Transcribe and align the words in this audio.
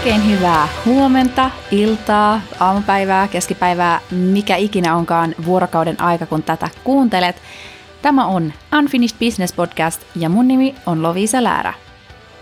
Oikein 0.00 0.30
hyvää 0.30 0.68
huomenta, 0.86 1.50
iltaa, 1.70 2.40
aamupäivää, 2.60 3.28
keskipäivää, 3.28 4.00
mikä 4.10 4.56
ikinä 4.56 4.96
onkaan 4.96 5.34
vuorokauden 5.44 6.00
aika, 6.00 6.26
kun 6.26 6.42
tätä 6.42 6.68
kuuntelet. 6.84 7.36
Tämä 8.02 8.26
on 8.26 8.52
Unfinished 8.78 9.18
Business 9.18 9.52
Podcast 9.52 10.02
ja 10.16 10.28
mun 10.28 10.48
nimi 10.48 10.74
on 10.86 11.02
Lovisa 11.02 11.42
Läärä. 11.42 11.74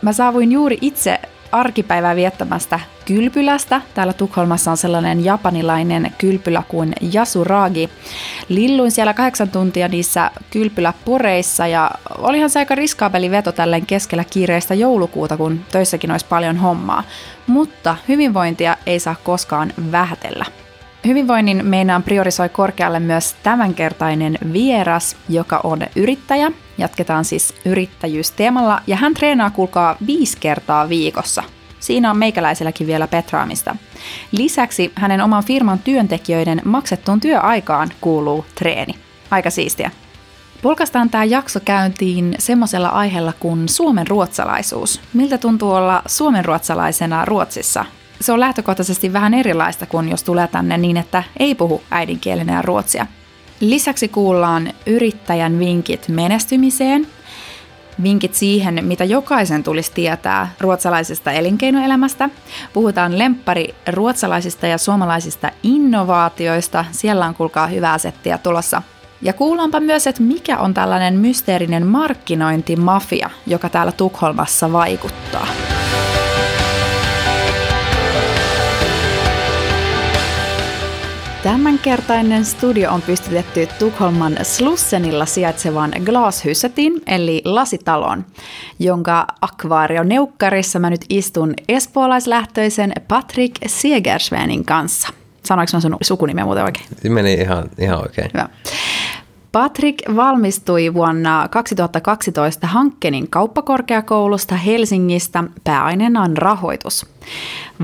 Mä 0.02 0.12
saavuin 0.12 0.52
juuri 0.52 0.79
itse 0.80 1.21
arkipäivää 1.52 2.16
viettämästä 2.16 2.80
kylpylästä. 3.04 3.80
Täällä 3.94 4.12
Tukholmassa 4.12 4.70
on 4.70 4.76
sellainen 4.76 5.24
japanilainen 5.24 6.12
kylpylä 6.18 6.62
kuin 6.68 6.92
Yasuragi. 7.14 7.90
Lilluin 8.48 8.90
siellä 8.90 9.14
kahdeksan 9.14 9.48
tuntia 9.48 9.88
niissä 9.88 10.30
kylpyläpureissa 10.50 11.66
ja 11.66 11.90
olihan 12.18 12.50
se 12.50 12.58
aika 12.58 12.74
riskaabeli 12.74 13.30
veto 13.30 13.52
tälleen 13.52 13.86
keskellä 13.86 14.24
kiireistä 14.24 14.74
joulukuuta, 14.74 15.36
kun 15.36 15.61
töissäkin 15.70 16.11
olisi 16.11 16.26
paljon 16.26 16.56
hommaa. 16.56 17.03
Mutta 17.46 17.96
hyvinvointia 18.08 18.76
ei 18.86 19.00
saa 19.00 19.17
koskaan 19.25 19.72
vähätellä. 19.92 20.44
Hyvinvoinnin 21.06 21.67
meinaan 21.67 22.03
priorisoi 22.03 22.48
korkealle 22.48 23.00
myös 23.00 23.36
tämänkertainen 23.42 24.39
vieras, 24.53 25.17
joka 25.28 25.61
on 25.64 25.80
yrittäjä. 25.96 26.53
Jatketaan 26.79 27.25
siis 27.25 27.55
yrittäjyysteemalla 27.64 28.81
ja 28.87 28.96
hän 28.96 29.14
treenaa 29.14 29.50
kuulkaa 29.50 29.96
viisi 30.07 30.37
kertaa 30.41 30.89
viikossa. 30.89 31.43
Siinä 31.81 32.11
on 32.11 32.19
meikäläiselläkin 32.19 32.87
vielä 32.87 33.06
petraamista. 33.06 33.77
Lisäksi 34.33 34.92
hänen 34.95 35.20
oman 35.20 35.45
firman 35.45 35.78
työntekijöiden 35.78 36.62
maksettuun 36.64 37.20
työaikaan 37.20 37.89
kuuluu 38.01 38.45
treeni. 38.55 38.95
Aika 39.31 39.51
siistiä. 39.51 39.91
Pulkastaan 40.62 41.11
tämä 41.11 41.25
jakso 41.25 41.61
käyntiin 41.61 42.34
semmoisella 42.39 42.89
aiheella 42.89 43.33
kuin 43.41 43.69
Suomen 43.69 44.06
ruotsalaisuus. 44.06 45.01
Miltä 45.15 45.39
tuntuu 45.39 45.70
olla 45.70 46.03
suomen 46.06 46.45
ruotsalaisena 46.45 47.25
Ruotsissa? 47.25 47.85
Se 48.20 48.33
on 48.33 48.41
lähtökohtaisesti 48.41 49.13
vähän 49.13 49.35
erilaista 49.35 49.87
kuin 49.87 50.09
jos 50.09 50.23
tulee 50.23 50.48
tänne 50.48 50.79
niin, 50.79 50.97
että 50.97 51.23
ei 51.39 51.55
puhu 51.55 51.83
äidinkielenä 51.91 52.63
ruotsia. 52.63 53.07
Lisäksi 53.61 54.09
kuullaan 54.09 54.73
yrittäjän 54.87 55.59
vinkit 55.59 56.09
menestymiseen, 56.09 57.06
vinkit 58.03 58.34
siihen, 58.34 58.84
mitä 58.84 59.05
jokaisen 59.05 59.62
tulisi 59.62 59.92
tietää 59.92 60.53
ruotsalaisesta 60.61 61.33
elinkeinoelämästä. 61.33 62.31
Puhutaan 62.73 63.19
lemppari 63.19 63.75
ruotsalaisista 63.92 64.67
ja 64.67 64.79
suomalaisista 64.79 65.51
innovaatioista. 65.62 66.84
Siellä 66.91 67.27
on 67.27 67.34
kuulkaa 67.34 67.67
hyvää 67.67 67.98
settiä 67.98 68.39
tulossa. 68.39 68.83
Ja 69.23 69.33
kuullaanpa 69.33 69.81
myös, 69.81 70.06
että 70.06 70.23
mikä 70.23 70.59
on 70.59 70.75
tällainen 70.75 71.14
mysteerinen 71.14 71.86
markkinointimafia, 71.86 73.31
joka 73.47 73.69
täällä 73.69 73.92
Tukholmassa 73.92 74.73
vaikuttaa. 74.73 75.47
Tämänkertainen 81.42 82.44
studio 82.44 82.91
on 82.91 83.03
pystytetty 83.03 83.69
Tukholman 83.78 84.36
Slussenilla 84.42 85.27
sijaitsevan 85.27 85.91
Glashusetin, 86.05 86.92
eli 87.06 87.42
lasitalon, 87.45 88.25
jonka 88.78 89.27
akvaarioneukkarissa 89.41 90.78
mä 90.78 90.91
nyt 90.91 91.05
istun 91.08 91.55
espoolaislähtöisen 91.69 92.92
Patrick 93.08 93.56
Segersvenin 93.67 94.64
kanssa. 94.64 95.08
Sanoinko 95.45 95.70
mä 95.72 95.80
sun 95.80 95.97
sukunimeä 96.03 96.45
muuten 96.45 96.64
oikein? 96.64 96.86
Meni 97.08 97.34
ihan, 97.34 97.70
ihan 97.78 97.98
oikein. 98.02 98.30
Hyvä. 98.34 98.48
Patrick 99.59 100.17
valmistui 100.17 100.95
vuonna 100.95 101.48
2012 101.51 102.67
Hankkenin 102.67 103.31
kauppakorkeakoulusta 103.31 104.55
Helsingistä 104.55 105.45
pääaineenaan 105.64 106.37
rahoitus. 106.37 107.06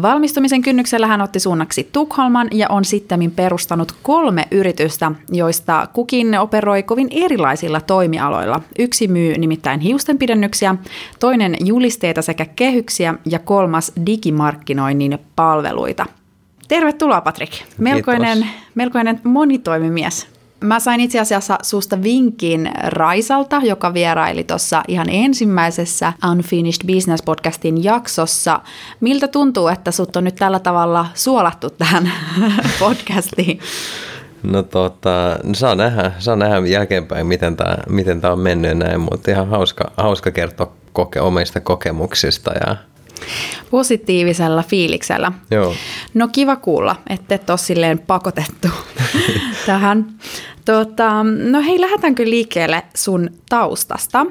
Valmistumisen 0.02 0.62
kynnyksellä 0.62 1.06
hän 1.06 1.20
otti 1.20 1.41
suunnaksi 1.41 1.89
Tukholman 1.92 2.48
ja 2.52 2.69
on 2.69 2.84
sitten 2.84 3.30
perustanut 3.30 3.95
kolme 4.02 4.48
yritystä, 4.51 5.12
joista 5.33 5.89
kukin 5.92 6.39
operoi 6.39 6.83
kovin 6.83 7.08
erilaisilla 7.11 7.80
toimialoilla. 7.80 8.61
Yksi 8.79 9.08
myy 9.08 9.39
nimittäin 9.39 9.80
hiustenpidennyksiä, 9.80 10.77
toinen 11.20 11.56
julisteita 11.64 12.23
sekä 12.23 12.46
kehyksiä 12.56 13.14
ja 13.27 13.39
kolmas 13.39 13.92
digimarkkinoinnin 14.06 15.18
palveluita. 15.36 16.06
Tervetuloa 16.68 17.20
Patrick. 17.20 17.52
Melkoinen, 17.79 18.46
melkoinen 18.74 19.20
monitoimimies. 19.24 20.33
Mä 20.61 20.81
sain 20.81 21.01
itse 21.01 21.20
asiassa 21.20 21.59
susta 21.63 22.03
vinkin 22.03 22.70
Raisalta, 22.85 23.61
joka 23.65 23.95
vieraili 23.95 24.45
tuossa 24.45 24.83
ihan 24.89 25.07
ensimmäisessä 25.11 26.13
Unfinished 26.31 26.87
Business 26.95 27.23
podcastin 27.23 27.85
jaksossa. 27.85 28.61
Miltä 29.01 29.29
tuntuu, 29.29 29.69
että 29.69 29.91
sut 29.91 30.17
on 30.17 30.25
nyt 30.25 30.35
tällä 30.35 30.59
tavalla 30.59 31.07
suolattu 31.15 31.70
tähän 31.70 32.13
podcastiin? 32.81 33.59
No 34.42 34.63
tota, 34.63 35.39
saa 35.55 35.75
nähdä, 35.75 36.13
saa 36.19 36.37
nähdä 36.37 36.67
jälkeenpäin, 36.67 37.27
miten 37.27 37.57
tämä 37.57 37.77
miten 37.89 38.21
on 38.25 38.39
mennyt 38.39 38.79
näin, 38.79 39.01
mutta 39.01 39.31
ihan 39.31 39.48
hauska, 39.48 39.91
hauska 39.97 40.31
kertoa 40.31 40.73
koke, 40.92 41.21
omista 41.21 41.61
kokemuksista 41.61 42.53
ja 42.67 42.77
Positiivisella 43.70 44.63
fiiliksellä. 44.63 45.33
Joo. 45.51 45.75
No 46.14 46.29
kiva 46.29 46.57
kuulla, 46.57 46.97
että 47.11 47.35
et 47.35 47.51
ole 47.51 47.58
silleen 47.58 47.98
pakotettu 47.98 48.69
tähän. 49.67 50.07
Tota, 50.64 51.24
no 51.51 51.63
hei, 51.63 51.80
lähdetäänkö 51.80 52.24
liikkeelle 52.24 52.83
sun 52.95 53.30
taustasta? 53.48 54.27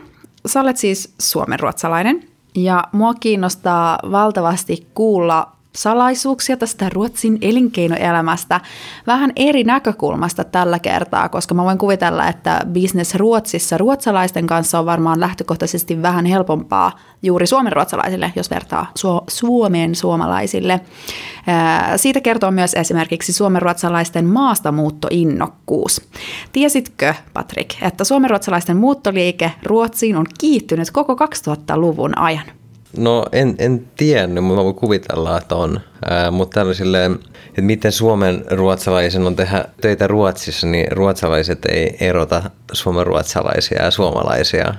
Sä 0.46 0.62
olet 0.62 0.78
siis 0.78 1.14
suomenruotsalainen 1.20 2.24
ja 2.56 2.84
mua 2.92 3.14
kiinnostaa 3.14 4.00
valtavasti 4.12 4.88
kuulla 4.94 5.52
salaisuuksia 5.76 6.58
tästä 6.58 6.90
Ruotsin 6.90 7.38
elinkeinoelämästä 7.42 8.62
vähän 9.08 9.32
eri 9.36 9.64
näkökulmasta 9.64 10.44
tällä 10.44 10.80
kertaa, 10.80 11.30
koska 11.30 11.54
mä 11.54 11.64
voin 11.64 11.78
kuvitella, 11.78 12.28
että 12.28 12.62
business 12.74 13.16
Ruotsissa 13.16 13.78
ruotsalaisten 13.78 14.48
kanssa 14.48 14.80
on 14.80 14.86
varmaan 14.86 15.20
lähtökohtaisesti 15.20 16.02
vähän 16.02 16.26
helpompaa 16.26 16.92
juuri 17.24 17.48
suomen 17.48 17.74
ruotsalaisille, 17.74 18.34
jos 18.36 18.50
vertaa 18.50 18.92
Su- 19.00 19.24
Suomeen 19.28 19.96
suomalaisille. 19.96 20.82
Siitä 21.96 22.22
kertoo 22.22 22.52
myös 22.52 22.74
esimerkiksi 22.74 23.34
suomenruotsalaisten 23.34 24.26
maastamuuttoinnokkuus. 24.26 26.02
Tiesitkö, 26.52 27.14
Patrick, 27.34 27.84
että 27.84 28.04
suomenruotsalaisten 28.04 28.78
muuttoliike 28.78 29.52
Ruotsiin 29.64 30.16
on 30.18 30.26
kiittynyt 30.40 30.92
koko 30.92 31.14
2000-luvun 31.14 32.18
ajan? 32.18 32.63
No 32.98 33.26
en, 33.32 33.56
en 33.60 33.88
tiennyt, 33.96 34.44
mutta 34.44 34.64
voin 34.64 34.76
kuvitella, 34.76 35.38
että 35.38 35.56
on. 35.56 35.80
Ää, 36.10 36.32
mutta 36.32 36.56
tällaisille, 36.60 37.06
että 37.06 37.62
miten 37.62 37.92
Suomen 37.92 38.46
ruotsalaisen 38.52 39.28
on 39.28 39.36
tehdä 39.36 39.66
töitä 39.82 40.08
Ruotsissa, 40.08 40.68
niin 40.68 40.92
ruotsalaiset 40.92 41.66
ei 41.66 41.98
erota 42.00 42.44
suomen 42.72 43.08
ruotsalaisia 43.08 43.84
ja 43.84 43.92
suomalaisia. 43.92 44.74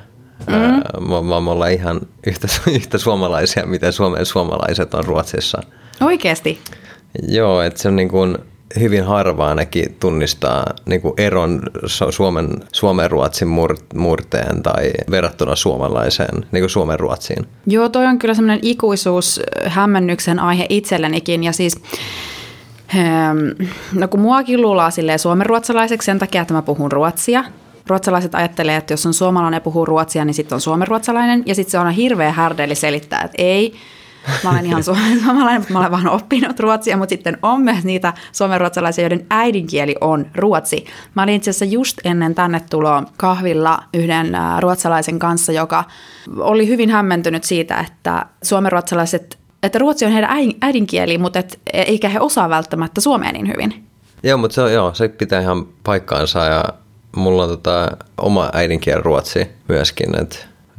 Mm. 0.47 1.08
vaan 1.08 1.44
me 1.44 1.50
ollaan 1.50 1.72
ihan 1.72 2.00
yhtä, 2.26 2.48
yhtä 2.76 2.98
suomalaisia, 2.98 3.66
mitä 3.66 3.92
Suomen 3.92 4.26
suomalaiset 4.26 4.94
on 4.94 5.04
Ruotsissa. 5.04 5.62
Oikeasti? 6.00 6.58
Joo, 7.28 7.62
että 7.62 7.82
se 7.82 7.88
on 7.88 7.96
niin 7.96 8.08
kuin, 8.08 8.38
hyvin 8.80 9.04
harva 9.04 9.48
ainakin 9.48 9.97
tunnistaa 10.00 10.66
niin 10.86 11.00
kuin 11.00 11.14
eron 11.16 11.62
Suomen, 12.10 12.48
Suomen 12.72 13.10
ruotsin 13.10 13.48
murteen 13.94 14.62
tai 14.62 14.91
verrattuna 15.10 15.56
suomalaiseen, 15.56 16.47
niin 16.52 16.62
kuin 16.62 16.70
Suomen 16.70 17.00
ruotsiin. 17.00 17.47
Joo, 17.66 17.88
toi 17.88 18.06
on 18.06 18.19
kyllä 18.19 18.34
semmoinen 18.34 18.58
ikuisuus 18.62 19.41
hämmennyksen 19.66 20.38
aihe 20.38 20.66
itsellenikin 20.69 21.44
ja 21.44 21.52
siis 21.52 21.82
ehm, 22.94 23.69
No 23.92 24.08
kun 24.08 24.20
muakin 24.20 24.62
luulaa 24.62 24.91
silleen 24.91 25.19
suomenruotsalaiseksi 25.19 26.06
sen 26.06 26.19
takia, 26.19 26.42
että 26.42 26.54
mä 26.54 26.62
puhun 26.62 26.92
ruotsia. 26.92 27.44
Ruotsalaiset 27.86 28.34
ajattelee, 28.34 28.76
että 28.76 28.92
jos 28.92 29.06
on 29.06 29.14
suomalainen 29.14 29.56
ja 29.56 29.60
puhuu 29.60 29.84
ruotsia, 29.84 30.25
niin 30.25 30.34
sitten 30.34 30.56
on 30.56 30.60
suomenruotsalainen. 30.60 31.42
Ja 31.46 31.54
sitten 31.54 31.70
se 31.70 31.78
on 31.78 31.91
hirveä 31.91 32.32
härdeli 32.32 32.75
selittää, 32.75 33.22
että 33.22 33.43
ei, 33.43 33.75
Mä 34.44 34.50
olen 34.50 34.67
ihan 34.67 34.85
suomalainen, 34.85 35.61
mutta 35.61 35.73
mä 35.73 35.79
olen 35.79 35.91
vaan 35.91 36.09
oppinut 36.09 36.61
ruotsia, 36.61 36.97
mutta 36.97 37.11
sitten 37.11 37.38
on 37.43 37.61
myös 37.61 37.85
niitä 37.85 38.12
suomenruotsalaisia, 38.32 39.05
joiden 39.05 39.26
äidinkieli 39.31 39.94
on 40.00 40.26
ruotsi. 40.35 40.87
Mä 41.15 41.23
olin 41.23 41.35
itse 41.35 41.50
asiassa 41.50 41.65
just 41.65 41.99
ennen 42.05 42.35
tänne 42.35 42.61
tuloa 42.71 43.03
kahvilla 43.17 43.79
yhden 43.94 44.32
ruotsalaisen 44.61 45.19
kanssa, 45.19 45.53
joka 45.53 45.85
oli 46.38 46.69
hyvin 46.69 46.91
hämmentynyt 46.91 47.44
siitä, 47.44 47.79
että 47.88 48.26
suomenruotsalaiset 48.43 49.38
että 49.62 49.79
ruotsi 49.79 50.05
on 50.05 50.12
heidän 50.12 50.31
äidinkieli, 50.61 51.19
mutta 51.19 51.38
et, 51.38 51.61
eikä 51.73 52.09
he 52.09 52.21
osaa 52.21 52.49
välttämättä 52.49 53.00
suomea 53.00 53.32
niin 53.32 53.49
hyvin. 53.49 53.87
Joo, 54.23 54.38
mutta 54.38 54.55
se, 54.55 54.73
joo, 54.73 54.94
se 54.94 55.09
pitää 55.09 55.41
ihan 55.41 55.67
paikkaansa 55.85 56.44
ja 56.44 56.65
mulla 57.17 57.43
on 57.43 57.49
tota, 57.49 57.97
oma 58.19 58.50
äidinkieli 58.53 59.03
ruotsi 59.03 59.49
myöskin, 59.69 60.21
että 60.21 60.37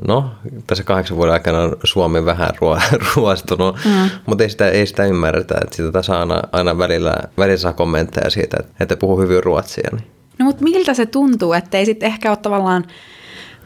no, 0.08 0.32
tässä 0.68 0.84
kahdeksan 0.84 1.18
vuoden 1.18 1.34
aikana 1.34 1.60
on 1.60 1.76
Suomi 1.84 2.26
vähän 2.26 2.50
ruo, 2.62 2.80
ruostunut, 3.16 3.76
mm. 3.86 4.10
mutta 4.26 4.44
ei 4.44 4.50
sitä, 4.50 4.70
ei 4.70 4.86
sitä 4.86 5.06
ymmärretä, 5.06 5.56
että 5.64 5.76
sitä 5.76 5.92
tässä 5.92 6.20
aina, 6.20 6.42
aina 6.52 6.78
välillä, 6.78 7.16
välillä 7.38 7.58
saa 7.58 7.74
kommentteja 7.74 8.30
siitä, 8.30 8.58
että, 8.60 8.74
että 8.80 8.98
puhuu 8.98 9.20
hyvin 9.20 9.44
ruotsia. 9.44 9.90
Niin. 9.92 10.08
No 10.40 10.46
mutta 10.46 10.64
miltä 10.64 10.94
se 10.94 11.06
tuntuu, 11.06 11.54
että 11.54 11.78
ei 11.78 11.86
sitten 11.86 12.08
ehkä 12.08 12.30
ole 12.30 12.38
tavallaan 12.38 12.86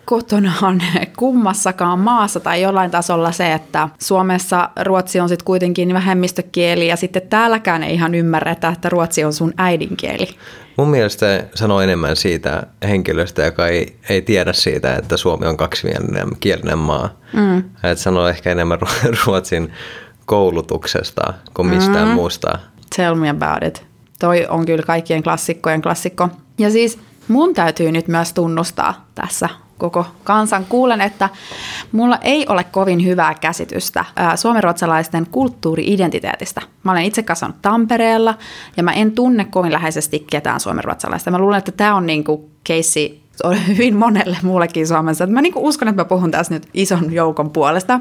kotonaan 0.09 0.81
kummassakaan 1.17 1.99
maassa 1.99 2.39
tai 2.39 2.61
jollain 2.61 2.91
tasolla 2.91 3.31
se, 3.31 3.53
että 3.53 3.89
Suomessa 3.99 4.69
ruotsi 4.81 5.19
on 5.19 5.29
sitten 5.29 5.45
kuitenkin 5.45 5.93
vähemmistökieli 5.93 6.87
ja 6.87 6.95
sitten 6.95 7.21
täälläkään 7.21 7.83
ei 7.83 7.93
ihan 7.93 8.15
ymmärretä, 8.15 8.69
että 8.69 8.89
ruotsi 8.89 9.23
on 9.23 9.33
sun 9.33 9.53
äidinkieli. 9.57 10.27
Mun 10.77 10.89
mielestä 10.89 11.43
sanoo 11.55 11.81
enemmän 11.81 12.15
siitä 12.15 12.63
henkilöstä, 12.83 13.45
joka 13.45 13.67
ei, 13.67 13.95
ei 14.09 14.21
tiedä 14.21 14.53
siitä, 14.53 14.95
että 14.95 15.17
Suomi 15.17 15.45
on 15.45 15.57
kaksimielinen 15.57 16.27
kielinen 16.39 16.77
maa. 16.77 17.09
Mm. 17.33 17.57
Että 17.57 18.03
sanoo 18.03 18.27
ehkä 18.27 18.51
enemmän 18.51 18.79
ruotsin 19.25 19.73
koulutuksesta 20.25 21.33
kuin 21.53 21.67
mistään 21.67 22.07
mm. 22.07 22.13
muusta. 22.13 22.59
Tell 22.95 23.15
me 23.15 23.29
about 23.29 23.63
it. 23.67 23.85
Toi 24.19 24.45
on 24.49 24.65
kyllä 24.65 24.83
kaikkien 24.83 25.23
klassikkojen 25.23 25.81
klassikko. 25.81 26.29
Ja 26.57 26.71
siis 26.71 26.99
mun 27.27 27.53
täytyy 27.53 27.91
nyt 27.91 28.07
myös 28.07 28.33
tunnustaa 28.33 29.05
tässä 29.15 29.49
koko 29.79 30.05
kansan 30.23 30.65
kuulen, 30.69 31.01
että 31.01 31.29
mulla 31.91 32.17
ei 32.21 32.45
ole 32.49 32.63
kovin 32.63 33.05
hyvää 33.05 33.33
käsitystä 33.33 34.05
suomenruotsalaisten 34.35 35.27
kulttuuri-identiteetistä. 35.31 36.61
Mä 36.83 36.91
olen 36.91 37.03
itse 37.03 37.23
kasvanut 37.23 37.61
Tampereella 37.61 38.37
ja 38.77 38.83
mä 38.83 38.91
en 38.91 39.11
tunne 39.11 39.45
kovin 39.45 39.73
läheisesti 39.73 40.25
ketään 40.29 40.59
suomenruotsalaista. 40.59 41.31
Mä 41.31 41.39
luulen, 41.39 41.57
että 41.57 41.71
tämä 41.71 41.95
on 41.95 42.05
niinku 42.05 42.49
keissi 42.63 43.23
hyvin 43.67 43.95
monelle 43.95 44.37
muullekin 44.43 44.87
Suomessa. 44.87 45.27
Mä 45.27 45.41
niinku 45.41 45.67
uskon, 45.67 45.87
että 45.87 46.01
mä 46.01 46.05
puhun 46.05 46.31
tässä 46.31 46.53
nyt 46.53 46.69
ison 46.73 47.13
joukon 47.13 47.49
puolesta. 47.49 47.99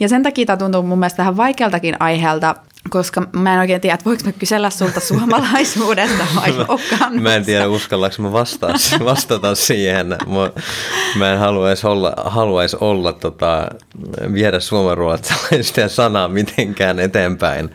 Ja 0.00 0.08
sen 0.08 0.22
takia 0.22 0.46
tämä 0.46 0.56
tuntuu 0.56 0.82
mun 0.82 0.98
mielestä 0.98 1.18
vähän 1.22 1.36
vaikealtakin 1.36 1.96
aiheelta 2.00 2.54
koska 2.90 3.22
mä 3.32 3.54
en 3.54 3.60
oikein 3.60 3.80
tiedä, 3.80 3.94
että 3.94 4.04
voiko 4.04 4.22
mä 4.24 4.32
kysellä 4.32 4.70
sulta 4.70 5.00
suomalaisuudesta 5.00 6.26
vai 6.36 6.52
mä, 6.52 7.20
mä 7.20 7.34
en 7.34 7.44
tiedä, 7.44 7.68
uskallanko 7.68 8.22
mä 8.22 8.32
vastaa, 8.32 8.70
vastata 9.04 9.54
siihen. 9.54 10.06
Mä, 10.08 10.50
mä 11.18 11.32
en 11.32 11.38
haluaisi 11.38 11.86
olla, 11.86 12.14
haluaisi 12.16 12.76
olla 12.80 13.12
tota, 13.12 13.68
viedä 14.32 14.60
suomenruotsalaisten 14.60 15.90
sanaa 15.90 16.28
mitenkään 16.28 17.00
eteenpäin. 17.00 17.70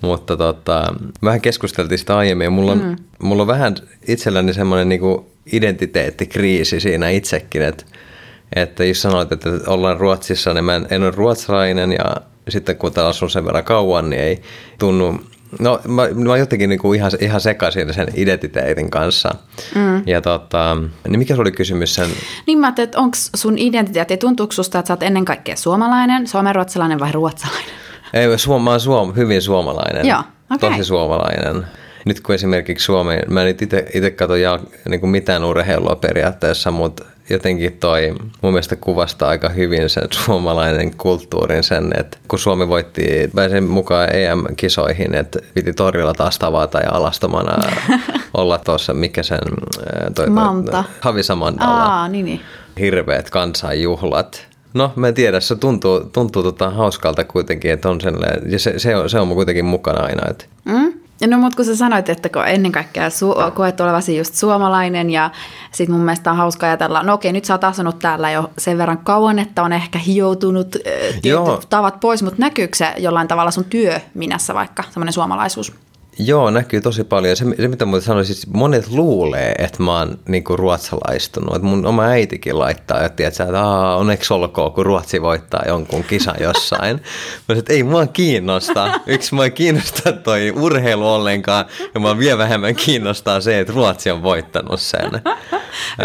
Mutta 0.00 0.36
tota, 0.36 0.94
vähän 1.24 1.40
keskusteltiin 1.40 1.98
sitä 1.98 2.16
aiemmin. 2.16 2.52
Mulla 2.52 2.72
on, 2.72 2.84
mm. 2.84 2.96
mulla 3.22 3.42
on 3.42 3.48
vähän 3.48 3.74
itselläni 4.08 4.54
semmoinen 4.54 4.88
niinku 4.88 5.32
identiteettikriisi 5.52 6.80
siinä 6.80 7.08
itsekin, 7.08 7.62
että 7.62 7.84
että 8.56 8.84
jos 8.84 9.02
sanoit, 9.02 9.32
että 9.32 9.50
ollaan 9.66 10.00
Ruotsissa, 10.00 10.54
niin 10.54 10.64
mä 10.64 10.76
en, 10.76 10.86
en 10.90 11.02
ole 11.02 11.10
ruotsalainen 11.10 11.92
ja 11.92 12.16
sitten 12.48 12.76
kun 12.76 12.92
täällä 12.92 13.10
asun 13.10 13.30
sen 13.30 13.44
verran 13.44 13.64
kauan, 13.64 14.10
niin 14.10 14.22
ei 14.22 14.42
tunnu 14.78 15.20
No 15.60 15.80
mä, 15.88 16.02
mä 16.28 16.36
jotenkin 16.36 16.68
niinku 16.68 16.92
ihan, 16.92 17.10
ihan 17.20 17.40
sekaisin 17.40 17.94
sen 17.94 18.08
identiteetin 18.14 18.90
kanssa. 18.90 19.34
Mm. 19.74 20.02
Ja 20.06 20.20
tota, 20.20 20.76
niin 21.08 21.18
mikä 21.18 21.34
oli 21.38 21.52
kysymys 21.52 21.94
sen? 21.94 22.08
Niin 22.46 22.58
mä 22.58 22.72
että 22.78 22.98
onko 22.98 23.16
sun 23.36 23.58
identiteetti, 23.58 24.16
tuntuuko 24.16 24.52
susta, 24.52 24.78
että 24.78 24.86
sä 24.86 24.92
oot 24.92 25.02
ennen 25.02 25.24
kaikkea 25.24 25.56
suomalainen, 25.56 26.26
suomenruotsalainen 26.26 27.00
vai 27.00 27.12
ruotsalainen? 27.12 27.70
Ei, 28.12 28.38
suom, 28.38 28.64
mä 28.64 28.70
oon 28.70 28.80
suom, 28.80 29.16
hyvin 29.16 29.42
suomalainen. 29.42 30.06
Joo, 30.06 30.22
okay. 30.54 30.70
Tosi 30.70 30.84
suomalainen. 30.84 31.66
Nyt 32.06 32.20
kun 32.20 32.34
esimerkiksi 32.34 32.84
Suomi, 32.84 33.14
mä 33.28 33.42
en 33.42 33.56
itse 33.94 34.10
katso 34.10 34.34
niin 34.88 35.08
mitään 35.08 35.44
urheilua 35.44 35.96
periaatteessa, 35.96 36.70
mutta 36.70 37.04
jotenkin 37.32 37.72
toi 37.72 38.14
mun 38.42 38.52
mielestä 38.52 38.76
kuvastaa 38.76 39.28
aika 39.28 39.48
hyvin 39.48 39.90
sen 39.90 40.08
suomalainen 40.24 40.96
kulttuurin 40.96 41.62
sen, 41.62 41.92
että 41.98 42.18
kun 42.28 42.38
Suomi 42.38 42.68
voitti, 42.68 43.30
pääsin 43.34 43.64
mukaan 43.64 44.08
EM-kisoihin, 44.16 45.14
että 45.14 45.38
piti 45.54 45.72
torilla 45.72 46.14
taas 46.14 46.38
tavata 46.38 46.78
ja 46.78 46.92
alastomana 46.92 47.58
olla 48.34 48.58
tuossa, 48.58 48.94
mikä 48.94 49.22
sen... 49.22 49.38
Toi, 50.14 50.30
Manta. 50.30 50.84
Havisamandalla. 51.00 51.84
Aa, 51.84 52.08
niin, 52.08 52.24
niin. 52.24 52.40
Hirveät 52.80 53.30
kansanjuhlat. 53.30 54.46
No, 54.74 54.92
mä 54.96 55.08
en 55.08 55.14
tiedä, 55.14 55.40
se 55.40 55.56
tuntuu, 55.56 56.00
tuntuu 56.00 56.42
tota 56.42 56.70
hauskalta 56.70 57.24
kuitenkin, 57.24 57.70
että 57.70 57.88
on 57.88 58.00
sen, 58.00 58.14
ja 58.46 58.58
se, 58.58 58.78
se, 58.78 58.96
on, 58.96 59.10
se 59.10 59.20
on 59.20 59.28
kuitenkin 59.28 59.64
mukana 59.64 60.04
aina. 60.04 60.30
Että. 60.30 60.44
Mm? 60.64 60.92
No 61.26 61.38
mutta 61.38 61.56
kun 61.56 61.64
sä 61.64 61.76
sanoit, 61.76 62.08
että 62.08 62.28
kun 62.28 62.46
ennen 62.46 62.72
kaikkea 62.72 63.08
su- 63.08 63.50
koet 63.50 63.80
olevasi 63.80 64.16
just 64.16 64.34
suomalainen 64.34 65.10
ja 65.10 65.30
sit 65.72 65.88
mun 65.88 66.00
mielestä 66.00 66.30
on 66.30 66.36
hauska 66.36 66.66
ajatella, 66.66 67.02
no 67.02 67.14
okei 67.14 67.32
nyt 67.32 67.44
sä 67.44 67.54
oot 67.54 67.64
asunut 67.64 67.98
täällä 67.98 68.30
jo 68.30 68.50
sen 68.58 68.78
verran 68.78 68.98
kauan, 68.98 69.38
että 69.38 69.62
on 69.62 69.72
ehkä 69.72 69.98
hioutunut 69.98 70.76
äh, 70.76 71.66
tavat 71.70 72.00
pois, 72.00 72.22
mutta 72.22 72.40
näkyykö 72.40 72.76
se 72.76 72.94
jollain 72.98 73.28
tavalla 73.28 73.50
sun 73.50 73.64
työ 73.64 74.00
minässä 74.14 74.54
vaikka, 74.54 74.82
semmoinen 74.90 75.12
suomalaisuus? 75.12 75.72
Joo, 76.18 76.50
näkyy 76.50 76.80
tosi 76.80 77.04
paljon. 77.04 77.36
Se, 77.36 77.44
se 77.56 77.68
mitä 77.68 77.84
muuten 77.84 78.06
sanoin, 78.06 78.26
siis 78.26 78.46
monet 78.46 78.88
luulee, 78.88 79.54
että 79.58 79.82
mä 79.82 79.98
oon 79.98 80.18
niinku 80.28 80.56
ruotsalaistunut. 80.56 81.56
Että 81.56 81.68
mun 81.68 81.86
oma 81.86 82.02
äitikin 82.02 82.58
laittaa, 82.58 83.00
että, 83.04 83.16
tiedät, 83.16 83.40
että 83.40 83.62
Aa, 83.62 83.96
onneksi 83.96 84.34
olkoon, 84.34 84.72
kun 84.72 84.86
Ruotsi 84.86 85.22
voittaa 85.22 85.62
jonkun 85.66 86.04
kisan 86.04 86.34
jossain. 86.40 87.02
mä 87.48 87.54
että 87.58 87.72
ei 87.72 87.82
mua 87.82 88.06
kiinnosta. 88.06 89.00
Yksi 89.06 89.34
mua 89.34 89.44
ei 89.44 89.50
kiinnosta 89.50 90.12
toi 90.12 90.50
urheilu 90.56 91.12
ollenkaan, 91.12 91.64
ja 91.94 92.00
mua 92.00 92.18
vielä 92.18 92.38
vähemmän 92.38 92.74
kiinnostaa 92.74 93.40
se, 93.40 93.58
että 93.58 93.72
Ruotsi 93.72 94.10
on 94.10 94.22
voittanut 94.22 94.80
sen. 94.80 95.10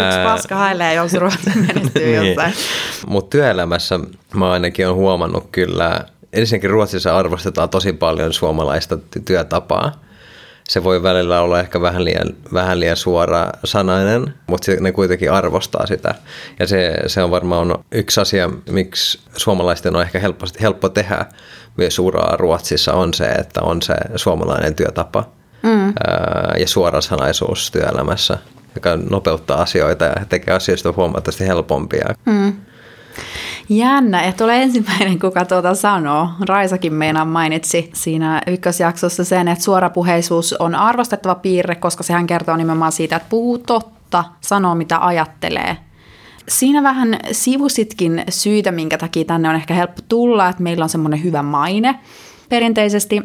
Yksi 0.06 0.18
paska 0.24 0.56
hailee, 0.56 0.94
jos 0.94 1.14
Ruotsi 1.14 1.50
menestyy 1.54 2.06
niin. 2.20 2.26
jossain. 2.26 2.54
Mutta 3.06 3.30
työelämässä 3.30 4.00
mä 4.34 4.50
ainakin 4.50 4.88
on 4.88 4.94
huomannut 4.94 5.48
kyllä, 5.52 6.04
ensinnäkin 6.32 6.70
Ruotsissa 6.70 7.16
arvostetaan 7.16 7.68
tosi 7.68 7.92
paljon 7.92 8.32
suomalaista 8.32 8.98
työtapaa. 9.24 9.92
Se 10.68 10.84
voi 10.84 11.02
välillä 11.02 11.40
olla 11.40 11.60
ehkä 11.60 11.80
vähän 11.80 12.04
liian, 12.04 12.28
vähän 12.52 12.80
liian 12.80 12.96
suora 12.96 13.50
sanainen, 13.64 14.34
mutta 14.46 14.72
ne 14.80 14.92
kuitenkin 14.92 15.32
arvostaa 15.32 15.86
sitä. 15.86 16.14
Ja 16.58 16.66
se, 16.66 16.94
se 17.06 17.22
on 17.22 17.30
varmaan 17.30 17.84
yksi 17.92 18.20
asia, 18.20 18.50
miksi 18.70 19.20
suomalaisten 19.36 19.96
on 19.96 20.02
ehkä 20.02 20.18
helppo, 20.18 20.46
helppo 20.60 20.88
tehdä 20.88 21.26
myös 21.76 21.98
uraa 21.98 22.36
Ruotsissa, 22.36 22.92
on 22.92 23.14
se, 23.14 23.26
että 23.26 23.60
on 23.62 23.82
se 23.82 23.94
suomalainen 24.16 24.74
työtapa 24.74 25.28
mm. 25.62 25.94
ja 26.58 26.68
suorasanaisuus 26.68 27.70
työelämässä, 27.70 28.38
joka 28.74 28.96
nopeuttaa 29.10 29.62
asioita 29.62 30.04
ja 30.04 30.24
tekee 30.28 30.54
asioista 30.54 30.92
huomattavasti 30.96 31.46
helpompia. 31.46 32.14
Mm. 32.26 32.52
Jännä, 33.68 34.22
että 34.22 34.44
ole 34.44 34.62
ensimmäinen, 34.62 35.18
kuka 35.18 35.44
tuota 35.44 35.74
sanoo. 35.74 36.28
Raisakin 36.48 36.94
meinaan 36.94 37.28
mainitsi 37.28 37.90
siinä 37.94 38.42
ykkösjaksossa 38.46 39.24
sen, 39.24 39.48
että 39.48 39.64
suorapuheisuus 39.64 40.52
on 40.52 40.74
arvostettava 40.74 41.34
piirre, 41.34 41.74
koska 41.74 42.02
sehän 42.02 42.26
kertoo 42.26 42.56
nimenomaan 42.56 42.92
siitä, 42.92 43.16
että 43.16 43.28
puhuu 43.28 43.58
totta, 43.58 44.24
sanoo 44.40 44.74
mitä 44.74 45.06
ajattelee. 45.06 45.76
Siinä 46.48 46.82
vähän 46.82 47.18
sivusitkin 47.32 48.24
syitä, 48.28 48.72
minkä 48.72 48.98
takia 48.98 49.24
tänne 49.24 49.48
on 49.48 49.54
ehkä 49.54 49.74
helppo 49.74 50.02
tulla, 50.08 50.48
että 50.48 50.62
meillä 50.62 50.82
on 50.82 50.88
semmoinen 50.88 51.22
hyvä 51.22 51.42
maine. 51.42 51.98
Perinteisesti 52.48 53.22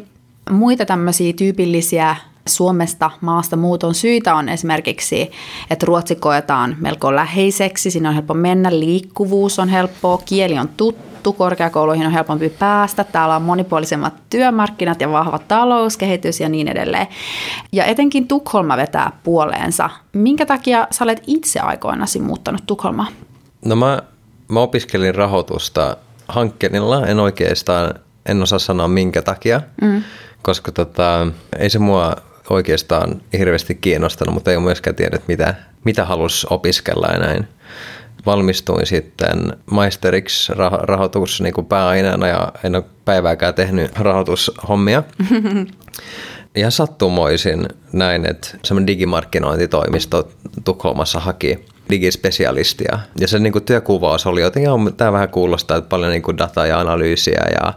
muita 0.50 0.86
tämmöisiä 0.86 1.32
tyypillisiä 1.32 2.16
Suomesta 2.48 3.10
maasta 3.20 3.56
muuton 3.56 3.94
syitä 3.94 4.34
on 4.34 4.48
esimerkiksi, 4.48 5.30
että 5.70 5.86
ruotsi 5.86 6.14
koetaan 6.14 6.76
melko 6.80 7.14
läheiseksi, 7.14 7.90
siinä 7.90 8.08
on 8.08 8.14
helppo 8.14 8.34
mennä, 8.34 8.78
liikkuvuus 8.78 9.58
on 9.58 9.68
helppoa, 9.68 10.18
kieli 10.24 10.58
on 10.58 10.68
tuttu, 10.76 11.32
korkeakouluihin 11.32 12.06
on 12.06 12.12
helpompi 12.12 12.48
päästä, 12.48 13.04
täällä 13.04 13.36
on 13.36 13.42
monipuolisemmat 13.42 14.14
työmarkkinat 14.30 15.00
ja 15.00 15.12
vahva 15.12 15.38
talouskehitys 15.38 16.40
ja 16.40 16.48
niin 16.48 16.68
edelleen. 16.68 17.06
Ja 17.72 17.84
etenkin 17.84 18.28
Tukholma 18.28 18.76
vetää 18.76 19.12
puoleensa. 19.22 19.90
Minkä 20.12 20.46
takia 20.46 20.88
sä 20.90 21.04
olet 21.04 21.22
itse 21.26 21.60
aikoinasi 21.60 22.20
muuttanut 22.20 22.62
Tukholmaan? 22.66 23.12
No 23.64 23.76
mä, 23.76 24.02
mä 24.48 24.60
opiskelin 24.60 25.14
rahoitusta 25.14 25.96
hankkeenilla, 26.28 27.06
en 27.06 27.20
oikeastaan, 27.20 27.94
en 28.26 28.42
osaa 28.42 28.58
sanoa 28.58 28.88
minkä 28.88 29.22
takia, 29.22 29.60
mm. 29.82 30.02
koska 30.42 30.72
tota, 30.72 31.26
ei 31.58 31.70
se 31.70 31.78
mua 31.78 32.16
oikeastaan 32.50 33.20
hirveästi 33.38 33.74
kiinnostanut, 33.74 34.34
mutta 34.34 34.50
ei 34.50 34.56
ole 34.56 34.64
myöskään 34.64 34.96
tiedä, 34.96 35.18
mitä, 35.28 35.54
mitä 35.84 36.04
halusi 36.04 36.46
opiskella 36.50 37.06
ja 37.12 37.18
näin. 37.18 37.48
Valmistuin 38.26 38.86
sitten 38.86 39.52
maisteriksi 39.70 40.52
rah- 40.52 40.82
rahoitus 40.82 41.40
niin 41.40 41.54
kuin 41.54 41.66
pääaineena 41.66 42.26
ja 42.26 42.52
en 42.64 42.74
ole 42.74 42.84
päivääkään 43.04 43.54
tehnyt 43.54 43.98
rahoitushommia. 43.98 45.02
Ja 46.56 46.70
sattumoisin 46.70 47.68
näin, 47.92 48.26
että 48.26 48.48
semmoinen 48.64 48.86
digimarkkinointitoimisto 48.86 50.28
Tukholmassa 50.64 51.20
haki 51.20 51.64
digispesialistia. 51.90 52.98
Ja 53.20 53.28
se 53.28 53.38
niin 53.38 53.52
kuin 53.52 53.64
työkuvaus 53.64 54.26
oli 54.26 54.40
jotenkin, 54.40 54.70
tämä 54.96 55.12
vähän 55.12 55.28
kuulostaa, 55.28 55.76
että 55.76 55.88
paljon 55.88 56.10
niin 56.10 56.22
kuin 56.22 56.38
dataa 56.38 56.66
ja 56.66 56.80
analyysiä 56.80 57.42
ja, 57.60 57.72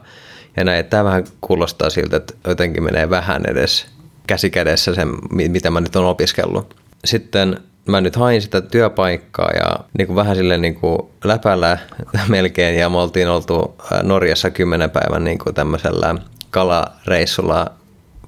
ja 0.58 0.64
näin. 0.64 0.86
Tämä 0.86 1.04
vähän 1.04 1.24
kuulostaa 1.42 1.90
siltä, 1.90 2.18
että 2.18 2.34
jotenkin 2.48 2.84
menee 2.84 3.10
vähän 3.10 3.42
edes 3.48 3.86
käsi 4.28 4.50
kädessä 4.50 4.96
sen, 4.96 5.10
mitä 5.32 5.72
mä 5.72 5.82
nyt 5.82 5.96
on 5.96 6.06
opiskellut. 6.06 6.76
Sitten 7.06 7.58
mä 7.86 8.02
nyt 8.02 8.16
hain 8.16 8.42
sitä 8.42 8.62
työpaikkaa 8.62 9.52
ja 9.52 9.80
niin 9.98 10.08
kuin 10.08 10.16
vähän 10.16 10.36
sille 10.36 10.58
niin 10.58 10.76
kuin 10.76 11.00
läpällä 11.24 11.78
melkein 12.28 12.80
ja 12.80 12.90
me 12.90 12.98
oltiin 12.98 13.28
oltu 13.28 13.76
Norjassa 14.04 14.50
kymmenen 14.50 14.90
päivän 14.90 15.24
niin 15.24 15.40
kuin 15.40 15.56
tämmöisellä 15.56 16.16
kalareissulla 16.50 17.72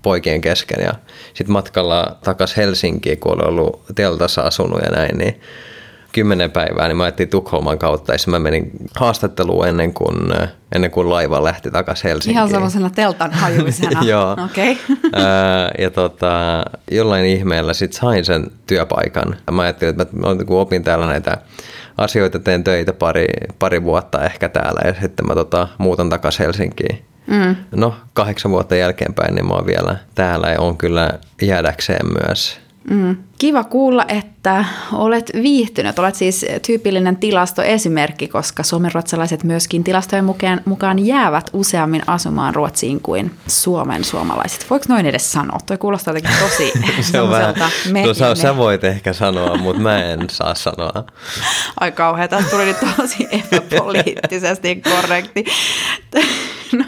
poikien 0.01 0.41
kesken 0.41 0.83
ja 0.83 0.93
sitten 1.33 1.53
matkalla 1.53 2.17
takas 2.23 2.57
Helsinkiin, 2.57 3.19
kun 3.19 3.31
oli 3.31 3.49
ollut 3.49 3.83
teltassa 3.95 4.41
asunut 4.41 4.81
ja 4.81 4.91
näin, 4.91 5.17
niin 5.17 5.41
kymmenen 6.11 6.51
päivää, 6.51 6.87
niin 6.87 6.97
mä 6.97 7.03
ajattelin 7.03 7.29
Tukholman 7.29 7.79
kautta, 7.79 8.13
ja 8.13 8.17
mä 8.27 8.39
menin 8.39 8.71
haastatteluun 8.95 9.67
ennen 9.67 9.93
kuin, 9.93 10.17
ennen 10.75 10.91
kuin 10.91 11.09
laiva 11.09 11.43
lähti 11.43 11.71
takaisin 11.71 12.09
Helsinkiin. 12.09 12.37
Ihan 12.37 12.49
semmoisena 12.49 12.89
teltan 12.89 13.31
hajuisena. 13.31 14.03
Joo. 14.11 14.37
Okei. 14.45 14.77
Ja 15.79 15.89
tota, 15.89 16.63
jollain 16.91 17.25
ihmeellä 17.25 17.73
sitten 17.73 17.99
sain 17.99 18.25
sen 18.25 18.51
työpaikan. 18.67 19.35
Mä 19.51 19.61
ajattelin, 19.61 20.01
että 20.01 20.17
mä 20.17 20.27
opin 20.49 20.83
täällä 20.83 21.05
näitä 21.05 21.37
asioita, 21.97 22.39
teen 22.39 22.63
töitä 22.63 22.93
pari, 22.93 23.27
pari 23.59 23.83
vuotta 23.83 24.25
ehkä 24.25 24.49
täällä, 24.49 24.81
ja 24.85 24.93
sitten 25.01 25.27
mä 25.27 25.33
tota, 25.33 25.67
muutan 25.77 26.09
takaisin 26.09 26.45
Helsinkiin. 26.45 27.05
Mm. 27.27 27.55
No, 27.71 27.95
kahdeksan 28.13 28.51
vuotta 28.51 28.75
jälkeenpäin, 28.75 29.35
niin 29.35 29.45
mä 29.45 29.53
oon 29.53 29.65
vielä 29.65 29.95
täällä 30.15 30.47
ja 30.47 30.61
on 30.61 30.77
kyllä 30.77 31.09
jäädäkseen 31.41 32.05
myös. 32.27 32.59
Mm. 32.89 33.17
Kiva 33.37 33.63
kuulla, 33.63 34.05
että 34.07 34.65
olet 34.93 35.31
viihtynyt. 35.33 35.99
Olet 35.99 36.15
siis 36.15 36.45
tyypillinen 36.65 37.17
tilastoesimerkki, 37.17 38.27
koska 38.27 38.63
suomenruotsalaiset 38.63 39.43
myöskin 39.43 39.83
tilastojen 39.83 40.25
mukaan, 40.25 40.61
mukaan 40.65 41.05
jäävät 41.05 41.49
useammin 41.53 42.01
asumaan 42.07 42.55
Ruotsiin 42.55 43.01
kuin 43.01 43.31
Suomen 43.47 44.03
suomalaiset. 44.03 44.65
Voiko 44.69 44.85
noin 44.89 45.05
edes 45.05 45.31
sanoa? 45.31 45.57
Toi 45.65 45.77
kuulostaa 45.77 46.13
jotenkin 46.13 46.39
tosi 46.39 46.73
Se 47.11 47.21
on 47.21 47.29
vähän, 47.29 47.55
no, 48.05 48.13
sä, 48.13 48.35
sä 48.35 48.57
voit 48.57 48.83
ehkä 48.83 49.13
sanoa, 49.13 49.57
mutta 49.57 49.81
mä 49.81 50.03
en 50.03 50.29
saa 50.29 50.55
sanoa. 50.55 51.03
Ai 51.79 51.91
kauheeta, 51.91 52.35
tästä 52.35 52.51
tuli 52.51 52.65
nyt 52.65 52.77
tosi 52.97 53.27
epäpoliittisesti 53.31 54.75
korrekti. 54.75 55.45
no, 56.77 56.85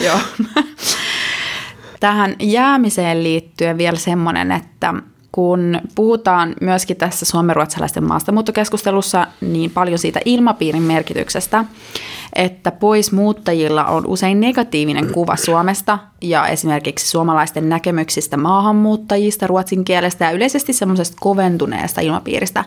Joo. 0.00 0.18
Tähän 2.00 2.36
jäämiseen 2.40 3.22
liittyen 3.22 3.78
vielä 3.78 3.98
semmoinen, 3.98 4.52
että 4.52 4.94
kun 5.32 5.80
puhutaan 5.94 6.54
myöskin 6.60 6.96
tässä 6.96 7.26
suomenruotsalaisten 7.26 8.04
maastamuuttokeskustelussa 8.04 9.26
niin 9.40 9.70
paljon 9.70 9.98
siitä 9.98 10.20
ilmapiirin 10.24 10.82
merkityksestä, 10.82 11.64
että 12.32 12.70
poismuuttajilla 12.70 13.84
on 13.84 14.06
usein 14.06 14.40
negatiivinen 14.40 15.12
kuva 15.12 15.36
Suomesta 15.36 15.98
ja 16.22 16.46
esimerkiksi 16.46 17.10
suomalaisten 17.10 17.68
näkemyksistä 17.68 18.36
maahanmuuttajista, 18.36 19.46
ruotsin 19.46 19.84
kielestä 19.84 20.24
ja 20.24 20.30
yleisesti 20.30 20.72
semmoisesta 20.72 21.16
koventuneesta 21.20 22.00
ilmapiiristä, 22.00 22.64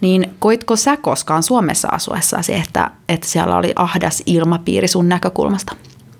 niin 0.00 0.30
koitko 0.38 0.76
sä 0.76 0.96
koskaan 0.96 1.42
Suomessa 1.42 1.88
asuessasi, 1.88 2.54
että, 2.54 2.90
että 3.08 3.26
siellä 3.26 3.56
oli 3.56 3.72
ahdas 3.76 4.22
ilmapiiri 4.26 4.88
sun 4.88 5.08
näkökulmasta? 5.08 5.76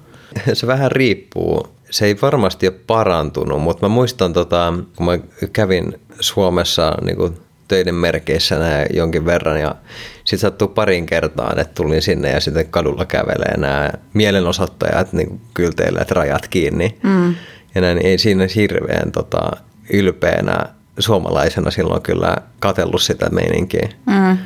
Se 0.53 0.67
vähän 0.67 0.93
riippuu 0.93 1.75
se 1.95 2.07
ei 2.07 2.17
varmasti 2.23 2.69
ole 2.69 2.77
parantunut, 2.87 3.63
mutta 3.63 3.89
mä 3.89 3.95
muistan, 3.95 4.33
tota, 4.33 4.75
kun 4.97 5.07
mä 5.07 5.19
kävin 5.53 6.01
Suomessa 6.21 6.95
niin 7.05 7.17
kuin 7.17 7.37
töiden 7.69 7.95
merkeissä 7.95 8.59
näin 8.59 8.87
jonkin 8.97 9.27
verran 9.27 9.61
ja 9.61 9.75
sitten 10.15 10.39
sattuu 10.39 10.69
parin 10.69 11.07
kertaan, 11.07 11.59
että 11.59 11.75
tulin 11.75 12.03
sinne 12.03 12.31
ja 12.31 12.41
sitten 12.41 12.67
kadulla 12.67 13.05
kävelee 13.05 13.57
nämä 13.57 13.91
mielenosoittajat 14.15 15.13
niin 15.13 15.41
kylteillä, 15.55 16.07
rajat 16.11 16.49
kiinni. 16.49 16.99
Mm. 17.03 17.35
Ja 17.75 17.81
näin 17.81 18.07
ei 18.07 18.19
siinä 18.19 18.47
hirveän 18.55 19.13
tota, 19.13 19.51
ylpeänä 19.93 20.67
suomalaisena 20.99 21.71
silloin 21.71 22.03
kyllä 22.03 22.37
katellut 22.61 23.03
sitä 23.03 23.31
meininkiä. 23.31 23.89
Mm. 24.07 24.39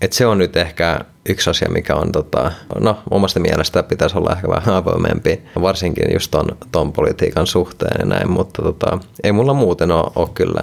Et 0.00 0.12
se 0.12 0.26
on 0.26 0.38
nyt 0.38 0.56
ehkä 0.56 1.00
yksi 1.28 1.50
asia, 1.50 1.68
mikä 1.70 1.94
on, 1.94 2.12
tota, 2.12 2.52
no 2.80 2.98
omasta 3.10 3.40
mielestä 3.40 3.82
pitäisi 3.82 4.18
olla 4.18 4.32
ehkä 4.32 4.48
vähän 4.48 4.74
avoimempi, 4.74 5.40
varsinkin 5.60 6.12
just 6.12 6.30
ton, 6.30 6.46
ton 6.72 6.92
politiikan 6.92 7.46
suhteen 7.46 7.96
ja 7.98 8.06
näin, 8.06 8.30
mutta 8.30 8.62
tota, 8.62 8.98
ei 9.22 9.32
mulla 9.32 9.54
muuten 9.54 9.90
ole, 9.90 10.10
ole 10.16 10.28
kyllä. 10.34 10.62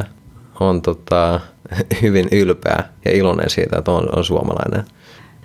On 0.60 0.82
tota, 0.82 1.40
hyvin 2.02 2.28
ylpeä 2.32 2.84
ja 3.06 3.12
iloinen 3.12 3.50
siitä, 3.50 3.78
että 3.78 3.92
on, 3.92 4.18
on 4.18 4.24
suomalainen. 4.24 4.86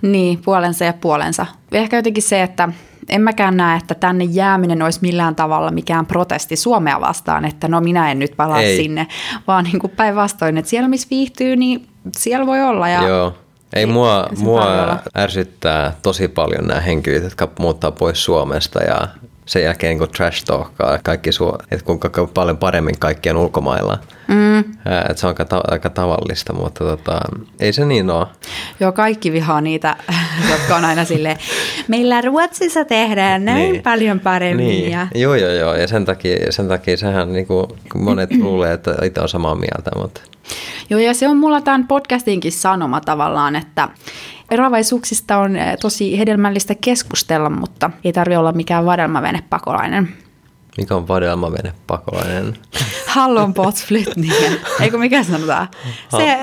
Niin, 0.01 0.41
puolensa 0.45 0.85
ja 0.85 0.93
puolensa. 0.93 1.45
Ehkä 1.71 1.95
jotenkin 1.95 2.23
se, 2.23 2.43
että 2.43 2.69
en 3.09 3.21
mäkään 3.21 3.57
näe, 3.57 3.77
että 3.77 3.95
tänne 3.95 4.23
jääminen 4.23 4.81
olisi 4.81 4.99
millään 5.01 5.35
tavalla 5.35 5.71
mikään 5.71 6.05
protesti 6.05 6.55
Suomea 6.55 7.01
vastaan, 7.01 7.45
että 7.45 7.67
no 7.67 7.81
minä 7.81 8.11
en 8.11 8.19
nyt 8.19 8.33
palaa 8.37 8.61
Ei. 8.61 8.77
sinne, 8.77 9.07
vaan 9.47 9.63
niin 9.63 9.79
kuin 9.79 9.93
päinvastoin, 9.95 10.57
että 10.57 10.69
siellä 10.69 10.89
missä 10.89 11.07
viihtyy, 11.11 11.55
niin 11.55 11.87
siellä 12.17 12.45
voi 12.45 12.61
olla. 12.61 12.89
Ja 12.89 13.07
Joo. 13.07 13.33
Ei, 13.73 13.85
mua, 13.85 14.27
mua 14.37 14.65
ärsyttää 15.17 15.95
tosi 16.01 16.27
paljon 16.27 16.67
nämä 16.67 16.79
henkilöt, 16.79 17.23
jotka 17.23 17.47
muuttaa 17.59 17.91
pois 17.91 18.23
Suomesta 18.23 18.83
ja 18.83 19.07
sen 19.47 19.63
jälkeen 19.63 19.97
niin 19.97 20.09
trash 20.09 20.45
talkaa 20.45 20.99
kaikki 21.03 21.31
suo, 21.31 21.57
että 21.71 21.85
kuinka 21.85 22.09
paljon 22.33 22.57
paremmin 22.57 22.99
kaikkien 22.99 23.37
ulkomailla. 23.37 23.97
Mm. 24.27 24.59
että 24.59 25.13
se 25.15 25.27
on 25.27 25.29
aika, 25.29 25.45
ta- 25.45 25.63
aika 25.67 25.89
tavallista, 25.89 26.53
mutta 26.53 26.83
tota, 26.83 27.19
ei 27.59 27.73
se 27.73 27.85
niin 27.85 28.09
ole. 28.09 28.27
Joo, 28.79 28.91
kaikki 28.91 29.31
vihaa 29.31 29.61
niitä, 29.61 29.95
jotka 30.51 30.75
on 30.75 30.85
aina 30.85 31.05
silleen, 31.05 31.37
meillä 31.87 32.21
Ruotsissa 32.21 32.85
tehdään 32.85 33.45
näin 33.45 33.71
niin. 33.71 33.83
paljon 33.83 34.19
paremmin. 34.19 34.67
Niin. 34.67 34.91
Ja... 34.91 35.07
Joo, 35.15 35.35
joo, 35.35 35.51
joo, 35.51 35.75
ja 35.75 35.87
sen 35.87 36.05
takia, 36.05 36.51
sen 36.51 36.67
takia 36.67 36.97
sehän 36.97 37.33
niin 37.33 37.47
kuin, 37.47 37.67
monet 37.95 38.31
luulee, 38.43 38.73
että 38.73 38.95
itse 39.03 39.21
on 39.21 39.29
samaa 39.29 39.55
mieltä, 39.55 39.91
mutta... 39.95 40.21
Joo, 40.89 40.99
ja 40.99 41.13
se 41.13 41.27
on 41.27 41.37
mulla 41.37 41.61
tämän 41.61 41.87
podcastinkin 41.87 42.51
sanoma 42.51 43.01
tavallaan, 43.01 43.55
että 43.55 43.89
eroavaisuuksista 44.51 45.37
on 45.37 45.55
eh, 45.55 45.77
tosi 45.77 46.19
hedelmällistä 46.19 46.75
keskustella, 46.75 47.49
mutta 47.49 47.91
ei 48.03 48.13
tarvi 48.13 48.35
olla 48.35 48.51
mikään 48.51 48.85
vadelmavenepakolainen. 48.85 50.09
Mikä 50.77 50.95
on 50.95 51.07
vadelmavenepakolainen? 51.07 52.57
Hallon 53.15 53.53
potsflyttningen. 53.53 54.59
Eikö 54.81 54.97
mikä 54.97 55.23
sanotaan? 55.23 55.67
Se, 56.17 56.39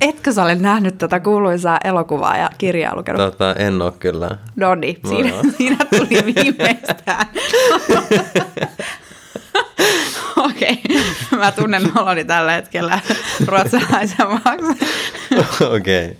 etkö 0.00 0.32
sä 0.32 0.42
ole 0.42 0.54
nähnyt 0.54 0.98
tätä 0.98 1.20
kuuluisaa 1.20 1.78
elokuvaa 1.84 2.36
ja 2.36 2.50
kirjaa 2.58 2.96
lukenut? 2.96 3.20
Tota, 3.20 3.54
en 3.54 3.82
ole 3.82 3.92
kyllä. 3.98 4.30
No 4.56 4.74
niin, 4.74 5.00
siinä, 5.08 5.30
siinä 5.56 5.76
tuli 5.90 6.34
viimeistään. 6.34 7.26
Mä 11.42 11.52
tunnen 11.52 11.82
oloni 11.98 12.24
tällä 12.24 12.52
hetkellä 12.52 13.00
ruotsalaisen 13.48 14.26
maaksi. 14.28 14.86
Okei, 15.76 16.16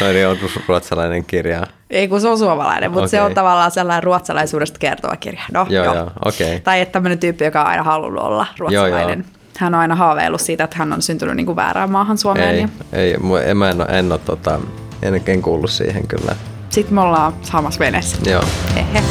okay. 0.00 0.24
on 0.24 0.38
ruotsalainen 0.68 1.24
kirja. 1.24 1.66
Ei 1.90 2.08
kun 2.08 2.20
se 2.20 2.28
on 2.28 2.38
suomalainen, 2.38 2.90
mutta 2.90 3.00
okay. 3.00 3.08
se 3.08 3.22
on 3.22 3.34
tavallaan 3.34 3.70
sellainen 3.70 4.02
ruotsalaisuudesta 4.02 4.78
kertova 4.78 5.16
kirja. 5.16 5.42
No, 5.52 5.66
joo, 5.68 5.84
joo. 5.84 5.94
joo. 5.94 6.10
Okay. 6.24 6.60
Tai 6.60 6.80
että 6.80 6.92
tämmöinen 6.92 7.18
tyyppi, 7.18 7.44
joka 7.44 7.60
on 7.60 7.66
aina 7.66 7.82
halunnut 7.82 8.24
olla 8.24 8.46
ruotsalainen. 8.58 9.18
Joo, 9.18 9.28
joo. 9.28 9.40
Hän 9.58 9.74
on 9.74 9.80
aina 9.80 9.94
haaveillut 9.94 10.40
siitä, 10.40 10.64
että 10.64 10.76
hän 10.78 10.92
on 10.92 11.02
syntynyt 11.02 11.36
niin 11.36 11.46
kuin 11.46 11.56
väärään 11.56 11.90
maahan 11.90 12.18
Suomeen. 12.18 12.54
Ei, 12.54 12.60
ja... 12.60 12.68
ei 12.92 13.16
en, 13.44 13.56
mä 13.56 13.70
en, 13.70 13.80
ole, 13.80 13.98
en, 13.98 14.12
ole, 14.12 14.20
tota, 14.24 14.60
en, 15.02 15.22
en 15.26 15.42
kuullut 15.42 15.70
siihen 15.70 16.06
kyllä. 16.08 16.36
Sitten 16.70 16.94
me 16.94 17.00
ollaan 17.00 17.32
samassa 17.42 17.78
veneessä. 17.78 18.30
Joo. 18.30 18.44
Hehe. 18.74 19.02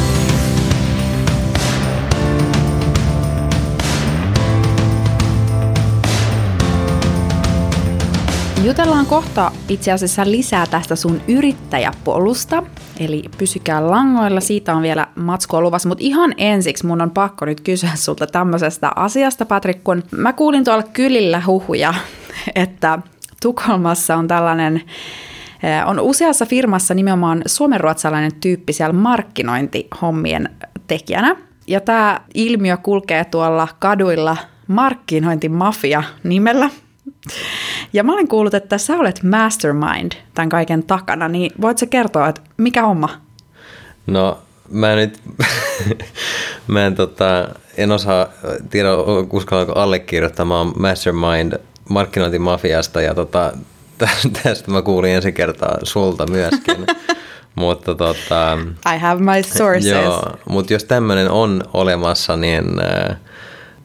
Jutellaan 8.64 9.06
kohta 9.06 9.52
itse 9.70 9.92
asiassa 9.92 10.26
lisää 10.26 10.68
tästä 10.68 10.96
sun 10.96 11.22
yrittäjäpolusta, 11.28 12.64
eli 13.00 13.24
pysykää 13.38 13.90
langoilla, 13.90 14.40
siitä 14.40 14.76
on 14.76 14.82
vielä 14.82 15.08
matskua 15.16 15.62
luvassa, 15.62 15.90
mutta 15.90 16.04
ihan 16.04 16.34
ensiksi 16.38 16.86
mun 16.86 17.02
on 17.02 17.12
pakko 17.12 17.46
nyt 17.46 17.62
kysyä 17.62 17.90
sulta 17.96 18.28
tämmöisestä 18.28 18.92
asiasta, 18.96 19.46
Patrik, 19.46 19.84
kun 19.84 20.04
mä 20.12 20.34
kuulin 20.34 20.64
tuolla 20.64 20.84
kylillä 20.84 21.42
huhuja, 21.48 21.94
että 22.56 23.00
Tukholmassa 23.42 24.16
on 24.16 24.28
tällainen 24.28 24.76
eh, 25.64 25.88
on 25.88 26.00
useassa 26.00 26.46
firmassa 26.46 26.94
nimenomaan 26.94 27.42
suomenruotsalainen 27.46 28.36
tyyppi 28.42 28.74
siellä 28.74 28.94
markkinointihommien 28.94 30.50
tekijänä. 30.88 31.36
Ja 31.68 31.82
tämä 31.82 32.22
ilmiö 32.34 32.78
kulkee 32.78 33.26
tuolla 33.26 33.68
kaduilla 33.80 34.38
markkinointimafia 34.68 36.04
nimellä. 36.24 36.70
Ja 37.94 38.04
mä 38.04 38.14
olen 38.14 38.28
kuullut, 38.28 38.54
että 38.54 38.78
sä 38.78 38.98
olet 38.98 39.24
mastermind 39.24 40.12
tämän 40.34 40.50
kaiken 40.50 40.84
takana, 40.84 41.28
niin 41.28 41.52
voit 41.62 41.78
sä 41.78 41.86
kertoa, 41.86 42.28
että 42.28 42.42
mikä 42.58 42.82
homma? 42.82 43.10
No 44.08 44.40
mä 44.70 44.96
nyt, 44.96 45.20
mä 46.68 46.86
en, 46.86 46.96
tota, 46.96 47.50
en 47.78 47.92
osaa 47.92 48.28
tiedä, 48.70 48.90
uskallanko 49.32 49.74
allekirjoittamaan 49.74 50.74
mastermind 50.80 51.54
markkinointimafiasta 51.90 53.02
ja 53.02 53.16
tota, 53.16 53.54
tästä 54.44 54.72
mä 54.72 54.82
kuulin 54.82 55.12
ensi 55.12 55.32
kertaa 55.32 55.78
sulta 55.84 56.28
myöskin. 56.28 56.86
mutta 57.56 57.96
tota, 57.96 58.58
I 58.96 59.00
have 59.00 59.22
my 59.22 59.44
sources. 59.44 59.92
Joo, 59.92 60.38
mutta 60.50 60.74
jos 60.74 60.84
tämmöinen 60.84 61.32
on 61.32 61.64
olemassa, 61.74 62.38
niin 62.38 62.66
äh, 62.80 63.18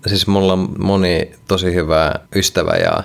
siis 0.06 0.26
mulla 0.26 0.52
on 0.52 0.68
moni 0.78 1.30
tosi 1.48 1.74
hyvä 1.74 2.14
ystävä 2.36 2.72
ja 2.72 3.02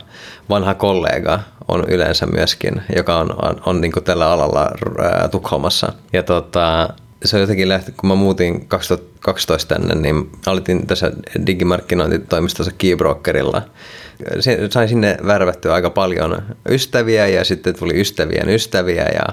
vanha 0.50 0.73
kollega 0.73 1.39
on 1.67 1.85
yleensä 1.88 2.25
myöskin, 2.25 2.81
joka 2.95 3.17
on, 3.17 3.45
on, 3.45 3.62
on 3.65 3.81
niin 3.81 3.91
tällä 4.03 4.31
alalla 4.31 4.71
ää, 5.03 5.27
Tukholmassa. 5.27 5.93
Ja 6.13 6.23
tota, 6.23 6.89
se 7.25 7.35
on 7.35 7.41
jotenkin 7.41 7.69
lähti, 7.69 7.91
kun 7.91 8.07
mä 8.07 8.15
muutin 8.15 8.67
2012 8.67 9.75
tänne, 9.75 9.95
niin 9.95 10.31
aloitin 10.45 10.88
tässä 10.88 11.12
digimarkkinointitoimistossa 11.47 12.71
Keybrokerilla. 12.77 13.62
Sain 14.69 14.89
sinne 14.89 15.17
värvättyä 15.27 15.73
aika 15.73 15.89
paljon 15.89 16.41
ystäviä 16.69 17.27
ja 17.27 17.43
sitten 17.43 17.79
tuli 17.79 18.01
ystävien 18.01 18.50
ystäviä 18.50 19.03
ja 19.03 19.25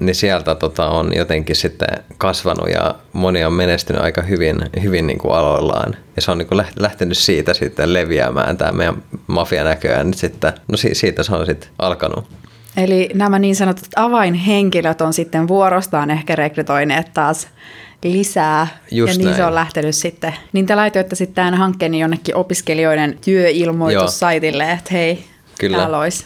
niin 0.00 0.14
sieltä 0.14 0.54
tota, 0.54 0.88
on 0.88 1.10
jotenkin 1.16 1.56
sitten 1.56 1.88
kasvanut 2.18 2.68
ja 2.70 2.94
moni 3.12 3.44
on 3.44 3.52
menestynyt 3.52 4.02
aika 4.02 4.22
hyvin, 4.22 4.56
hyvin 4.82 5.06
niin 5.06 5.18
kuin 5.18 5.34
aloillaan. 5.34 5.96
Ja 6.16 6.22
se 6.22 6.30
on 6.30 6.38
niin 6.38 6.48
kuin 6.48 6.64
lähtenyt 6.76 7.18
siitä 7.18 7.54
sitten 7.54 7.92
leviämään 7.92 8.56
tämä 8.56 8.72
meidän 8.72 9.02
mafia 9.26 9.64
näköjään 9.64 10.06
nyt 10.06 10.18
sitten, 10.18 10.52
no 10.68 10.76
siitä 10.92 11.22
se 11.22 11.34
on 11.34 11.46
sitten 11.46 11.70
alkanut. 11.78 12.24
Eli 12.76 13.10
nämä 13.14 13.38
niin 13.38 13.56
sanotut 13.56 13.88
avainhenkilöt 13.96 15.00
on 15.00 15.12
sitten 15.12 15.48
vuorostaan 15.48 16.10
ehkä 16.10 16.36
rekrytoineet 16.36 17.10
taas 17.14 17.48
lisää. 18.04 18.66
Just 18.90 19.12
ja 19.12 19.18
niin 19.18 19.24
näin. 19.24 19.36
se 19.36 19.44
on 19.44 19.54
lähtenyt 19.54 19.94
sitten. 19.94 20.34
Niin 20.52 20.66
te 20.66 20.74
laitoitte 20.74 21.16
sitten 21.16 21.34
tämän 21.34 21.54
hankkeen 21.54 21.94
jonnekin 21.94 22.36
opiskelijoiden 22.36 23.18
työilmoitussaitille, 23.24 24.72
että 24.72 24.90
hei, 24.92 25.24
Kyllä. 25.60 25.78
täällä 25.78 25.98
olisi. 25.98 26.24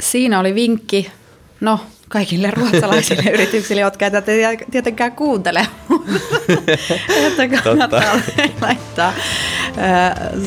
Siinä 0.00 0.40
oli 0.40 0.54
vinkki. 0.54 1.10
No, 1.60 1.80
kaikille 2.10 2.50
ruotsalaisille 2.50 3.30
yrityksille, 3.34 3.80
jotka 3.80 4.04
ei 4.04 4.10
tätä 4.10 4.32
tietenkään 4.70 5.12
kuuntele, 5.12 5.66
että 7.26 7.48
kannattaa 7.64 8.20
laittaa 8.60 9.12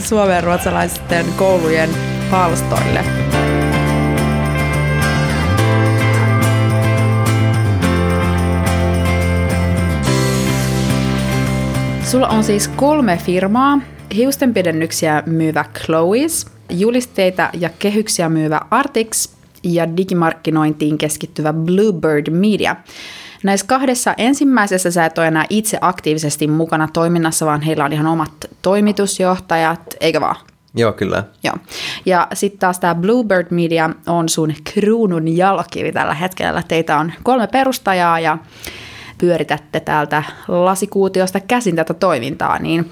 suomen 0.04 0.44
ruotsalaisten 0.44 1.26
koulujen 1.38 1.90
palstoille. 2.32 3.04
Sulla 12.06 12.28
on 12.28 12.44
siis 12.44 12.68
kolme 12.68 13.20
firmaa, 13.26 13.82
hiustenpidennyksiä 14.16 15.24
myyvä 15.26 15.66
Chloe's, 15.80 16.50
julisteita 16.70 17.50
ja 17.54 17.70
kehyksiä 17.80 18.30
myyvä 18.30 18.62
Artix 18.72 19.33
ja 19.64 19.98
digimarkkinointiin 19.98 20.98
keskittyvä 20.98 21.54
Bluebird 21.54 22.30
Media. 22.30 22.76
Näissä 23.44 23.66
kahdessa 23.66 24.14
ensimmäisessä 24.18 24.92
sä 24.92 25.06
et 25.06 25.18
ole 25.18 25.28
enää 25.28 25.46
itse 25.50 25.78
aktiivisesti 25.82 26.48
mukana 26.48 26.88
toiminnassa, 26.94 27.46
vaan 27.46 27.62
heillä 27.62 27.86
on 27.86 27.94
ihan 27.94 28.08
omat 28.08 28.32
toimitusjohtajat, 28.62 29.96
eikö 30.00 30.22
vaan? 30.22 30.36
Joo, 30.76 30.94
kyllä. 30.94 31.24
Joo. 31.44 31.56
Ja 32.06 32.28
sitten 32.34 32.60
taas 32.60 32.80
tämä 32.80 32.96
Bluebird 32.96 33.48
Media 33.50 33.90
on 34.08 34.30
sun 34.30 34.54
kruunun 34.74 35.38
jalkivi 35.38 35.92
tällä 35.92 36.14
hetkellä. 36.14 36.64
Teitä 36.68 36.98
on 36.98 37.14
kolme 37.24 37.48
perustajaa 37.48 38.20
ja 38.20 38.38
pyöritätte 39.18 39.80
täältä 39.80 40.24
lasikuutiosta 40.48 41.40
käsin 41.40 41.76
tätä 41.76 41.94
toimintaa, 41.94 42.60
niin 42.60 42.92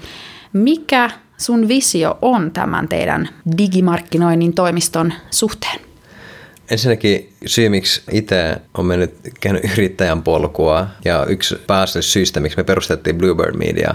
mikä 0.52 1.10
sun 1.36 1.68
visio 1.68 2.18
on 2.22 2.50
tämän 2.50 2.88
teidän 2.88 3.28
digimarkkinoinnin 3.58 4.54
toimiston 4.54 5.12
suhteen? 5.30 5.91
Ensinnäkin 6.72 7.32
syy, 7.46 7.68
miksi 7.68 8.02
itse 8.10 8.56
on 8.78 8.86
mennyt 8.86 9.14
käynyt 9.40 9.64
yrittäjän 9.72 10.22
polkua 10.22 10.86
ja 11.04 11.26
yksi 11.28 11.56
pääasiallisista 11.66 12.12
syistä, 12.12 12.40
miksi 12.40 12.56
me 12.56 12.64
perustettiin 12.64 13.18
Bluebird 13.18 13.56
Media, 13.56 13.94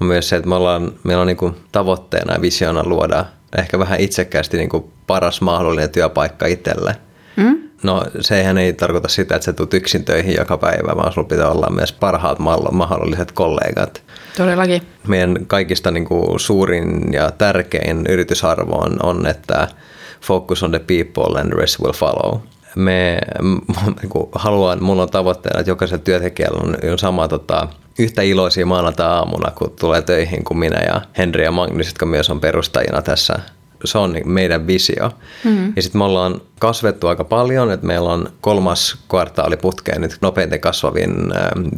on 0.00 0.06
myös 0.06 0.28
se, 0.28 0.36
että 0.36 0.48
me 0.48 0.54
ollaan, 0.54 0.92
meillä 1.04 1.20
on 1.20 1.26
niin 1.26 1.56
tavoitteena 1.72 2.34
ja 2.34 2.40
visiona 2.40 2.82
luoda 2.84 3.24
ehkä 3.58 3.78
vähän 3.78 4.00
itsekkäästi 4.00 4.56
niin 4.56 4.92
paras 5.06 5.40
mahdollinen 5.40 5.90
työpaikka 5.90 6.46
itselle. 6.46 6.96
Mm? 7.36 7.58
No 7.82 8.04
sehän 8.20 8.58
ei 8.58 8.72
tarkoita 8.72 9.08
sitä, 9.08 9.34
että 9.34 9.44
sä 9.44 9.52
tulet 9.52 9.74
yksin 9.74 10.04
töihin 10.04 10.36
joka 10.36 10.58
päivä, 10.58 10.96
vaan 10.96 11.12
sulla 11.12 11.28
pitää 11.28 11.50
olla 11.50 11.70
myös 11.70 11.92
parhaat 11.92 12.38
mahdolliset 12.72 13.32
kollegat. 13.32 14.02
Todellakin. 14.36 14.82
Meidän 15.08 15.46
kaikista 15.46 15.90
niin 15.90 16.04
kuin 16.04 16.40
suurin 16.40 17.12
ja 17.12 17.30
tärkein 17.30 18.06
yritysarvo 18.08 18.76
on, 18.76 18.96
on, 19.02 19.26
että 19.26 19.68
focus 20.22 20.62
on 20.62 20.70
the 20.70 20.80
people 20.80 21.40
and 21.40 21.48
the 21.48 21.60
rest 21.60 21.80
will 21.80 21.92
follow. 21.92 22.40
Me 22.76 23.18
haluan, 24.34 24.82
mulla 24.82 25.02
on 25.02 25.10
tavoitteena, 25.10 25.60
että 25.60 25.70
jokaisella 25.70 26.02
työntekijällä 26.04 26.60
on, 26.62 26.76
on 26.92 26.98
sama 26.98 27.28
tota, 27.28 27.68
yhtä 27.98 28.22
iloisia 28.22 28.66
maanantai-aamuna, 28.66 29.50
kun 29.50 29.74
tulee 29.80 30.02
töihin 30.02 30.44
kuin 30.44 30.58
minä 30.58 30.80
ja 30.80 31.00
Henri 31.18 31.44
ja 31.44 31.52
Magnus, 31.52 31.86
jotka 31.86 32.06
myös 32.06 32.30
on 32.30 32.40
perustajina 32.40 33.02
tässä 33.02 33.38
se 33.84 33.98
on 33.98 34.12
niin 34.12 34.28
meidän 34.28 34.66
visio. 34.66 35.10
Mm-hmm. 35.44 35.72
Ja 35.76 35.82
sitten 35.82 35.98
me 35.98 36.04
ollaan 36.04 36.40
kasvettu 36.60 37.08
aika 37.08 37.24
paljon, 37.24 37.70
että 37.70 37.86
meillä 37.86 38.10
on 38.12 38.28
kolmas 38.40 38.98
kvartaali 39.08 39.56
putkeen 39.56 40.00
nyt 40.00 40.16
nopeiten 40.20 40.60
kasvavin 40.60 41.14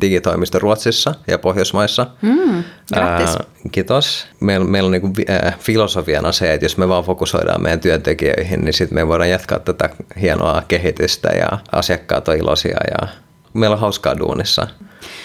digitoimisto 0.00 0.58
Ruotsissa 0.58 1.14
ja 1.26 1.38
Pohjoismaissa. 1.38 2.06
Mm, 2.22 2.64
Ää, 2.94 3.26
kiitos. 3.72 4.26
Meillä, 4.40 4.66
meillä 4.66 4.86
on 4.86 4.92
niin 4.92 5.02
kuin, 5.02 5.14
äh, 5.30 5.58
filosofiana 5.58 6.32
se, 6.32 6.52
että 6.52 6.64
jos 6.64 6.78
me 6.78 6.88
vaan 6.88 7.04
fokusoidaan 7.04 7.62
meidän 7.62 7.80
työntekijöihin, 7.80 8.60
niin 8.60 8.72
sitten 8.72 8.98
me 8.98 9.08
voidaan 9.08 9.30
jatkaa 9.30 9.58
tätä 9.58 9.90
hienoa 10.20 10.62
kehitystä 10.68 11.28
ja 11.28 11.58
asiakkaat 11.72 12.28
on 12.28 12.36
iloisia 12.36 12.76
ja 12.90 13.08
meillä 13.54 13.74
on 13.74 13.80
hauskaa 13.80 14.18
duunissa. 14.18 14.66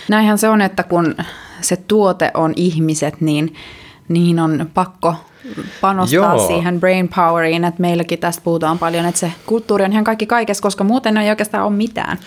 Näinhän 0.09 0.37
se 0.37 0.49
on, 0.49 0.61
että 0.61 0.83
kun 0.83 1.15
se 1.61 1.75
tuote 1.75 2.31
on 2.33 2.53
ihmiset, 2.55 3.21
niin 3.21 3.55
niin 4.09 4.39
on 4.39 4.69
pakko 4.73 5.15
panostaa 5.81 6.35
Joo. 6.35 6.47
siihen 6.47 6.79
brain 6.79 7.09
poweriin, 7.15 7.65
että 7.65 7.81
meilläkin 7.81 8.19
tästä 8.19 8.41
puhutaan 8.43 8.79
paljon, 8.79 9.05
että 9.05 9.19
se 9.19 9.31
kulttuuri 9.45 9.83
on 9.85 9.91
ihan 9.91 10.03
kaikki 10.03 10.25
kaikessa, 10.25 10.61
koska 10.61 10.83
muuten 10.83 11.17
ei 11.17 11.29
oikeastaan 11.29 11.65
ole 11.65 11.75
mitään. 11.75 12.19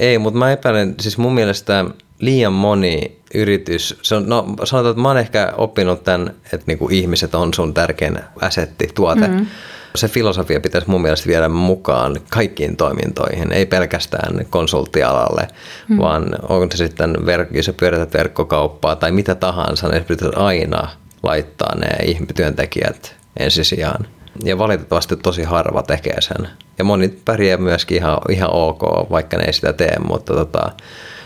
Ei, 0.00 0.18
mutta 0.18 0.38
mä 0.38 0.52
epäilen, 0.52 0.94
siis 1.00 1.18
mun 1.18 1.34
mielestä 1.34 1.84
liian 2.18 2.52
moni 2.52 3.18
yritys, 3.34 3.98
se 4.02 4.14
on, 4.14 4.28
no 4.28 4.54
sanotaan, 4.64 4.90
että 4.90 5.02
mä 5.02 5.08
oon 5.08 5.18
ehkä 5.18 5.52
oppinut 5.56 6.04
tämän, 6.04 6.34
että 6.44 6.64
niinku 6.66 6.88
ihmiset 6.90 7.34
on 7.34 7.54
sun 7.54 7.74
tärkein 7.74 8.18
asetti, 8.40 8.90
tuote. 8.94 9.28
Mm-hmm. 9.28 9.46
Se 9.94 10.08
filosofia 10.08 10.60
pitäisi 10.60 10.90
mun 10.90 11.02
mielestä 11.02 11.26
viedä 11.26 11.48
mukaan 11.48 12.16
kaikkiin 12.30 12.76
toimintoihin, 12.76 13.52
ei 13.52 13.66
pelkästään 13.66 14.46
konsulttialalle, 14.50 15.48
mm. 15.88 15.98
vaan 15.98 16.36
onko 16.48 16.76
se 16.76 16.86
sitten, 16.86 17.16
verk- 17.16 17.56
jos 17.56 17.66
sä 17.66 17.72
pyörität 17.72 18.14
verkkokauppaa 18.14 18.96
tai 18.96 19.12
mitä 19.12 19.34
tahansa, 19.34 19.88
niin 19.88 20.04
pitäisi 20.04 20.36
aina 20.36 20.88
laittaa 21.26 21.74
ne 21.74 21.88
työntekijät 22.34 23.16
ensisijaan. 23.36 24.06
Ja 24.44 24.58
valitettavasti 24.58 25.16
tosi 25.16 25.42
harva 25.42 25.82
tekee 25.82 26.20
sen. 26.20 26.48
Ja 26.78 26.84
moni 26.84 27.08
pärjää 27.08 27.56
myöskin 27.56 27.96
ihan, 27.96 28.18
ihan 28.30 28.50
ok, 28.52 28.82
vaikka 29.10 29.36
ne 29.36 29.44
ei 29.44 29.52
sitä 29.52 29.72
tee, 29.72 29.96
mutta 30.08 30.34
tota, 30.34 30.72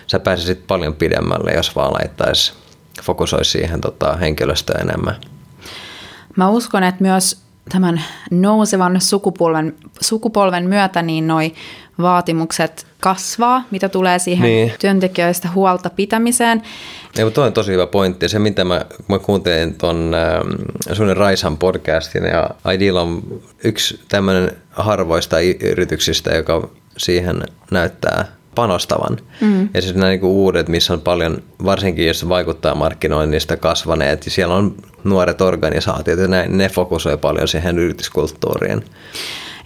sä 0.06 0.20
pääsisit 0.20 0.66
paljon 0.66 0.94
pidemmälle, 0.94 1.52
jos 1.52 1.76
vaan 1.76 1.92
laittaisi, 1.92 2.52
fokusoisi 3.02 3.50
siihen 3.50 3.80
tota, 3.80 4.16
henkilöstöä 4.16 4.80
enemmän. 4.82 5.16
Mä 6.36 6.48
uskon, 6.48 6.82
että 6.82 7.02
myös 7.02 7.42
tämän 7.68 8.02
nousevan 8.30 9.00
sukupolven, 9.00 9.76
sukupolven 10.00 10.68
myötä 10.68 11.02
niin 11.02 11.26
noi 11.26 11.54
vaatimukset 12.02 12.86
kasvaa, 13.00 13.64
mitä 13.70 13.88
tulee 13.88 14.18
siihen 14.18 14.44
niin. 14.44 14.72
työntekijöistä 14.80 15.48
huolta 15.54 15.90
pitämiseen. 15.90 16.62
Ja, 17.18 17.24
mutta 17.24 17.34
toi 17.34 17.46
on 17.46 17.52
tosi 17.52 17.72
hyvä 17.72 17.86
pointti. 17.86 18.28
Se, 18.28 18.38
mitä 18.38 18.64
mä, 18.64 18.84
mä 19.08 19.18
kuuntelin 19.18 19.74
tuon 19.74 20.14
äh, 20.14 20.96
Sunnen 20.96 21.16
Raisan 21.16 21.58
podcastin, 21.58 22.24
ja 22.24 22.50
Ideal 22.74 22.96
on 22.96 23.22
yksi 23.64 24.00
tämmöinen 24.08 24.52
harvoista 24.70 25.36
yrityksistä, 25.60 26.30
joka 26.30 26.68
siihen 26.96 27.42
näyttää 27.70 28.24
panostavan. 28.54 29.16
Mm. 29.40 29.68
Ja 29.74 29.82
siis 29.82 29.94
nämä 29.94 30.08
niin 30.08 30.24
uudet, 30.24 30.68
missä 30.68 30.92
on 30.92 31.00
paljon, 31.00 31.42
varsinkin 31.64 32.06
jos 32.06 32.28
vaikuttaa 32.28 32.74
markkinoinnista 32.74 33.56
kasvaneet, 33.56 34.24
ja 34.24 34.30
siellä 34.30 34.54
on 34.54 34.74
nuoret 35.04 35.40
organisaatiot, 35.40 36.18
ja 36.18 36.28
ne, 36.28 36.46
ne 36.48 36.68
fokusoi 36.68 37.18
paljon 37.18 37.48
siihen 37.48 37.78
yrityskulttuuriin. 37.78 38.84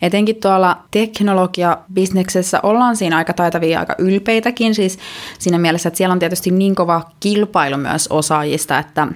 Etenkin 0.02 0.36
tuolla 0.36 0.76
teknologia-bisneksessä 0.90 2.60
ollaan 2.62 2.96
siinä 2.96 3.16
aika 3.16 3.32
taitavia 3.32 3.80
aika 3.80 3.94
ylpeitäkin, 3.98 4.74
siis 4.74 4.98
siinä 5.38 5.58
mielessä, 5.58 5.88
että 5.88 5.98
siellä 5.98 6.12
on 6.12 6.18
tietysti 6.18 6.50
niin 6.50 6.74
kova 6.74 7.02
kilpailu 7.20 7.76
myös 7.76 8.08
osaajista, 8.08 8.78
että 8.78 9.08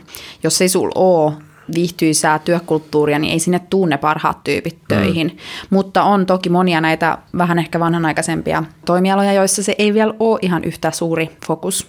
jos 0.42 0.62
ei 0.62 0.68
sulla 0.68 0.92
ole 0.94 1.32
viihtyisää 1.74 2.38
työkulttuuria, 2.38 3.18
niin 3.18 3.32
ei 3.32 3.38
sinne 3.38 3.58
tuu 3.70 3.86
ne 3.86 3.98
parhaat 3.98 4.44
tyypit 4.44 4.74
mm. 4.74 4.86
töihin. 4.88 5.26
Mm. 5.26 5.36
Mutta 5.70 6.02
on 6.02 6.26
toki 6.26 6.48
monia 6.48 6.80
näitä 6.80 7.18
vähän 7.38 7.58
ehkä 7.58 7.80
vanhanaikaisempia 7.80 8.64
toimialoja, 8.86 9.32
joissa 9.32 9.62
se 9.62 9.74
ei 9.78 9.94
vielä 9.94 10.14
ole 10.18 10.38
ihan 10.42 10.64
yhtä 10.64 10.90
suuri 10.90 11.30
fokus. 11.46 11.86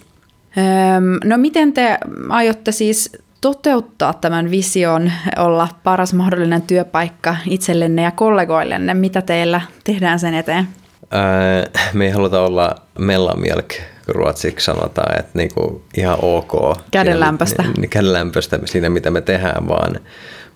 Öm, 0.58 1.28
no 1.28 1.38
miten 1.38 1.72
te 1.72 1.98
aiotte 2.28 2.72
siis 2.72 3.12
toteuttaa 3.40 4.14
tämän 4.14 4.50
vision, 4.50 5.12
olla 5.38 5.68
paras 5.84 6.14
mahdollinen 6.14 6.62
työpaikka 6.62 7.36
itsellenne 7.46 8.02
ja 8.02 8.10
kollegoillenne? 8.10 8.94
Mitä 8.94 9.22
teillä 9.22 9.60
tehdään 9.84 10.18
sen 10.18 10.34
eteen? 10.34 10.68
Ää, 11.10 11.66
me 11.92 12.04
ei 12.04 12.10
haluta 12.10 12.40
olla 12.40 12.74
mellamjälk, 12.98 13.74
ruotsiksi 14.08 14.64
sanotaan, 14.64 15.20
että 15.20 15.30
niinku 15.34 15.82
ihan 15.96 16.18
ok. 16.22 16.78
Kädenlämpöstä. 16.90 17.62
Siinä, 17.62 17.86
kädenlämpöstä 17.86 18.58
siinä, 18.64 18.90
mitä 18.90 19.10
me 19.10 19.20
tehdään, 19.20 19.68
vaan 19.68 19.92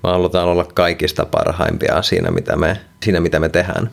me 0.02 0.10
halutaan 0.10 0.48
olla 0.48 0.64
kaikista 0.64 1.26
parhaimpia 1.26 2.02
siinä, 2.02 2.30
mitä 2.30 2.56
me, 2.56 2.80
siinä, 3.02 3.20
mitä 3.20 3.40
me 3.40 3.48
tehdään. 3.48 3.90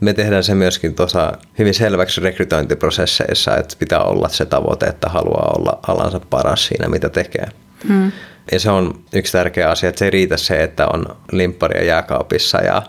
Me 0.00 0.12
tehdään 0.12 0.44
se 0.44 0.54
myöskin 0.54 0.94
tuossa 0.94 1.32
hyvin 1.58 1.74
selväksi 1.74 2.20
rekrytointiprosesseissa, 2.20 3.56
että 3.56 3.76
pitää 3.78 4.02
olla 4.02 4.28
se 4.28 4.44
tavoite, 4.46 4.86
että 4.86 5.08
haluaa 5.08 5.54
olla 5.58 5.78
alansa 5.86 6.20
paras 6.30 6.66
siinä, 6.66 6.88
mitä 6.88 7.08
tekee. 7.08 7.46
Hmm. 7.88 8.12
Ja 8.52 8.60
se 8.60 8.70
on 8.70 9.04
yksi 9.12 9.32
tärkeä 9.32 9.70
asia, 9.70 9.88
että 9.88 9.98
se 9.98 10.04
ei 10.04 10.10
riitä 10.10 10.36
se, 10.36 10.62
että 10.62 10.86
on 10.86 11.16
limpparia 11.32 11.84
jääkaapissa 11.84 12.58
ja 12.58 12.82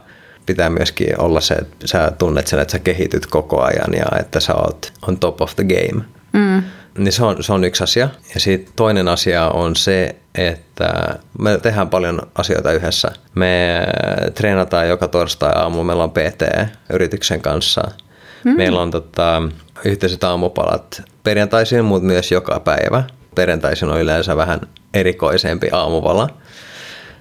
pitää 0.45 0.69
myöskin 0.69 1.21
olla 1.21 1.41
se, 1.41 1.53
että 1.53 1.87
sä 1.87 2.11
tunnet 2.17 2.47
sen, 2.47 2.59
että 2.59 2.71
sä 2.71 2.79
kehityt 2.79 3.25
koko 3.25 3.61
ajan 3.61 3.93
ja 3.97 4.19
että 4.19 4.39
sä 4.39 4.55
oot 4.55 4.93
on 5.07 5.19
top 5.19 5.41
of 5.41 5.55
the 5.55 5.63
game. 5.63 6.03
Mm. 6.33 6.63
Niin 6.97 7.11
se 7.11 7.23
on, 7.23 7.43
se 7.43 7.53
on 7.53 7.63
yksi 7.63 7.83
asia. 7.83 8.09
Ja 8.33 8.39
sitten 8.39 8.73
toinen 8.75 9.07
asia 9.07 9.49
on 9.49 9.75
se, 9.75 10.15
että 10.35 11.19
me 11.39 11.57
tehdään 11.57 11.89
paljon 11.89 12.21
asioita 12.35 12.71
yhdessä. 12.71 13.11
Me 13.35 13.85
treenataan 14.33 14.89
joka 14.89 15.07
torstai 15.07 15.51
aamu, 15.55 15.83
meillä 15.83 16.03
on 16.03 16.11
PT-yrityksen 16.11 17.41
kanssa. 17.41 17.91
Mm. 18.43 18.57
Meillä 18.57 18.81
on 18.81 18.91
tota, 18.91 19.41
yhteiset 19.85 20.23
aamupalat 20.23 21.01
perjantaisin, 21.23 21.85
mutta 21.85 22.07
myös 22.07 22.31
joka 22.31 22.59
päivä. 22.59 23.03
Perjantaisin 23.35 23.89
on 23.89 24.01
yleensä 24.01 24.37
vähän 24.37 24.59
erikoisempi 24.93 25.69
aamuvala. 25.71 26.29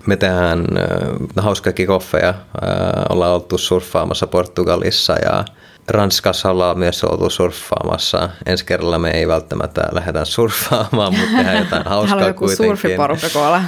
Me 0.06 0.16
tehdään 0.16 0.60
äh, 0.60 1.44
hauska 1.44 1.72
kikoffeja. 1.72 2.28
Äh, 2.28 2.36
ollaan 3.08 3.32
oltu 3.32 3.58
surffaamassa 3.58 4.26
Portugalissa 4.26 5.16
ja 5.24 5.44
Ranskassa 5.88 6.50
ollaan 6.50 6.78
myös 6.78 7.04
oltu 7.04 7.30
surffaamassa. 7.30 8.28
Ensi 8.46 8.64
kerralla 8.64 8.98
me 8.98 9.10
ei 9.10 9.28
välttämättä 9.28 9.82
lähdetä 9.92 10.24
surffaamaan, 10.24 11.14
mutta 11.14 11.36
tehdään 11.36 11.58
jotain 11.64 11.84
hauskaa 11.84 12.10
Haluaa 12.10 12.28
joku 12.28 12.38
kuitenkin. 12.38 12.66
surfiporukka 12.76 13.28
koolla. 13.32 13.62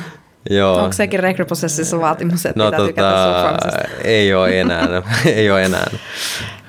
Joo. 0.50 0.76
Onko 0.76 0.92
sekin 0.92 1.20
rekryprosessissa 1.20 2.00
vaatimus, 2.00 2.46
että 2.46 2.64
no, 2.64 2.86
pitää 2.86 2.86
tota, 2.86 3.78
Ei 4.04 4.34
ole 4.34 4.60
enää. 4.60 5.02
ei 5.26 5.50
ole 5.50 5.64
enää. 5.64 5.90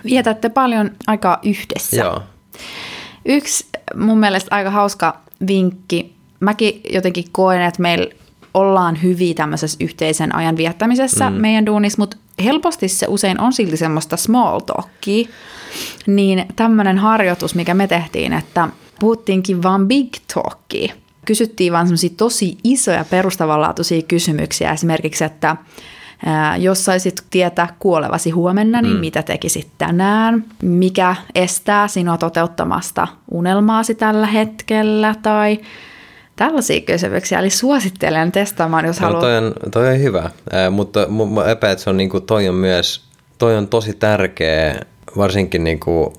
Vietätte 0.06 0.50
paljon 0.50 0.92
aikaa 1.08 1.40
yhdessä. 1.44 1.98
Joo. 2.02 2.24
Yksi 3.26 3.68
mun 3.96 4.20
mielestä 4.20 4.56
aika 4.56 4.70
hauska 4.70 5.18
vinkki. 5.48 6.16
Mäkin 6.40 6.82
jotenkin 6.94 7.26
koen, 7.32 7.62
että 7.62 7.82
meillä 7.82 8.08
ollaan 8.54 9.04
hyviä 9.04 9.34
tämmöisessä 9.34 9.78
yhteisen 9.82 10.36
ajan 10.36 10.58
viettämisessä 10.58 11.30
mm. 11.30 11.36
meidän 11.36 11.66
duunissa, 11.66 12.02
mutta 12.02 12.18
helposti 12.44 12.88
se 12.88 13.06
usein 13.10 13.42
on 13.42 13.54
silti 13.54 13.78
semmoista 13.78 14.18
small 14.18 14.60
talkia. 14.60 15.28
Niin 16.08 16.46
tämmöinen 16.56 16.98
harjoitus, 16.98 17.56
mikä 17.56 17.74
me 17.74 17.88
tehtiin, 17.88 18.34
että 18.34 18.68
puhuttiinkin 19.00 19.64
vaan 19.64 19.88
big 19.88 20.14
talkia. 20.34 20.94
Kysyttiin 21.26 21.74
vaan 21.74 21.88
semmoisia 21.88 22.10
tosi 22.18 22.58
isoja 22.64 23.06
perustavanlaatuisia 23.06 24.02
kysymyksiä. 24.02 24.72
Esimerkiksi, 24.72 25.24
että 25.24 25.56
jos 26.60 26.86
saisit 26.86 27.24
tietää 27.30 27.68
kuolevasi 27.80 28.30
huomenna, 28.30 28.82
niin 28.82 28.94
mm. 28.94 29.00
mitä 29.00 29.24
tekisit 29.24 29.68
tänään? 29.78 30.44
Mikä 30.62 31.16
estää 31.36 31.88
sinua 31.88 32.18
toteuttamasta 32.18 33.08
unelmaasi 33.32 33.96
tällä 33.96 34.28
hetkellä? 34.28 35.16
Tai 35.24 35.60
Tällaisia 36.36 36.82
kysymyksiä, 36.82 37.40
eli 37.40 37.50
suosittelen 37.50 38.32
testaamaan, 38.32 38.86
jos 38.86 39.00
no, 39.00 39.08
haluat. 39.08 39.22
Toi 39.22 39.38
on, 39.38 39.54
toi 39.72 39.88
on 39.88 40.00
hyvä, 40.00 40.20
äh, 40.24 40.72
mutta 40.72 41.08
mä 41.08 41.46
epäät, 41.46 41.72
että 41.72 41.84
se 41.84 41.90
on, 41.90 41.98
niin 41.98 42.10
kuin, 42.10 42.26
toi 42.26 42.50
on 42.50 42.56
myös 42.56 43.06
toi 43.38 43.58
on 43.58 43.68
tosi 43.68 43.94
tärkeä, 43.94 44.80
varsinkin 45.18 45.64
niin 45.64 45.80
kuin, 45.80 46.14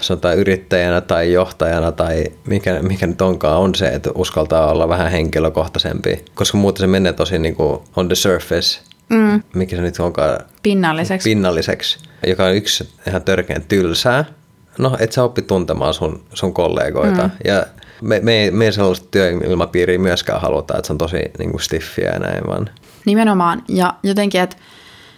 sanotaan 0.00 0.38
yrittäjänä 0.38 1.00
tai 1.00 1.32
johtajana 1.32 1.92
tai 1.92 2.24
mikä, 2.46 2.82
mikä 2.82 3.06
nyt 3.06 3.22
onkaan, 3.22 3.58
on 3.58 3.74
se, 3.74 3.88
että 3.88 4.10
uskaltaa 4.14 4.70
olla 4.70 4.88
vähän 4.88 5.10
henkilökohtaisempi, 5.10 6.24
koska 6.34 6.58
muuten 6.58 6.80
se 6.80 6.86
menee 6.86 7.12
tosi 7.12 7.38
niin 7.38 7.54
kuin 7.54 7.80
on 7.96 8.08
the 8.08 8.14
surface, 8.14 8.80
mm. 9.10 9.42
mikä 9.54 9.76
se 9.76 9.82
nyt 9.82 10.00
onkaan. 10.00 10.38
Pinnalliseksi. 10.62 11.30
Pinnalliseksi, 11.30 11.98
joka 12.26 12.44
on 12.44 12.54
yksi 12.54 12.88
ihan 13.06 13.22
törkeän 13.22 13.62
tylsää. 13.62 14.24
No, 14.78 14.96
et 15.00 15.12
sä 15.12 15.24
oppi 15.24 15.42
tuntemaan 15.42 15.94
sun, 15.94 16.24
sun 16.34 16.54
kollegoita. 16.54 17.22
Mm. 17.22 17.30
Ja 17.44 17.66
me, 18.02 18.20
me, 18.22 18.50
me 18.52 18.64
ei 18.64 18.72
sellaista 18.72 19.06
työilmapiiriä 19.10 19.98
myöskään 19.98 20.40
haluta, 20.40 20.76
että 20.76 20.86
se 20.86 20.92
on 20.92 20.98
tosi 20.98 21.16
niin 21.38 21.50
kuin 21.50 21.60
stiffiä 21.60 22.10
ja 22.10 22.18
näin 22.18 22.46
vaan. 22.46 22.70
Nimenomaan. 23.06 23.62
Ja 23.68 23.94
jotenkin, 24.02 24.40
että 24.40 24.56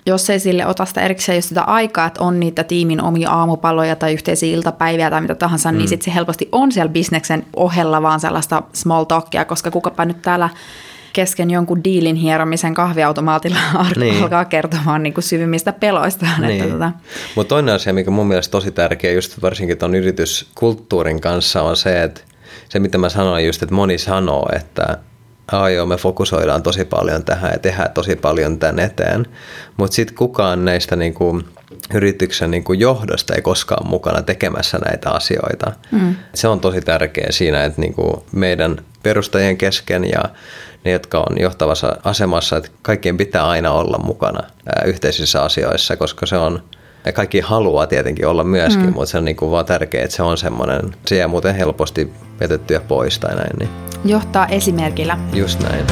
jos 0.07 0.31
ei 0.31 0.41
sille 0.41 0.67
ota 0.67 0.85
sitä 0.85 1.01
erikseen 1.01 1.37
just 1.37 1.49
sitä 1.49 1.63
aikaa, 1.63 2.07
että 2.07 2.25
on 2.25 2.41
niitä 2.41 2.65
tiimin 2.65 3.03
omia 3.03 3.31
aamupaloja 3.31 3.97
tai 3.97 4.13
yhteisiä 4.13 4.57
iltapäiviä 4.57 5.11
tai 5.11 5.21
mitä 5.21 5.35
tahansa, 5.35 5.73
niin 5.73 5.77
mm. 5.77 5.79
niin 5.79 5.89
sitten 5.89 6.05
se 6.05 6.15
helposti 6.15 6.49
on 6.53 6.73
siellä 6.73 6.93
bisneksen 6.93 7.47
ohella 7.57 8.03
vaan 8.03 8.21
sellaista 8.21 8.63
small 8.73 9.05
talkia, 9.05 9.45
koska 9.45 9.71
kukapa 9.71 10.05
nyt 10.05 10.23
täällä 10.23 10.49
kesken 11.17 11.51
jonkun 11.51 11.85
diilin 11.85 12.17
hieromisen 12.17 12.75
kahviautomaatilla 12.75 13.59
niin. 13.97 14.23
alkaa 14.23 14.45
kertomaan 14.45 15.03
niin 15.03 15.15
kuin 15.15 15.25
syvimmistä 15.25 15.73
peloistaan. 15.73 16.43
Niin. 16.43 16.73
tota. 16.73 16.93
Mutta 17.35 17.49
toinen 17.49 17.75
asia, 17.75 17.93
mikä 17.93 18.11
mun 18.11 18.27
mielestä 18.27 18.53
tosi 18.53 18.71
tärkeä 18.71 19.13
just 19.13 19.43
varsinkin 19.43 19.79
tuon 19.79 19.95
yrityskulttuurin 19.95 21.21
kanssa 21.21 21.63
on 21.63 21.77
se, 21.77 22.03
että 22.03 22.21
se 22.69 22.79
mitä 22.79 22.99
mä 22.99 23.09
sanoin 23.09 23.47
just, 23.47 23.63
että 23.63 23.75
moni 23.75 23.99
sanoo, 23.99 24.49
että 24.57 24.99
Aa, 25.53 25.71
joo, 25.71 25.87
me 25.87 25.97
fokusoidaan 25.97 26.63
tosi 26.63 26.85
paljon 26.85 27.25
tähän 27.25 27.53
ja 27.53 27.59
tehdään 27.59 27.91
tosi 27.91 28.17
paljon 28.17 28.59
tämän 28.59 28.79
eteen. 28.79 29.27
Mutta 29.77 29.95
sitten 29.95 30.17
kukaan 30.17 30.65
näistä 30.65 30.97
niinku, 30.97 31.43
yrityksen 31.95 32.51
niinku, 32.51 32.73
johdosta 32.73 33.35
ei 33.35 33.43
koskaan 33.43 33.89
mukana 33.89 34.23
tekemässä 34.23 34.79
näitä 34.79 35.11
asioita. 35.11 35.73
Mm. 35.93 36.17
Se 36.35 36.49
on 36.49 36.61
tosi 36.61 36.81
tärkeää 36.81 37.33
siinä, 37.33 37.65
että 37.65 37.81
niinku, 37.81 38.25
meidän 38.33 38.77
perustajien 39.03 39.57
kesken 39.57 40.05
ja 40.05 40.23
ne, 40.87 40.93
jotka 40.93 41.19
on 41.19 41.41
johtavassa 41.41 41.97
asemassa, 42.05 42.57
että 42.57 42.71
kaikkien 42.83 43.17
pitää 43.17 43.49
aina 43.49 43.73
olla 43.73 43.99
mukana 43.99 44.41
ää, 44.43 44.85
yhteisissä 44.85 45.43
asioissa, 45.43 45.97
koska 45.97 46.27
se 46.27 46.37
on 46.37 46.63
ja 47.07 47.13
kaikki 47.13 47.41
haluaa 47.41 47.87
tietenkin 47.87 48.27
olla 48.27 48.45
myöskin, 48.45 48.87
mm. 48.87 48.93
mutta 48.93 49.07
se 49.07 49.19
on 49.19 49.25
niin 49.25 49.37
kuin 49.37 49.51
vaan 49.51 49.67
tärkeää, 49.67 50.05
että 50.05 50.17
se 50.17 50.23
on 50.23 50.39
semmoinen, 50.39 50.81
se 51.07 51.17
jää 51.17 51.29
muuten 51.29 51.55
helposti 51.55 52.13
vetettyä 52.41 52.81
pois 52.81 53.19
tai 53.19 53.37
näin. 53.37 53.59
Niin. 53.59 53.71
Johtaa 54.05 54.47
esimerkillä. 54.47 55.19
Just 55.33 55.61
näin. 55.61 55.87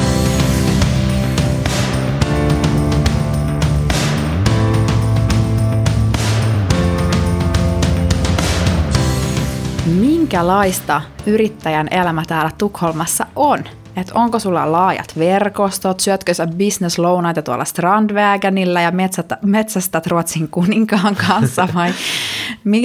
Minkälaista 9.85 11.01
yrittäjän 11.25 11.87
elämä 11.91 12.23
täällä 12.27 12.51
Tukholmassa 12.57 13.25
on? 13.35 13.63
Että 13.97 14.13
onko 14.15 14.39
sulla 14.39 14.71
laajat 14.71 15.13
verkostot, 15.19 15.99
syötkö 15.99 16.33
sä 16.33 16.47
business-lounaita 16.47 17.41
tuolla 17.41 17.65
Strandvägänillä 17.65 18.81
ja 18.81 18.91
metsästä, 18.91 19.37
metsästät 19.41 20.07
Ruotsin 20.07 20.47
kuninkaan 20.47 21.15
kanssa 21.15 21.67
vai 21.75 21.93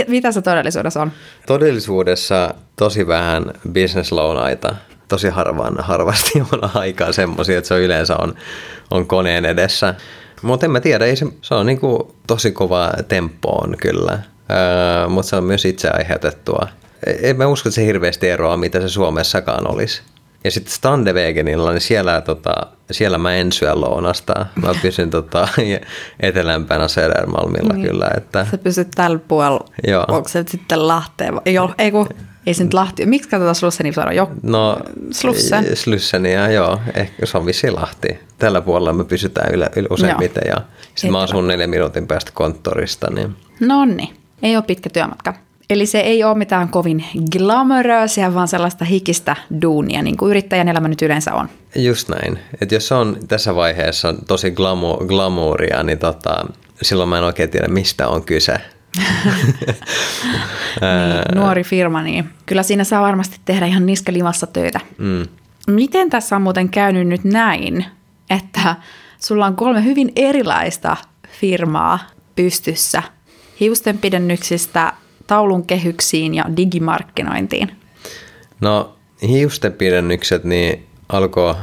mitä 0.08 0.32
se 0.32 0.42
todellisuudessa 0.42 1.02
on? 1.02 1.12
Todellisuudessa 1.46 2.54
tosi 2.76 3.06
vähän 3.06 3.44
business-lounaita. 3.72 4.74
Tosi 5.08 5.28
harvaan, 5.28 5.76
harvasti 5.78 6.42
on 6.52 6.70
aikaa 6.74 7.12
semmoisia, 7.12 7.58
että 7.58 7.68
se 7.68 7.78
yleensä 7.78 8.16
on, 8.16 8.34
on 8.90 9.06
koneen 9.06 9.44
edessä. 9.44 9.94
Mutta 10.42 10.66
en 10.66 10.72
mä 10.72 10.80
tiedä, 10.80 11.04
ei 11.04 11.16
se, 11.16 11.26
se 11.42 11.54
on 11.54 11.66
niinku 11.66 12.14
tosi 12.26 12.52
kova 12.52 12.90
on 13.46 13.76
kyllä, 13.76 14.12
öö, 14.50 15.08
mutta 15.08 15.28
se 15.28 15.36
on 15.36 15.44
myös 15.44 15.64
itse 15.64 15.90
aiheutettua. 15.90 16.68
En 17.22 17.36
mä 17.36 17.46
usko, 17.46 17.68
että 17.68 17.74
se 17.74 17.86
hirveästi 17.86 18.28
eroa, 18.28 18.56
mitä 18.56 18.80
se 18.80 18.88
Suomessakaan 18.88 19.70
olisi. 19.70 20.02
Ja 20.44 20.50
sitten 20.50 20.74
Standewegenilla, 20.74 21.70
niin 21.70 21.80
siellä, 21.80 22.20
tota, 22.20 22.54
siellä 22.90 23.18
mä 23.18 23.34
en 23.34 23.52
syö 23.52 23.74
lounasta. 23.74 24.46
Mä 24.62 24.74
pysyn 24.82 25.10
tota, 25.10 25.48
etelämpänä 26.20 26.88
Södermalmilla 26.88 27.74
niin. 27.74 27.88
kyllä. 27.88 28.10
Että... 28.16 28.46
Sä 28.50 28.58
pysyt 28.58 28.88
tällä 28.94 29.18
puolella. 29.28 29.64
Joo. 29.86 30.04
Onko 30.08 30.28
se 30.28 30.44
sitten 30.48 30.88
Lahteen? 30.88 31.40
Joo, 31.46 31.74
ei 31.78 31.90
kun, 31.90 32.08
ei 32.46 32.54
se 32.54 32.64
nyt 32.64 32.74
Lahti. 32.74 33.06
Miksi 33.06 33.28
katsotaan 33.28 33.54
Slusseni 33.54 33.92
sanoa? 33.92 34.12
Jo, 34.12 34.30
no, 34.42 34.78
Slussen. 35.10 35.76
Slussenia, 35.76 36.50
joo. 36.50 36.80
Ehkä 36.94 37.26
se 37.26 37.38
on 37.38 37.46
vissi 37.46 37.70
Lahti. 37.70 38.20
Tällä 38.38 38.60
puolella 38.60 38.92
me 38.92 39.04
pysytään 39.04 39.54
yle, 39.54 39.70
yle 39.76 39.88
useimmiten. 39.90 40.42
Ja 40.46 40.56
sitten 40.94 41.12
mä 41.12 41.20
asun 41.20 41.48
neljän 41.48 41.70
minuutin 41.70 42.06
päästä 42.06 42.30
konttorista. 42.34 43.10
Niin... 43.10 43.36
No 43.60 43.84
niin, 43.84 44.16
ei 44.42 44.56
ole 44.56 44.64
pitkä 44.66 44.90
työmatka. 44.90 45.34
Eli 45.70 45.86
se 45.86 46.00
ei 46.00 46.24
ole 46.24 46.38
mitään 46.38 46.68
kovin 46.68 47.04
glamoröösiä, 47.32 48.34
vaan 48.34 48.48
sellaista 48.48 48.84
hikistä 48.84 49.36
duunia, 49.62 50.02
niin 50.02 50.16
kuin 50.16 50.30
yrittäjän 50.30 50.68
elämä 50.68 50.88
nyt 50.88 51.02
yleensä 51.02 51.34
on. 51.34 51.48
Just 51.76 52.08
näin. 52.08 52.38
Et 52.60 52.72
jos 52.72 52.88
se 52.88 52.94
on 52.94 53.16
tässä 53.28 53.54
vaiheessa 53.54 54.14
tosi 54.28 54.50
glamu- 54.50 55.06
glamouria, 55.06 55.82
niin 55.82 55.98
tota, 55.98 56.44
silloin 56.82 57.08
mä 57.08 57.18
en 57.18 57.24
oikein 57.24 57.50
tiedä, 57.50 57.68
mistä 57.68 58.08
on 58.08 58.24
kyse. 58.24 58.52
niin, 58.96 59.06
nuori 61.34 61.64
firma, 61.64 62.02
niin 62.02 62.24
kyllä 62.46 62.62
siinä 62.62 62.84
saa 62.84 63.02
varmasti 63.02 63.36
tehdä 63.44 63.66
ihan 63.66 63.86
niskalimassa 63.86 64.46
töitä. 64.46 64.80
Mm. 64.98 65.26
Miten 65.66 66.10
tässä 66.10 66.36
on 66.36 66.42
muuten 66.42 66.68
käynyt 66.68 67.08
nyt 67.08 67.24
näin, 67.24 67.84
että 68.30 68.76
sulla 69.20 69.46
on 69.46 69.56
kolme 69.56 69.84
hyvin 69.84 70.12
erilaista 70.16 70.96
firmaa 71.40 71.98
pystyssä 72.36 73.02
hiustenpidennyksistä 73.60 74.92
taulun 75.30 75.66
kehyksiin 75.66 76.34
ja 76.34 76.44
digimarkkinointiin? 76.56 77.70
No 78.60 78.96
hiustenpidennykset 79.28 80.44
niin 80.44 80.86
alkoi 81.08 81.54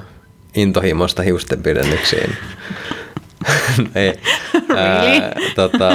intohimosta 0.56 1.23
hiustenpidennyksiin. 1.23 2.30
Ei, 3.95 4.13
really? 4.53 5.23
ää, 5.23 5.32
tota, 5.56 5.91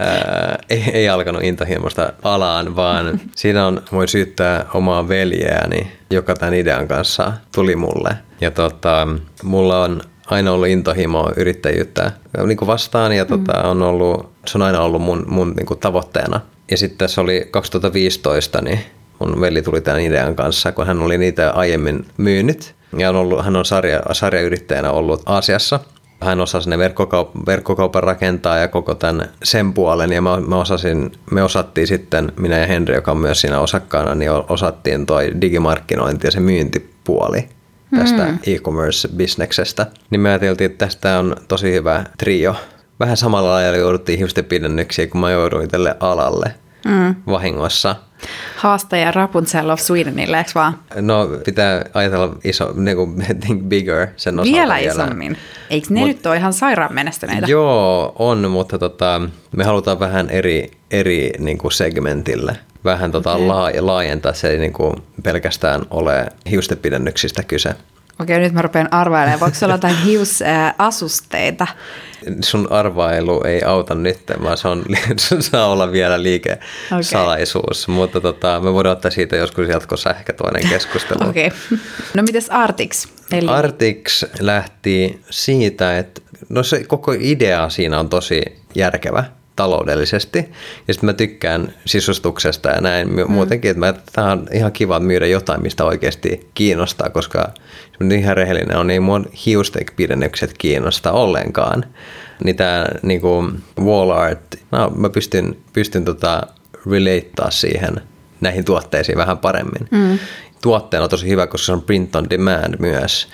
ää, 0.00 0.58
ei, 0.70 0.84
ei 0.92 1.08
alkanut 1.08 1.42
intohimosta 1.42 2.12
alaan, 2.22 2.76
vaan 2.76 3.20
siinä 3.36 3.66
on, 3.66 3.82
voi 3.92 4.08
syyttää 4.08 4.66
omaa 4.74 5.08
veljeäni, 5.08 5.92
joka 6.10 6.34
tämän 6.34 6.54
idean 6.54 6.88
kanssa 6.88 7.32
tuli 7.54 7.76
mulle. 7.76 8.10
Ja 8.40 8.50
tota, 8.50 9.08
mulla 9.42 9.82
on 9.82 10.00
aina 10.26 10.52
ollut 10.52 10.68
intohimo 10.68 11.30
yrittäjyyttä 11.36 12.12
niin 12.46 12.56
kuin 12.56 12.66
vastaan 12.66 13.12
ja 13.12 13.24
tota, 13.24 13.62
on 13.62 13.82
ollut, 13.82 14.32
se 14.46 14.58
on 14.58 14.62
aina 14.62 14.80
ollut 14.80 15.02
mun, 15.02 15.24
mun 15.28 15.52
niin 15.56 15.66
kuin 15.66 15.80
tavoitteena. 15.80 16.40
Ja 16.72 16.76
sitten 16.76 16.98
tässä 16.98 17.20
oli 17.20 17.48
2015, 17.50 18.62
niin 18.62 18.78
mun 19.18 19.40
veli 19.40 19.62
tuli 19.62 19.80
tämän 19.80 20.00
idean 20.00 20.36
kanssa, 20.36 20.72
kun 20.72 20.86
hän 20.86 21.02
oli 21.02 21.18
niitä 21.18 21.50
aiemmin 21.50 22.06
myynyt. 22.16 22.74
Ja 22.98 23.08
on 23.08 23.16
ollut, 23.16 23.44
hän 23.44 23.56
on 23.56 23.64
sarja, 23.64 24.02
sarjayrittäjänä 24.12 24.90
ollut 24.90 25.22
Aasiassa. 25.26 25.80
Hän 26.20 26.40
osasi 26.40 26.70
ne 26.70 26.76
verkkokaup- 26.76 27.46
verkkokaupan 27.46 28.02
rakentaa 28.02 28.58
ja 28.58 28.68
koko 28.68 28.94
tämän 28.94 29.28
sen 29.42 29.72
puolen. 29.72 30.12
Ja 30.12 30.22
mä, 30.22 30.40
mä 30.40 30.56
osasin, 30.56 31.12
me 31.30 31.42
osattiin 31.42 31.86
sitten, 31.86 32.32
minä 32.36 32.58
ja 32.58 32.66
Henri, 32.66 32.94
joka 32.94 33.10
on 33.10 33.18
myös 33.18 33.40
siinä 33.40 33.60
osakkaana, 33.60 34.14
niin 34.14 34.30
osattiin 34.30 35.06
toi 35.06 35.32
digimarkkinointi 35.40 36.26
ja 36.26 36.30
se 36.30 36.40
myyntipuoli 36.40 37.48
tästä 37.96 38.24
mm. 38.24 38.38
e-commerce-bisneksestä. 38.46 39.86
Niin 40.10 40.20
me 40.20 40.28
ajateltiin, 40.28 40.70
että 40.70 40.86
tästä 40.86 41.18
on 41.18 41.36
tosi 41.48 41.72
hyvä 41.72 42.04
trio. 42.18 42.56
Vähän 43.00 43.16
samalla 43.16 43.50
lailla 43.50 43.78
jouduttiin 43.78 44.18
hiustenpidennyksiä, 44.18 45.06
kun 45.06 45.20
mä 45.20 45.30
jouduin 45.30 45.68
tälle 45.68 45.96
alalle 46.00 46.54
mm. 46.84 47.14
vahingossa. 47.26 47.96
Haastaja 48.56 49.10
Rapunzel 49.10 49.70
of 49.70 49.80
Swedenille, 49.80 50.38
eikö 50.38 50.50
vaan? 50.54 50.78
No 51.00 51.28
pitää 51.44 51.84
ajatella 51.94 52.36
iso, 52.44 52.72
niin 52.76 52.96
kuin 52.96 53.26
think 53.40 53.62
bigger 53.62 54.06
sen 54.16 54.40
osalta 54.40 54.56
vielä. 54.58 54.74
Vielä 54.74 54.92
isommin. 54.92 55.36
Eikö 55.70 55.86
ne 55.90 56.00
Mut, 56.00 56.08
nyt 56.08 56.26
ole 56.26 56.36
ihan 56.36 56.52
sairaan 56.52 56.94
menestyneitä? 56.94 57.46
Joo, 57.46 58.12
on, 58.18 58.50
mutta 58.50 58.78
tota, 58.78 59.20
me 59.56 59.64
halutaan 59.64 60.00
vähän 60.00 60.30
eri, 60.30 60.70
eri 60.90 61.30
niin 61.38 61.58
kuin 61.58 61.72
segmentille 61.72 62.56
vähän 62.84 63.12
tota 63.12 63.34
okay. 63.34 63.80
laajentaa. 63.80 64.32
Se 64.32 64.48
ei 64.48 64.58
niin 64.58 64.72
kuin 64.72 64.96
pelkästään 65.22 65.82
ole 65.90 66.26
hiustenpidennyksistä 66.50 67.42
kyse. 67.42 67.74
Okei, 68.22 68.38
nyt 68.38 68.52
mä 68.52 68.62
rupean 68.62 68.92
arvailemaan. 68.92 69.40
Voiko 69.40 69.54
se 69.54 69.64
olla 69.64 69.74
jotain 69.74 69.96
hiusasusteita? 69.96 71.66
Sun 72.40 72.72
arvailu 72.72 73.42
ei 73.44 73.62
auta 73.62 73.94
nyt, 73.94 74.18
vaan 74.42 74.58
se, 74.58 74.68
on, 74.68 74.84
se 75.16 75.42
saa 75.42 75.66
olla 75.66 75.92
vielä 75.92 76.22
liikesalaisuus. 76.22 77.84
Okay. 77.84 77.94
Mutta 77.94 78.20
tota, 78.20 78.60
me 78.60 78.72
voidaan 78.72 78.96
ottaa 78.96 79.10
siitä 79.10 79.36
joskus 79.36 79.68
jatkossa 79.68 80.10
ehkä 80.10 80.32
toinen 80.32 80.68
keskustelu. 80.68 81.28
Okei. 81.28 81.46
Okay. 81.46 81.78
No 82.14 82.22
mites 82.22 82.50
Artix? 82.50 83.06
Eli... 83.32 83.48
Artix 83.48 84.24
lähti 84.40 85.20
siitä, 85.30 85.98
että 85.98 86.20
no 86.48 86.62
se 86.62 86.84
koko 86.84 87.12
idea 87.18 87.68
siinä 87.68 88.00
on 88.00 88.08
tosi 88.08 88.42
järkevä 88.74 89.24
taloudellisesti. 89.56 90.38
Ja 90.88 90.94
sitten 90.94 91.06
mä 91.06 91.12
tykkään 91.12 91.74
sisustuksesta 91.84 92.68
ja 92.68 92.80
näin 92.80 93.08
mm. 93.08 93.32
muutenkin, 93.32 93.70
että 93.70 93.78
mä, 93.78 93.94
tämä 94.12 94.32
on 94.32 94.46
ihan 94.52 94.72
kiva 94.72 95.00
myydä 95.00 95.26
jotain, 95.26 95.62
mistä 95.62 95.84
oikeasti 95.84 96.50
kiinnostaa, 96.54 97.10
koska 97.10 97.48
ihan 98.18 98.36
rehellinen 98.36 98.76
on, 98.76 98.86
niin 98.86 99.02
mun 99.02 99.26
hiustenpidennykset 99.46 100.54
kiinnosta 100.58 101.12
ollenkaan. 101.12 101.84
Niin 102.44 102.56
tämä 102.56 102.86
niinku 103.02 103.50
wall 103.80 104.10
art, 104.10 104.56
no, 104.70 104.92
mä 104.96 105.10
pystyn, 105.10 105.56
pystyn 105.72 106.04
tota 106.04 106.42
relateaa 106.90 107.50
siihen 107.50 108.00
näihin 108.40 108.64
tuotteisiin 108.64 109.18
vähän 109.18 109.38
paremmin. 109.38 109.88
Mm 109.90 110.18
tuotteena 110.62 111.08
tosi 111.08 111.28
hyvä, 111.28 111.46
koska 111.46 111.66
se 111.66 111.72
on 111.72 111.82
print 111.82 112.16
on 112.16 112.30
demand 112.30 112.74
myös. 112.78 113.28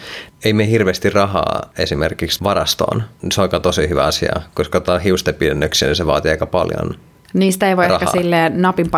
Ei 0.45 0.53
me 0.53 0.71
hirveästi 0.71 1.11
rahaa 1.11 1.63
esimerkiksi 1.79 2.45
varastoon. 2.45 3.03
Se 3.33 3.41
on 3.41 3.49
tosi 3.63 3.89
hyvä 3.89 4.05
asia, 4.05 4.43
koska 4.55 4.81
tämä 4.81 4.99
hiustenpidennyksiä, 4.99 5.89
niin 5.89 5.97
se 5.97 6.07
vaatii 6.07 6.31
aika 6.31 6.47
paljon 6.47 6.95
Niistä 7.35 7.69
ei 7.69 7.77
voi 7.77 7.89
rahaa. 7.89 8.01
ehkä 8.01 8.19
silleen 8.19 8.63
napin 8.63 8.91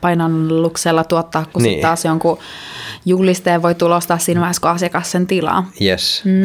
painalluksella 0.00 1.04
tuottaa, 1.04 1.44
kun 1.52 1.62
niin. 1.62 1.72
sitten 1.72 1.88
taas 1.88 2.04
jonkun 2.04 2.38
julisteen 3.04 3.62
voi 3.62 3.74
tulostaa 3.74 4.18
siinä 4.18 4.40
vaiheessa, 4.40 4.60
kun 4.60 4.70
asiakas 4.70 5.10
sen 5.12 5.26
tilaa. 5.26 5.70
Yes. 5.82 6.22
Mm. 6.24 6.44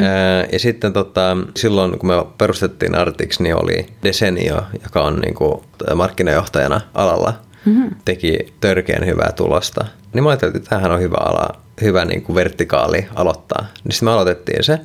Ja 0.51 0.59
sitten 0.59 0.93
tota, 0.93 1.37
silloin, 1.57 1.99
kun 1.99 2.09
me 2.09 2.13
perustettiin 2.37 2.95
Artix, 2.95 3.39
niin 3.39 3.55
oli 3.55 3.85
Desenio, 4.03 4.61
joka 4.83 5.03
on 5.03 5.19
niin 5.19 5.35
kuin 5.35 5.61
markkinajohtajana 5.95 6.81
alalla– 6.93 7.33
mm-hmm. 7.65 7.95
teki 8.05 8.53
törkeän 8.61 9.05
hyvää 9.05 9.31
tulosta. 9.31 9.85
Niin 10.13 10.23
mä 10.23 10.29
ajattelin, 10.29 10.57
että 10.57 10.69
tämähän 10.69 10.91
on 10.91 10.99
hyvä 10.99 11.17
ala, 11.19 11.61
hyvä 11.81 12.05
niin 12.05 12.21
kuin 12.21 12.35
vertikaali 12.35 13.07
aloittaa. 13.15 13.65
Niin 13.83 13.91
sitten 13.91 14.07
me 14.07 14.11
aloitettiin 14.11 14.63
se. 14.63 14.79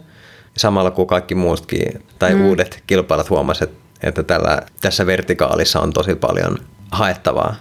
Samalla 0.57 0.91
kuin 0.91 1.09
kaikki 1.09 1.35
muutkin 1.35 2.03
tai 2.19 2.35
mm. 2.35 2.45
uudet 2.45 2.83
kilpailut 2.87 3.31
huomasivat, 3.31 3.71
että 4.03 4.23
tällä, 4.23 4.63
tässä 4.81 5.07
vertikaalissa 5.07 5.81
on 5.81 5.93
tosi 5.93 6.15
paljon 6.15 6.59
haettavaa. 6.93 7.55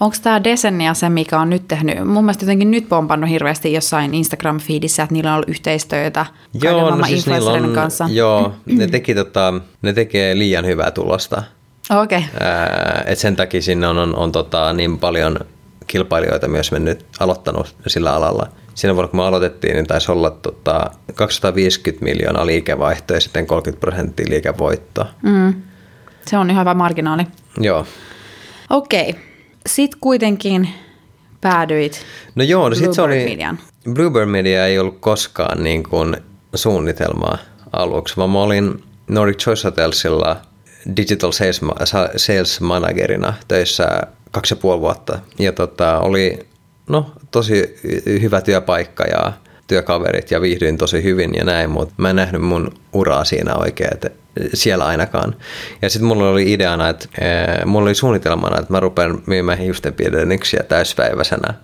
Onko 0.00 0.16
tämä 0.22 0.44
Desenia 0.44 0.94
se, 0.94 1.08
mikä 1.08 1.40
on 1.40 1.50
nyt 1.50 1.68
tehnyt, 1.68 2.04
mun 2.04 2.24
mielestä 2.24 2.44
jotenkin 2.44 2.70
nyt 2.70 2.88
pompannut 2.88 3.30
hirveästi 3.30 3.72
jossain 3.72 4.12
Instagram-feedissä, 4.14 5.02
että 5.02 5.14
niillä 5.14 5.30
on 5.30 5.34
ollut 5.34 5.48
yhteistyötä 5.48 6.26
joo, 6.62 6.96
no 6.96 7.06
siis 7.06 7.28
on, 7.28 7.72
kanssa. 7.74 8.08
Joo, 8.10 8.54
ne, 8.66 8.86
teki, 8.86 9.14
tota, 9.14 9.54
ne 9.82 9.92
tekee 9.92 10.38
liian 10.38 10.66
hyvää 10.66 10.90
tulosta. 10.90 11.42
Okei. 11.90 12.18
Okay. 12.18 12.48
Et 13.06 13.18
sen 13.18 13.36
takia 13.36 13.62
sinne 13.62 13.86
on, 13.86 13.98
on, 13.98 14.16
on 14.16 14.32
tota, 14.32 14.72
niin 14.72 14.98
paljon 14.98 15.38
kilpailijoita 15.86 16.48
myös 16.48 16.72
mennyt 16.72 17.06
aloittanut 17.20 17.74
sillä 17.86 18.14
alalla. 18.14 18.48
Siinä 18.74 18.94
vuonna 18.94 19.08
kun 19.08 19.20
me 19.20 19.26
aloitettiin, 19.26 19.74
niin 19.74 19.86
taisi 19.86 20.12
olla 20.12 20.30
tota, 20.30 20.90
250 21.14 22.04
miljoonaa 22.04 22.46
liikevaihtoa 22.46 23.16
ja 23.16 23.20
sitten 23.20 23.46
30 23.46 23.80
prosenttia 23.80 24.26
liikevoittoa. 24.28 25.06
Mm. 25.22 25.54
Se 26.26 26.38
on 26.38 26.50
ihan 26.50 26.60
hyvä 26.60 26.74
marginaali. 26.74 27.26
Joo. 27.60 27.86
Okei. 28.70 29.10
Okay. 29.10 29.22
Sitten 29.66 30.00
kuitenkin 30.00 30.68
päädyit 31.40 32.02
No 32.34 32.44
joo, 32.44 32.68
no 32.68 32.74
sit 32.74 32.92
se 32.92 33.02
oli, 33.02 33.24
Median. 33.24 33.58
Bluebird 33.92 34.26
Media 34.26 34.66
ei 34.66 34.78
ollut 34.78 34.98
koskaan 35.00 35.64
niin 35.64 35.82
kuin 35.82 36.16
suunnitelmaa 36.54 37.38
aluksi, 37.72 38.16
vaan 38.16 38.30
mä 38.30 38.38
olin 38.38 38.84
Nordic 39.08 39.38
Choice 39.38 39.68
Hotelsilla– 39.68 40.36
digital 40.96 41.32
sales, 41.32 41.60
sales 42.16 42.60
managerina 42.60 43.34
töissä 43.48 43.88
kaksi 44.30 44.54
ja 44.54 44.56
puoli 44.56 44.80
vuotta. 44.80 45.18
Ja 45.38 45.52
tota, 45.52 45.98
oli 45.98 46.38
no, 46.88 47.12
tosi 47.30 47.80
hyvä 48.06 48.40
työpaikka 48.40 49.04
ja 49.04 49.32
työkaverit 49.66 50.30
ja 50.30 50.40
viihdyin 50.40 50.78
tosi 50.78 51.02
hyvin 51.02 51.34
ja 51.34 51.44
näin, 51.44 51.70
mutta 51.70 51.94
mä 51.96 52.10
en 52.10 52.16
nähnyt 52.16 52.42
mun 52.42 52.74
uraa 52.92 53.24
siinä 53.24 53.54
oikein, 53.54 53.94
että 53.94 54.10
siellä 54.54 54.86
ainakaan. 54.86 55.36
Ja 55.82 55.90
sitten 55.90 56.08
mulla 56.08 56.28
oli 56.28 56.52
ideana, 56.52 56.88
että 56.88 57.08
ee, 57.20 57.64
mulla 57.64 57.84
oli 57.84 57.94
suunnitelmana, 57.94 58.60
että 58.60 58.72
mä 58.72 58.80
rupean 58.80 59.22
myymään 59.26 59.58
hiustenpidennyksiä 59.58 60.62
täyspäiväisenä. 60.62 61.54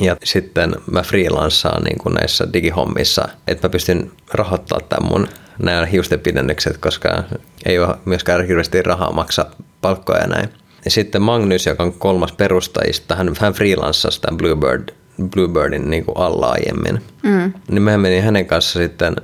ja 0.00 0.16
sitten 0.24 0.76
mä 0.90 1.02
freelansaan 1.02 1.84
niin 1.84 2.14
näissä 2.20 2.52
digihommissa, 2.52 3.28
että 3.46 3.68
mä 3.68 3.72
pystyn 3.72 4.10
rahoittamaan 4.32 4.88
tämän 4.88 5.12
mun 5.12 5.28
nämä 5.58 5.86
hiustenpidennykset, 5.86 6.78
koska 6.78 7.24
ei 7.66 7.78
ole 7.78 7.96
myöskään 8.04 8.46
hirveästi 8.46 8.82
rahaa 8.82 9.12
maksaa 9.12 9.50
palkkoja 9.80 10.20
ja 10.20 10.26
näin. 10.26 10.48
Ja 10.84 10.90
sitten 10.90 11.22
Magnus, 11.22 11.66
joka 11.66 11.82
on 11.82 11.92
kolmas 11.92 12.32
perustajista, 12.32 13.14
hän, 13.14 13.32
hän 13.40 13.52
freelanssasi 13.52 14.20
tämän 14.20 14.38
Bluebird, 14.38 14.88
Bluebirdin 15.34 15.90
niin 15.90 16.04
kuin 16.04 16.18
alla 16.18 16.46
aiemmin. 16.46 17.02
Mm. 17.22 17.52
Niin 17.70 17.82
mä 17.82 17.98
menin 17.98 18.22
hänen 18.22 18.46
kanssa 18.46 18.78
sitten 18.78 19.16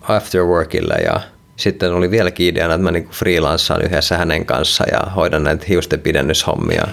afterworkille 0.00 0.94
ja 0.94 1.20
sitten 1.56 1.92
oli 1.92 2.10
vieläkin 2.10 2.46
ideana, 2.46 2.74
että 2.74 2.84
mä 2.84 2.90
niin 2.90 3.08
freelanssaan 3.08 3.84
yhdessä 3.84 4.16
hänen 4.16 4.46
kanssa 4.46 4.84
ja 4.92 5.10
hoidan 5.16 5.44
näitä 5.44 5.64
hiustenpidennyshommia. 5.68 6.86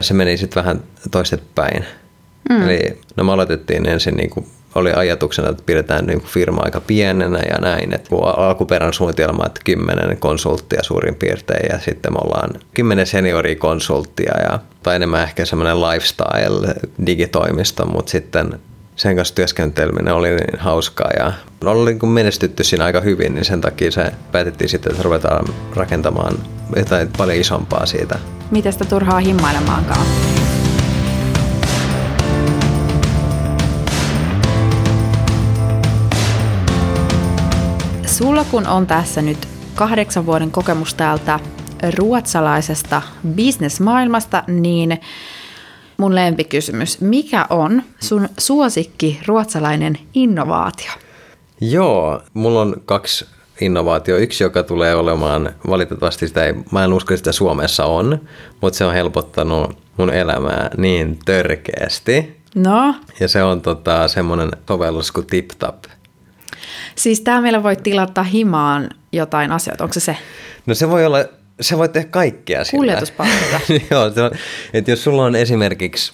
Se 0.00 0.14
meni 0.14 0.36
sitten 0.36 0.62
vähän 0.62 0.82
toistepäin. 1.10 1.84
Mm. 2.50 2.62
Eli 2.62 3.00
no 3.16 3.24
me 3.24 3.32
aloitettiin 3.32 3.88
ensin 3.88 4.14
niin 4.14 4.30
kuin 4.30 4.46
oli 4.74 4.92
ajatuksena, 4.92 5.48
että 5.48 5.62
pidetään 5.66 6.06
niin 6.06 6.20
kuin 6.20 6.30
firma 6.30 6.60
aika 6.64 6.80
pienenä 6.80 7.38
ja 7.38 7.58
näin. 7.60 7.94
Että 7.94 8.10
alkuperän 8.36 8.92
suunnitelma, 8.92 9.46
että 9.46 9.60
kymmenen 9.64 10.16
konsulttia 10.16 10.82
suurin 10.82 11.14
piirtein 11.14 11.68
ja 11.72 11.78
sitten 11.78 12.12
me 12.12 12.18
ollaan 12.24 12.50
kymmenen 12.74 13.06
seniorikonsulttia 13.06 14.32
ja, 14.42 14.58
tai 14.82 14.96
enemmän 14.96 15.22
ehkä 15.22 15.44
semmoinen 15.44 15.76
lifestyle-digitoimisto, 15.76 17.86
mutta 17.86 18.10
sitten 18.10 18.60
sen 18.96 19.16
kanssa 19.16 19.34
työskenteleminen 19.34 20.14
oli 20.14 20.28
niin 20.28 20.58
hauskaa 20.58 21.10
ja 21.18 21.32
oli 21.64 21.94
niin 21.94 22.08
menestytty 22.08 22.64
siinä 22.64 22.84
aika 22.84 23.00
hyvin, 23.00 23.34
niin 23.34 23.44
sen 23.44 23.60
takia 23.60 23.90
se 23.90 24.12
päätettiin 24.32 24.68
sitten, 24.68 24.92
että 24.92 25.02
ruvetaan 25.02 25.44
rakentamaan 25.74 26.34
jotain 26.76 27.08
paljon 27.16 27.38
isompaa 27.38 27.86
siitä. 27.86 28.18
Miten 28.50 28.72
sitä 28.72 28.84
turhaa 28.84 29.20
himmailemaankaan? 29.20 30.06
Sulla 38.20 38.44
kun 38.44 38.66
on 38.66 38.86
tässä 38.86 39.22
nyt 39.22 39.48
kahdeksan 39.74 40.26
vuoden 40.26 40.50
kokemus 40.50 40.94
täältä 40.94 41.40
ruotsalaisesta 41.98 43.02
bisnesmaailmasta, 43.34 44.44
niin 44.46 45.00
mun 45.96 46.14
lempikysymys, 46.14 47.00
mikä 47.00 47.46
on 47.50 47.82
sun 48.00 48.28
suosikki 48.38 49.20
ruotsalainen 49.26 49.98
innovaatio? 50.14 50.90
Joo, 51.60 52.22
mulla 52.34 52.60
on 52.60 52.76
kaksi 52.84 53.26
innovaatio. 53.60 54.16
Yksi, 54.16 54.44
joka 54.44 54.62
tulee 54.62 54.94
olemaan, 54.94 55.54
valitettavasti 55.68 56.28
sitä 56.28 56.44
ei, 56.44 56.54
mä 56.72 56.84
en 56.84 56.92
usko, 56.92 57.14
että 57.14 57.18
sitä 57.18 57.32
Suomessa 57.32 57.84
on, 57.84 58.20
mutta 58.60 58.76
se 58.76 58.84
on 58.84 58.94
helpottanut 58.94 59.78
mun 59.96 60.10
elämää 60.10 60.70
niin 60.76 61.18
törkeästi. 61.24 62.40
No, 62.54 62.94
Ja 63.20 63.28
se 63.28 63.42
on 63.42 63.60
tota, 63.60 64.08
semmoinen 64.08 64.50
sovellus 64.68 65.12
kuin 65.12 65.26
TipTap. 65.26 65.84
Siis 66.94 67.20
tää 67.20 67.40
meillä 67.40 67.62
voi 67.62 67.76
tilata 67.76 68.22
himaan 68.22 68.90
jotain 69.12 69.52
asioita. 69.52 69.84
Onko 69.84 69.94
se 69.94 70.00
se? 70.00 70.16
No 70.66 70.74
se 70.74 70.90
voi 70.90 71.06
olla, 71.06 71.18
se 71.60 71.78
voi 71.78 71.88
tehdä 71.88 72.08
kaikkea 72.08 72.64
sillä. 72.64 72.78
Kuljetuspalveluja. 72.78 73.60
Joo, 73.90 74.10
se 74.10 74.22
on, 74.22 74.30
että 74.72 74.90
jos 74.90 75.04
sulla 75.04 75.24
on 75.24 75.36
esimerkiksi, 75.36 76.12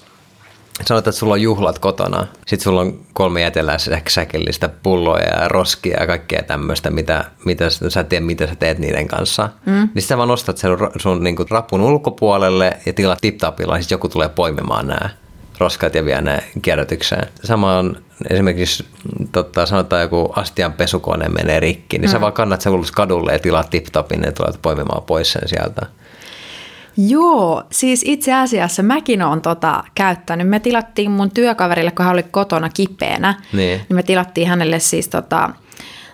sanotaan, 0.85 0.99
että 0.99 1.19
sulla 1.19 1.33
on 1.33 1.43
juhlat 1.43 1.79
kotona, 1.79 2.27
sit 2.47 2.61
sulla 2.61 2.81
on 2.81 3.01
kolme 3.13 3.41
jäteläsäkillistä 3.41 4.69
pulloja 4.69 5.41
ja 5.41 5.49
roskia 5.49 6.01
ja 6.01 6.07
kaikkea 6.07 6.43
tämmöistä, 6.43 6.91
mitä, 6.91 7.25
mitä 7.45 7.71
sä 7.71 8.05
tiedät, 8.05 8.27
mitä 8.27 8.47
sä 8.47 8.55
teet 8.55 8.79
niiden 8.79 9.09
kanssa. 9.09 9.49
Mm. 9.67 9.89
Niin 9.95 10.03
sä 10.03 10.17
vaan 10.17 10.29
nostat 10.29 10.59
sen 10.59 10.71
sun 10.99 11.25
niin 11.25 11.37
kuin, 11.37 11.51
rapun 11.51 11.81
ulkopuolelle 11.81 12.77
ja 12.87 12.93
tilaat 12.93 13.19
tip-tapilla, 13.21 13.77
ja 13.77 13.83
sit 13.83 13.91
joku 13.91 14.09
tulee 14.09 14.29
poimimaan 14.29 14.87
nämä 14.87 15.11
roskat 15.59 15.95
ja 15.95 16.05
vie 16.05 16.21
ne 16.21 16.39
kierrätykseen. 16.63 17.29
Sama 17.45 17.79
on 17.79 17.97
esimerkiksi, 18.31 18.87
totta, 19.33 19.67
sanotaan 19.67 20.03
joku 20.03 20.33
astian 20.37 20.73
pesukone 20.73 21.29
menee 21.29 21.61
rikki, 21.61 21.99
niin 21.99 22.09
mm. 22.11 22.13
sä 22.13 22.21
vaan 22.21 22.33
kannat 22.33 22.61
sen 22.61 22.73
ulos 22.73 22.93
kadulle 22.93 23.33
ja 23.33 23.39
tilaat 23.39 23.71
tip-tapin 23.71 24.23
ja 24.25 24.33
tulevat 24.33 24.63
poimimaan 24.63 25.03
pois 25.03 25.33
sen 25.33 25.49
sieltä. 25.49 25.87
Joo, 26.97 27.63
siis 27.73 28.03
itse 28.07 28.35
asiassa 28.35 28.83
mäkin 28.83 29.23
olen 29.23 29.41
tota 29.41 29.85
käyttänyt. 29.95 30.49
Me 30.49 30.61
tilattiin 30.61 31.11
mun 31.11 31.31
työkaverille, 31.31 31.91
kun 31.91 32.05
hän 32.05 32.15
oli 32.15 32.23
kotona 32.23 32.69
kipeänä, 32.69 33.35
Niin. 33.53 33.79
niin 33.79 33.97
me 33.97 34.03
tilattiin 34.03 34.49
hänelle 34.49 34.79
siis 34.79 35.09
tota, 35.09 35.51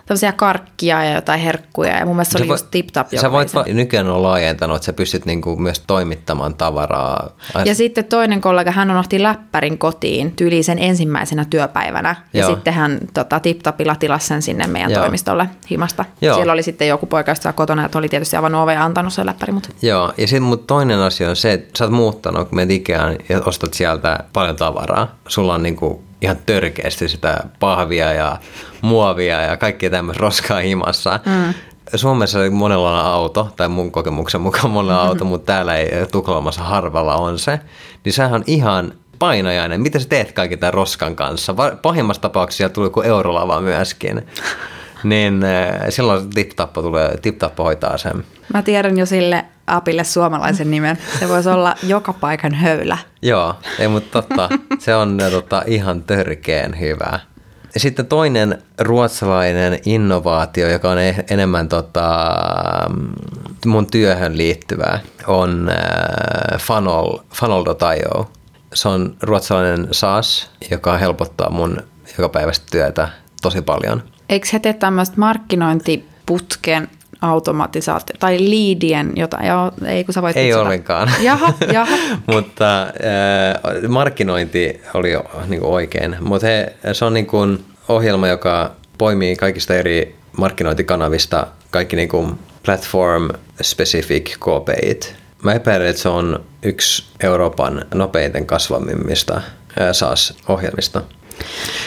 tämmöisiä 0.05 0.31
karkkia 0.31 1.03
ja 1.03 1.15
jotain 1.15 1.39
herkkuja. 1.39 1.97
Ja 1.99 2.05
mun 2.05 2.15
mielestä 2.15 2.31
se 2.37 2.43
oli 2.43 2.51
just 2.51 2.67
tip-tap. 2.71 3.07
Sä 3.21 3.31
voit 3.31 3.55
va- 3.55 3.65
nykyään 3.67 4.09
on 4.09 4.23
laajentanut, 4.23 4.75
että 4.75 4.85
sä 4.85 4.93
pystyt 4.93 5.25
niinku 5.25 5.55
myös 5.55 5.79
toimittamaan 5.87 6.55
tavaraa. 6.55 7.29
Ai- 7.53 7.63
Ja 7.65 7.75
sitten 7.75 8.05
toinen 8.05 8.41
kollega, 8.41 8.71
hän 8.71 8.91
unohti 8.91 9.23
läppärin 9.23 9.77
kotiin 9.77 10.31
tyyliin 10.31 10.63
sen 10.63 10.79
ensimmäisenä 10.79 11.45
työpäivänä. 11.49 12.15
Ja 12.33 12.39
Joo. 12.39 12.49
sitten 12.49 12.73
hän 12.73 12.99
tota, 13.13 13.39
tip-tapilla 13.39 13.95
tilasi 13.95 14.27
sen 14.27 14.41
sinne 14.41 14.67
meidän 14.67 14.91
Joo. 14.91 15.01
toimistolle 15.01 15.49
himasta. 15.71 16.05
Joo. 16.21 16.35
Siellä 16.35 16.53
oli 16.53 16.63
sitten 16.63 16.87
joku 16.87 17.05
poika 17.05 17.35
siellä 17.35 17.53
kotona, 17.53 17.85
että 17.85 17.97
oli 17.97 18.09
tietysti 18.09 18.35
avannut 18.35 18.61
ovea 18.61 18.75
ja 18.75 18.85
antanut 18.85 19.13
sen 19.13 19.25
läppäri. 19.25 19.53
Mutta... 19.53 19.69
Joo, 19.81 20.13
ja 20.17 20.27
sitten 20.27 20.43
mut 20.43 20.67
toinen 20.67 20.99
asia 20.99 21.29
on 21.29 21.35
se, 21.35 21.53
että 21.53 21.77
sä 21.77 21.83
oot 21.83 21.93
muuttanut, 21.93 22.49
kun 22.49 22.55
menet 22.55 22.71
Ikeaan 22.71 23.15
ja 23.29 23.41
ostat 23.45 23.73
sieltä 23.73 24.19
paljon 24.33 24.55
tavaraa. 24.55 25.15
Sulla 25.27 25.53
on 25.53 25.63
niinku 25.63 26.03
ihan 26.23 26.37
törkeästi 26.45 27.09
sitä 27.09 27.43
pahvia 27.59 28.13
ja 28.13 28.37
muovia 28.81 29.41
ja 29.41 29.57
kaikkea 29.57 29.89
tämmöistä 29.89 30.21
roskaa 30.21 30.59
himassa. 30.59 31.19
Mm. 31.25 31.53
Suomessa 31.95 32.39
monella 32.51 33.01
on 33.01 33.05
auto, 33.05 33.53
tai 33.55 33.69
mun 33.69 33.91
kokemuksen 33.91 34.41
mukaan 34.41 34.69
monella 34.69 35.01
on 35.01 35.07
auto, 35.07 35.25
mutta 35.25 35.45
täällä 35.45 35.75
ei 35.75 36.07
Tukholmassa 36.11 36.63
harvalla 36.63 37.15
on 37.15 37.39
se. 37.39 37.59
Niin 38.05 38.13
sehän 38.13 38.33
on 38.33 38.43
ihan 38.47 38.93
painajainen. 39.19 39.81
Mitä 39.81 39.99
sä 39.99 40.09
teet 40.09 40.31
kaiken 40.31 40.59
tämän 40.59 40.73
roskan 40.73 41.15
kanssa? 41.15 41.55
Pahimmassa 41.81 42.21
tapauksessa 42.21 42.69
tulee 42.69 42.85
joku 42.85 43.01
eurolava 43.01 43.61
myöskin. 43.61 44.27
niin 45.03 45.43
äh, 45.43 45.79
silloin 45.89 46.29
tip-tappo 46.29 46.81
tulee, 46.81 47.17
tip-tappo 47.17 47.63
hoitaa 47.63 47.97
sen. 47.97 48.25
Mä 48.53 48.61
tiedän 48.61 48.97
jo 48.97 49.05
sille 49.05 49.45
apille 49.67 50.03
suomalaisen 50.03 50.71
nimen. 50.71 50.97
Se 51.19 51.29
voisi 51.29 51.49
olla 51.49 51.75
joka 51.83 52.13
paikan 52.13 52.53
höylä. 52.53 52.97
Joo, 53.21 53.55
ei, 53.79 53.87
mutta 53.87 54.21
totta, 54.21 54.49
se 54.79 54.95
on 54.95 55.17
tota, 55.31 55.63
ihan 55.65 56.03
törkeen 56.03 56.79
hyvä. 56.79 57.19
Ja 57.73 57.79
sitten 57.79 58.05
toinen 58.05 58.61
ruotsalainen 58.79 59.79
innovaatio, 59.85 60.69
joka 60.69 60.91
on 60.91 60.97
eh- 60.97 61.23
enemmän 61.29 61.69
tota, 61.69 62.35
mun 63.65 63.87
työhön 63.91 64.37
liittyvää, 64.37 64.99
on 65.27 65.69
äh, 65.69 66.59
Funnel, 66.59 67.17
Funnel.io. 67.33 68.31
Se 68.73 68.89
on 68.89 69.15
ruotsalainen 69.21 69.87
SaaS, 69.91 70.51
joka 70.71 70.97
helpottaa 70.97 71.49
mun 71.49 71.77
jokapäiväistä 72.17 72.65
työtä 72.71 73.07
tosi 73.41 73.61
paljon. 73.61 74.03
Eikö 74.29 74.47
he 74.53 74.59
tee 74.59 74.73
tämmöistä 74.73 75.15
markkinointiputken 75.17 76.87
automatisaatio 77.23 78.15
tai 78.19 78.39
liidien 78.39 79.11
jotain? 79.15 79.47
Joo, 79.47 79.71
ei 79.85 80.03
kun 80.03 80.13
sä 80.13 80.21
voit 80.21 80.37
Ei 80.37 80.53
ollenkaan. 80.53 81.11
Jaha, 81.21 81.53
jaha. 81.73 81.97
mutta 82.33 82.81
äh, 82.81 82.89
markkinointi 83.87 84.81
oli 84.93 85.11
jo 85.11 85.23
niin 85.47 85.63
oikein. 85.63 86.15
Mutta 86.19 86.47
he, 86.47 86.73
se 86.93 87.05
on 87.05 87.13
niin 87.13 87.25
kuin 87.25 87.65
ohjelma, 87.89 88.27
joka 88.27 88.71
poimii 88.97 89.35
kaikista 89.35 89.75
eri 89.75 90.15
markkinointikanavista 90.37 91.47
kaikki 91.71 91.95
niin 91.95 92.09
kuin 92.09 92.39
platform 92.65 93.29
specific 93.61 94.37
KPIt. 94.37 95.15
Mä 95.43 95.53
epäilen, 95.53 95.87
että 95.87 96.01
se 96.01 96.09
on 96.09 96.45
yksi 96.63 97.05
Euroopan 97.23 97.85
nopeiten 97.93 98.45
kasvavimmista 98.45 99.35
äh, 99.35 99.43
SaaS-ohjelmista. 99.91 101.01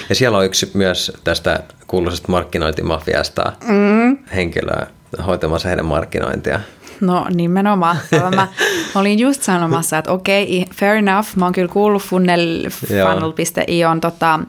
Ja 0.09 0.14
siellä 0.14 0.38
on 0.38 0.44
yksi 0.44 0.70
myös 0.75 1.12
tästä 1.25 1.62
kuuluisesta 1.87 2.29
markkinointimafiasta 2.29 3.53
mm. 3.68 4.18
henkilöä 4.35 4.87
hoitamassa 5.26 5.68
heidän 5.68 5.86
markkinointia. 5.86 6.60
No 7.00 7.26
nimenomaan. 7.34 7.96
Mä, 8.34 8.48
olin 8.94 9.18
just 9.18 9.42
sanomassa, 9.42 9.98
että 9.98 10.12
okei, 10.12 10.66
fair 10.74 10.96
enough. 10.96 11.28
Mä 11.36 11.44
oon 11.44 11.52
kyllä 11.52 11.72
kuullut 11.72 12.02
funnel, 12.02 12.70
funnel.io 12.70 13.90
on 13.90 14.00
tota, 14.00 14.40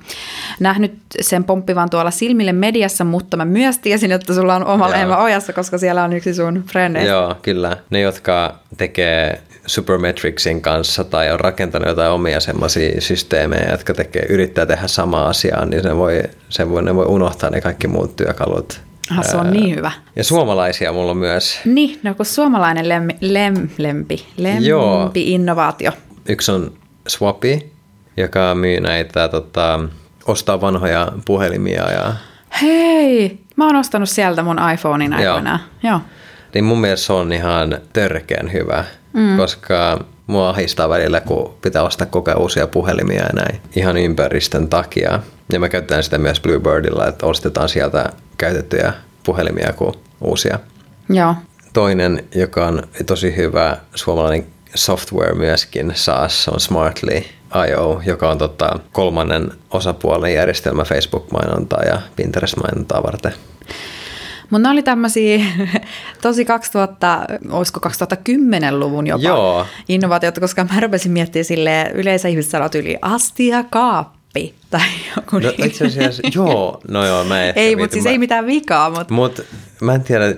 nähnyt 0.60 0.94
sen 1.22 1.44
pomppivan 1.44 1.90
tuolla 1.90 2.12
silmille 2.12 2.54
mediassa, 2.54 3.04
mutta 3.04 3.38
mä 3.38 3.46
myös 3.46 3.80
tiesin, 3.80 4.12
että 4.12 4.34
sulla 4.34 4.56
on 4.56 4.66
oma 4.66 4.90
lehmä 4.90 5.18
ojassa, 5.18 5.54
koska 5.54 5.78
siellä 5.78 6.04
on 6.04 6.14
yksi 6.14 6.34
sun 6.34 6.64
frendeistä. 6.72 7.12
Joo, 7.12 7.36
kyllä. 7.42 7.78
Ne, 7.90 8.02
jotka 8.02 8.56
tekee 8.78 9.42
Supermetricsin 9.66 10.62
kanssa 10.62 11.04
tai 11.04 11.32
on 11.32 11.40
rakentanut 11.40 11.88
jotain 11.88 12.12
omia 12.12 12.40
semmoisia 12.40 13.02
systeemejä, 13.02 13.72
jotka 13.72 13.94
tekee, 13.94 14.26
yrittää 14.30 14.66
tehdä 14.66 14.88
samaa 14.88 15.28
asiaa, 15.28 15.66
niin 15.66 15.84
se 15.84 15.96
voi, 15.96 16.24
se 16.50 16.70
voi, 16.70 16.84
ne 16.84 16.96
voi 16.96 17.06
unohtaa 17.06 17.50
ne 17.50 17.62
kaikki 17.62 17.88
muut 17.88 18.16
työkalut. 18.16 18.82
Ah, 19.12 19.26
se 19.26 19.38
on 19.38 19.52
niin 19.52 19.76
hyvä. 19.76 19.92
Ja 20.16 20.24
suomalaisia 20.24 20.94
mulla 20.94 21.12
on 21.12 21.18
myös. 21.18 21.60
Niin, 21.66 22.00
no 22.04 22.14
kun 22.14 22.26
suomalainen 22.26 22.90
lemmi, 22.90 23.16
lem, 23.22 23.70
lempi, 23.78 24.28
Joo. 24.60 25.00
lempi 25.00 25.34
innovaatio. 25.34 25.92
Yksi 26.30 26.52
on 26.52 26.74
Swapi, 27.08 27.72
joka 28.18 28.56
myy 28.56 28.80
näitä, 28.80 29.28
tota, 29.28 29.80
ostaa 30.26 30.62
vanhoja 30.62 31.12
puhelimia 31.26 31.92
ja 31.92 32.14
Hei, 32.62 33.40
mä 33.56 33.66
oon 33.66 33.76
ostanut 33.76 34.10
sieltä 34.10 34.44
mun 34.44 34.58
iPhonein 34.74 35.12
Joo. 35.12 35.20
aikoinaan. 35.20 35.60
Joo. 35.84 36.00
Niin 36.54 36.64
mun 36.64 36.82
mielestä 36.82 37.06
se 37.06 37.14
on 37.14 37.34
ihan 37.34 37.78
törkeän 37.94 38.54
hyvä, 38.54 38.84
mm. 39.14 39.38
koska 39.38 40.06
mua 40.28 40.50
ahistaa 40.50 40.90
välillä, 40.90 41.22
kun 41.22 41.54
pitää 41.62 41.84
ostaa 41.84 42.08
koko 42.08 42.32
ajan 42.32 42.42
uusia 42.42 42.68
puhelimia 42.68 43.22
ja 43.22 43.30
näin. 43.34 43.62
Ihan 43.76 43.98
ympäristön 43.98 44.68
takia. 44.68 45.20
Ja 45.54 45.60
mä 45.60 45.70
käytän 45.70 46.04
sitä 46.04 46.18
myös 46.18 46.40
Bluebirdilla, 46.40 47.08
että 47.08 47.26
ostetaan 47.26 47.70
sieltä 47.70 48.10
käytettyjä 48.38 48.94
puhelimia 49.24 49.74
kuin 49.74 49.94
uusia. 50.22 50.60
Joo. 51.10 51.36
Toinen, 51.74 52.24
joka 52.36 52.68
on 52.68 52.84
tosi 53.06 53.36
hyvä 53.36 53.78
suomalainen 53.96 54.48
software 54.76 55.34
myöskin, 55.34 55.92
SaaS, 55.96 56.48
on 56.48 56.60
Smartly.io, 56.60 58.02
joka 58.06 58.30
on 58.30 58.38
tota 58.38 58.80
kolmannen 58.92 59.52
osapuolen 59.70 60.34
järjestelmä 60.34 60.84
Facebook-mainontaa 60.84 61.84
ja 61.84 62.02
Pinterest-mainontaa 62.16 63.04
varten. 63.04 63.34
Mutta 64.50 64.68
ne 64.68 64.72
oli 64.74 64.84
tämmöisiä 64.84 65.46
tosi 66.22 66.46
2000, 66.46 67.26
olisiko 67.52 67.80
2010-luvun 67.90 69.08
jopa 69.08 69.24
Joo. 69.24 69.66
innovaatioita, 69.90 70.42
koska 70.42 70.64
mä 70.74 70.80
rupesin 70.80 71.12
miettimään 71.12 71.46
silleen, 71.46 71.92
yleensä 71.92 72.28
ihmiset 72.28 72.52
sanoo 72.52 72.70
yli 72.76 72.98
astiakaappi 73.02 74.54
tai 74.70 74.82
joku 75.16 75.40
No 75.40 75.50
niin. 75.58 75.66
itse 75.66 75.86
asiassa, 75.86 76.24
joo, 76.36 76.82
no 76.88 77.06
joo, 77.06 77.24
mä 77.24 77.44
ehkä 77.44 77.62
Ei, 77.62 77.76
mutta 77.76 77.94
siis 77.94 78.04
mä- 78.04 78.12
ei 78.12 78.18
mitään 78.18 78.46
vikaa, 78.48 78.90
mutta 78.90 79.14
Mut 79.14 79.46
mä 79.82 79.94
en 79.96 80.02
tiedä, 80.04 80.36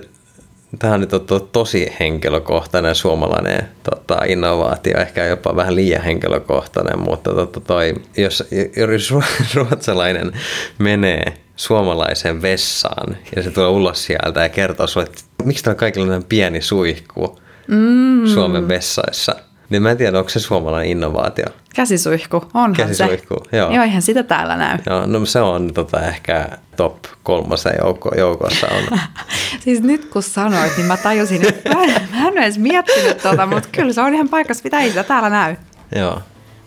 tämä 0.78 0.94
on 0.94 1.00
nyt 1.00 1.12
on 1.12 1.20
to- 1.20 1.40
tosi 1.40 1.92
henkilökohtainen 2.00 2.94
suomalainen 2.94 3.68
tota, 3.82 4.18
innovaatio, 4.26 4.98
ehkä 5.00 5.24
jopa 5.26 5.56
vähän 5.56 5.74
liian 5.76 6.02
henkilökohtainen, 6.02 6.98
mutta 6.98 7.34
tota, 7.34 7.60
toi, 7.60 7.94
jos, 8.16 8.44
jos 8.76 9.10
ru- 9.12 9.44
ruotsalainen 9.54 10.32
menee 10.78 11.32
suomalaiseen 11.60 12.42
vessaan 12.42 13.16
ja 13.36 13.42
se 13.42 13.50
tulee 13.50 13.68
ulos 13.68 14.04
sieltä 14.04 14.40
ja 14.42 14.48
kertoo 14.48 14.86
sulle, 14.86 15.06
että 15.06 15.20
miksi 15.44 15.64
täällä 15.64 15.74
on 15.76 15.80
kaikilla 15.80 16.06
näin 16.06 16.24
pieni 16.24 16.60
suihku 16.60 17.38
mm. 17.68 18.26
Suomen 18.26 18.68
vessaissa, 18.68 19.34
niin 19.70 19.82
mä 19.82 19.90
en 19.90 19.96
tiedä, 19.96 20.18
onko 20.18 20.30
se 20.30 20.40
suomalainen 20.40 20.90
innovaatio. 20.90 21.44
käsisuihku, 21.74 22.44
onhan 22.54 22.72
Käsisuihku, 22.72 23.36
se. 23.50 23.56
joo. 23.56 23.70
Joo, 23.74 23.84
eihän 23.84 24.02
sitä 24.02 24.22
täällä 24.22 24.56
näy. 24.56 24.78
Joo, 24.86 25.06
no 25.06 25.24
se 25.26 25.40
on 25.40 25.74
tota, 25.74 26.00
ehkä 26.00 26.48
top 26.76 26.96
kolmosen 27.22 27.74
joukko, 27.82 28.10
joukossa 28.18 28.66
on. 28.68 28.98
Siis 29.64 29.82
nyt 29.82 30.04
kun 30.04 30.22
sanoit, 30.22 30.76
niin 30.76 30.86
mä 30.86 30.96
tajusin, 30.96 31.48
että 31.48 31.74
mä, 31.74 31.84
en- 31.84 32.08
mä 32.12 32.28
en 32.28 32.38
edes 32.38 32.58
miettinyt 32.58 33.22
tota, 33.22 33.46
mutta 33.46 33.68
kyllä 33.72 33.92
se 33.92 34.00
on 34.00 34.14
ihan 34.14 34.28
paikassa, 34.28 34.60
mitä 34.64 34.80
ei 34.80 34.88
sitä 34.88 35.04
täällä 35.04 35.30
näy. 35.30 35.56
Joo 35.96 36.20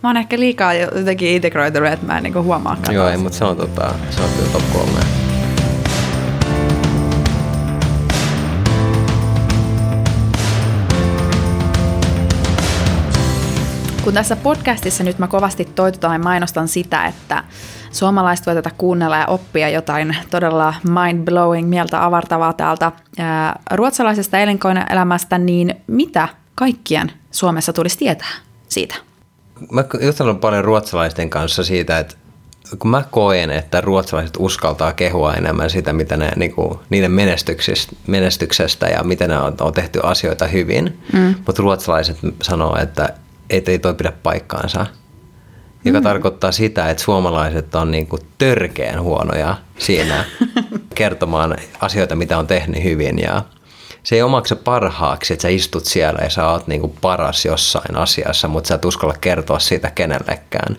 mä 0.03 0.09
oon 0.09 0.17
ehkä 0.17 0.39
liikaa 0.39 0.73
jotenkin 0.73 1.29
integroitunut, 1.29 1.89
että 1.89 2.05
mä 2.05 2.17
en 2.17 2.23
niinku 2.23 2.43
huomaakaan. 2.43 2.95
Joo, 2.95 3.07
ei, 3.07 3.17
mutta 3.17 3.37
se 3.37 3.45
on, 3.45 3.57
tota, 3.57 3.93
se 4.09 4.21
on 4.21 4.29
kyllä 4.35 4.49
top 4.51 4.63
kolme. 4.73 4.99
Kun 14.03 14.13
tässä 14.13 14.35
podcastissa 14.35 15.03
nyt 15.03 15.19
mä 15.19 15.27
kovasti 15.27 15.65
toitutan 15.65 16.13
ja 16.13 16.19
mainostan 16.19 16.67
sitä, 16.67 17.05
että 17.05 17.43
suomalaiset 17.91 18.45
voi 18.45 18.55
tätä 18.55 18.71
kuunnella 18.77 19.17
ja 19.17 19.27
oppia 19.27 19.69
jotain 19.69 20.17
todella 20.31 20.73
mind-blowing, 20.83 21.67
mieltä 21.67 22.05
avartavaa 22.05 22.53
täältä 22.53 22.91
ää, 23.19 23.59
ruotsalaisesta 23.71 24.39
elinkeinoelämästä, 24.39 25.37
niin 25.37 25.75
mitä 25.87 26.27
kaikkien 26.55 27.11
Suomessa 27.31 27.73
tulisi 27.73 27.97
tietää 27.97 28.31
siitä? 28.67 29.12
Mä 29.71 29.83
jutellut 30.01 30.41
paljon 30.41 30.63
ruotsalaisten 30.63 31.29
kanssa 31.29 31.63
siitä, 31.63 31.99
että 31.99 32.15
kun 32.79 32.91
mä 32.91 33.03
koen, 33.11 33.51
että 33.51 33.81
ruotsalaiset 33.81 34.37
uskaltaa 34.39 34.93
kehua 34.93 35.33
enemmän 35.33 35.69
sitä, 35.69 35.93
mitä 35.93 36.17
ne, 36.17 36.31
niin 36.35 36.55
kuin, 36.55 36.79
niiden 36.89 37.11
menestyksestä, 37.11 37.95
menestyksestä 38.07 38.87
ja 38.87 39.03
miten 39.03 39.29
ne 39.29 39.37
on, 39.37 39.55
on 39.59 39.73
tehty 39.73 39.99
asioita 40.03 40.47
hyvin, 40.47 40.99
mm. 41.13 41.35
mutta 41.45 41.61
ruotsalaiset 41.61 42.17
sanoo, 42.41 42.77
että 42.81 43.09
ei, 43.49 43.63
ei 43.67 43.79
toi 43.79 43.93
pidä 43.93 44.11
paikkaansa. 44.23 44.85
Joka 45.85 45.99
mm. 45.99 46.03
tarkoittaa 46.03 46.51
sitä, 46.51 46.89
että 46.89 47.03
suomalaiset 47.03 47.75
on 47.75 47.91
niin 47.91 48.07
kuin 48.07 48.21
törkeän 48.37 49.01
huonoja 49.01 49.57
siinä 49.77 50.25
kertomaan 50.95 51.55
asioita, 51.79 52.15
mitä 52.15 52.37
on 52.37 52.47
tehnyt 52.47 52.83
hyvin 52.83 53.19
ja 53.19 53.43
se 54.03 54.15
ei 54.15 54.21
omakse 54.21 54.55
parhaaksi, 54.55 55.33
että 55.33 55.41
sä 55.41 55.49
istut 55.49 55.85
siellä 55.85 56.19
ja 56.23 56.29
sä 56.29 56.47
oot 56.47 56.67
niinku 56.67 56.95
paras 57.01 57.45
jossain 57.45 57.95
asiassa, 57.95 58.47
mutta 58.47 58.67
sä 58.67 58.75
et 58.75 58.85
uskalla 58.85 59.15
kertoa 59.21 59.59
siitä 59.59 59.91
kenellekään. 59.91 60.77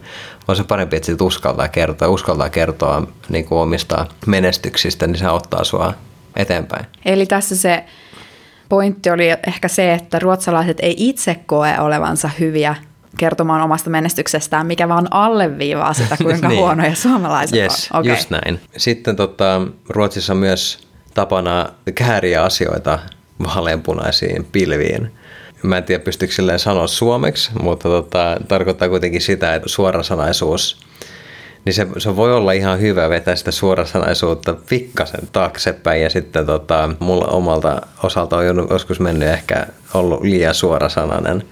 On 0.49 0.57
se 0.57 0.65
parempi, 0.65 0.97
että 0.97 1.07
sit 1.07 1.21
uskaltaa 1.21 1.69
kertoa, 1.69 2.09
uskaltaa 2.09 2.49
kertoa 2.51 3.07
niinku 3.29 3.59
omista 3.59 4.07
menestyksistä, 4.27 5.07
niin 5.07 5.19
se 5.19 5.29
ottaa 5.29 5.65
sua 5.65 5.95
eteenpäin. 6.37 6.87
Eli 7.05 7.27
tässä 7.27 7.57
se 7.57 7.85
pointti 8.69 9.11
oli 9.11 9.29
ehkä 9.47 9.69
se, 9.69 9.95
että 9.95 10.19
ruotsalaiset 10.19 10.79
ei 10.81 10.95
itse 10.99 11.37
koe 11.47 11.79
olevansa 11.79 12.31
hyviä 12.41 12.75
kertomaan 13.19 13.63
omasta 13.63 13.91
menestyksestään, 13.91 14.67
mikä 14.67 14.89
vaan 14.89 15.09
alleviivaa 15.11 15.93
sitä, 15.93 16.17
kuinka 16.17 16.49
niin. 16.49 16.61
huonoja 16.61 16.95
suomalaiset 16.95 17.59
yes, 17.59 17.89
on. 17.93 18.01
Okay. 18.01 18.13
just 18.13 18.31
näin. 18.31 18.61
Sitten 18.77 19.17
tota, 19.17 19.61
Ruotsissa 19.89 20.35
myös 20.35 20.84
tapana 21.15 21.69
kääriä 21.95 22.43
asioita 22.43 22.99
vaaleanpunaisiin 23.45 24.47
pilviin. 24.53 25.13
Mä 25.63 25.77
en 25.77 25.85
tiedä, 25.85 26.05
pystyykö 26.05 26.35
silleen 26.35 26.59
sanoa 26.59 26.87
suomeksi, 26.87 27.51
mutta 27.63 27.89
tota, 27.89 28.37
tarkoittaa 28.49 28.89
kuitenkin 28.89 29.21
sitä, 29.21 29.55
että 29.55 29.69
suorasanaisuus, 29.69 30.81
niin 31.65 31.75
se, 31.75 31.87
se 31.99 32.17
voi 32.17 32.35
olla 32.35 32.53
ihan 32.53 32.81
hyvä 32.81 33.09
vetää 33.09 33.37
sitä 33.37 33.51
suorasanaisuutta 33.51 34.55
pikkasen 34.69 35.29
taaksepäin 35.33 36.03
ja 36.03 36.11
sitten 36.11 36.47
tota, 36.47 36.91
mulla 36.99 37.27
omalta 37.27 37.83
osalta 38.03 38.37
on 38.37 38.67
joskus 38.71 39.01
mennyt 39.01 39.29
ehkä 39.29 39.67
ollut 39.95 40.23
liian 40.23 40.55
suorasanainen. 40.55 41.43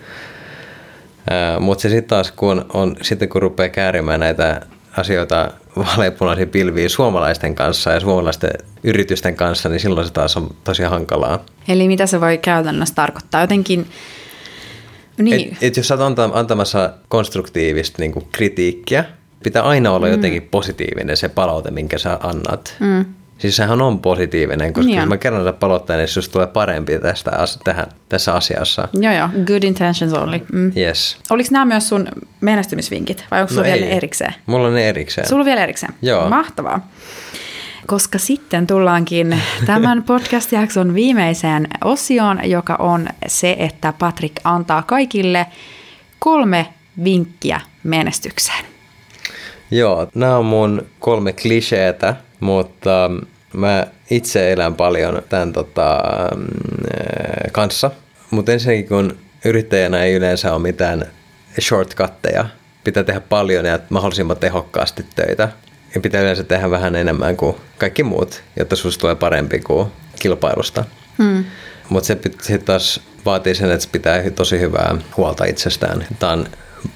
Mutta 1.61 1.83
se 1.83 1.89
sitten 1.89 2.09
taas, 2.09 2.33
kun, 2.33 2.65
on, 2.75 2.97
sitten 3.03 3.29
kun 3.29 3.43
rupeaa 3.43 3.69
käärimään 3.69 4.21
näitä 4.21 4.61
asioita 4.97 5.51
vaaleanpunaisia 5.77 6.47
pilviä 6.47 6.89
suomalaisten 6.89 7.55
kanssa 7.55 7.91
ja 7.91 8.01
suomalaisten 8.01 8.51
yritysten 8.83 9.37
kanssa, 9.37 9.69
niin 9.69 9.81
silloin 9.81 10.07
se 10.07 10.13
taas 10.13 10.37
on 10.37 10.55
tosi 10.65 10.83
hankalaa. 10.83 11.45
Eli 11.69 11.89
mitä 11.89 12.07
se 12.07 12.21
voi 12.21 12.39
käytännössä 12.39 12.95
tarkoittaa? 12.95 13.41
Jotenkin 13.41 13.87
niin. 15.19 15.53
Et, 15.53 15.63
et 15.63 15.77
jos 15.77 15.91
olet 15.91 16.19
antamassa 16.33 16.91
konstruktiivista 17.09 18.03
niin 18.03 18.13
kritiikkiä, 18.33 19.05
pitää 19.43 19.63
aina 19.63 19.93
olla 19.93 20.07
mm. 20.07 20.13
jotenkin 20.13 20.43
positiivinen 20.43 21.17
se 21.17 21.29
palaute, 21.29 21.71
minkä 21.71 21.99
sä 21.99 22.19
annat. 22.23 22.77
Mm. 22.81 23.05
Siis 23.43 23.57
sehän 23.57 23.83
on 23.83 23.99
positiivinen, 23.99 24.73
koska 24.73 24.93
niin 24.93 25.09
mä 25.09 25.17
kerron 25.17 25.41
sitä 25.41 25.53
palautteen, 25.53 25.99
niin 25.99 26.09
jos 26.17 26.29
tulee 26.29 26.47
parempi 26.47 26.99
tästä, 26.99 27.31
tähän, 27.65 27.87
tässä 28.09 28.35
asiassa. 28.35 28.89
Joo, 28.93 29.13
joo. 29.13 29.29
Good 29.47 29.63
intentions 29.63 30.13
only. 30.13 30.41
Mm. 30.53 30.73
Yes. 30.77 31.17
Oliko 31.31 31.49
nämä 31.53 31.65
myös 31.65 31.89
sun 31.89 32.09
menestymisvinkit 32.41 33.25
vai 33.31 33.41
onko 33.41 33.51
no 33.51 33.55
sulla 33.55 33.67
vielä 33.67 33.87
ne 33.87 33.93
erikseen? 33.93 34.35
Mulla 34.47 34.67
on 34.67 34.75
ne 34.75 34.89
erikseen. 34.89 35.29
Sulla 35.29 35.41
on 35.41 35.47
vielä 35.47 35.63
erikseen? 35.63 35.95
Joo. 36.03 36.29
Mahtavaa. 36.29 36.89
Koska 37.87 38.19
sitten 38.19 38.67
tullaankin 38.67 39.43
tämän 39.67 40.03
podcast-jakson 40.09 40.95
viimeiseen 40.95 41.69
osioon, 41.85 42.51
joka 42.51 42.77
on 42.79 43.09
se, 43.27 43.57
että 43.59 43.93
Patrick 43.99 44.37
antaa 44.45 44.83
kaikille 44.83 45.47
kolme 46.19 46.67
vinkkiä 47.05 47.61
menestykseen. 47.83 48.65
Joo, 49.71 50.09
nämä 50.15 50.37
on 50.37 50.45
mun 50.45 50.87
kolme 50.99 51.33
kliseetä, 51.33 52.17
mutta 52.41 53.11
mä 53.53 53.87
itse 54.11 54.53
elän 54.53 54.75
paljon 54.75 55.23
tämän 55.29 55.53
tota, 55.53 56.03
mm, 56.37 56.47
kanssa. 57.53 57.91
Mutta 58.31 58.53
ensinnäkin 58.53 58.89
kun 58.89 59.19
yrittäjänä 59.45 60.03
ei 60.03 60.15
yleensä 60.15 60.55
ole 60.55 60.63
mitään 60.63 61.07
shortcutteja, 61.61 62.47
pitää 62.85 63.05
tehdä 63.05 63.21
paljon 63.21 63.65
ja 63.65 63.79
mahdollisimman 63.89 64.37
tehokkaasti 64.37 65.07
töitä. 65.15 65.49
Ja 65.95 66.01
pitää 66.01 66.21
yleensä 66.21 66.45
tehdä 66.45 66.71
vähän 66.71 66.97
enemmän 66.97 67.37
kuin 67.37 67.57
kaikki 67.79 68.03
muut, 68.03 68.43
jotta 68.57 68.77
susta 68.77 69.01
tulee 69.01 69.15
parempi 69.15 69.61
kuin 69.61 69.89
kilpailusta. 70.21 70.85
Hmm. 71.19 71.45
Mutta 71.89 72.07
se 72.07 72.19
sitten 72.23 72.63
taas 72.65 73.01
vaatii 73.25 73.55
sen, 73.55 73.71
että 73.71 73.89
pitää 73.93 74.31
tosi 74.31 74.61
hyvää 74.61 74.97
huolta 75.17 75.45
itsestään. 75.45 76.07
Tämä 76.19 76.33
on 76.33 76.47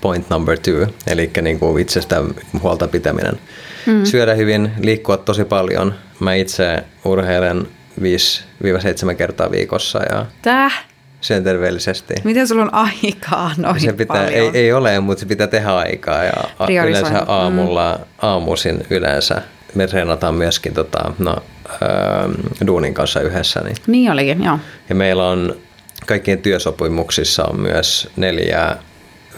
point 0.01 0.31
number 0.31 0.59
two, 0.59 0.87
eli 1.07 1.31
niin 1.43 1.59
kuin 1.59 1.83
itsestä 1.83 2.23
huolta 2.63 2.89
pitäminen. 2.89 3.39
Mm. 3.87 4.05
Syödä 4.05 4.34
hyvin, 4.34 4.72
liikkua 4.80 5.16
tosi 5.16 5.45
paljon. 5.45 5.95
Mä 6.20 6.34
itse 6.34 6.84
urheilen 7.05 7.68
5-7 8.01 9.14
kertaa 9.16 9.51
viikossa. 9.51 10.03
Ja 10.11 10.26
Täh? 10.43 10.84
Syön 11.20 11.45
terveellisesti. 11.45 12.14
Miten 12.24 12.49
sulla 12.49 12.62
on 12.62 12.74
aikaa 12.74 13.51
noin 13.57 13.80
se 13.80 13.93
pitää, 13.93 14.16
paljon? 14.16 14.34
Ei, 14.34 14.51
ei 14.55 14.72
ole, 14.72 15.01
mutta 15.01 15.20
se 15.20 15.26
pitää 15.26 15.47
tehdä 15.47 15.74
aikaa. 15.74 16.24
Ja 16.24 16.84
yleensä 16.84 17.22
aamulla, 17.26 17.99
mm. 17.99 18.05
aamuisin 18.22 18.87
yleensä. 18.91 19.43
Me 19.74 19.87
treenataan 19.87 20.34
myöskin 20.34 20.74
tota, 20.74 21.12
no, 21.18 21.37
äh, 21.72 22.66
duunin 22.66 22.95
kanssa 22.95 23.20
yhdessä. 23.20 23.61
Niin. 23.61 23.76
niin 23.87 24.12
olikin, 24.12 24.45
joo. 24.45 24.59
Ja 24.89 24.95
meillä 24.95 25.28
on 25.28 25.57
kaikkien 26.07 26.39
työsopimuksissa 26.39 27.45
on 27.45 27.61
myös 27.61 28.09
neljä 28.16 28.76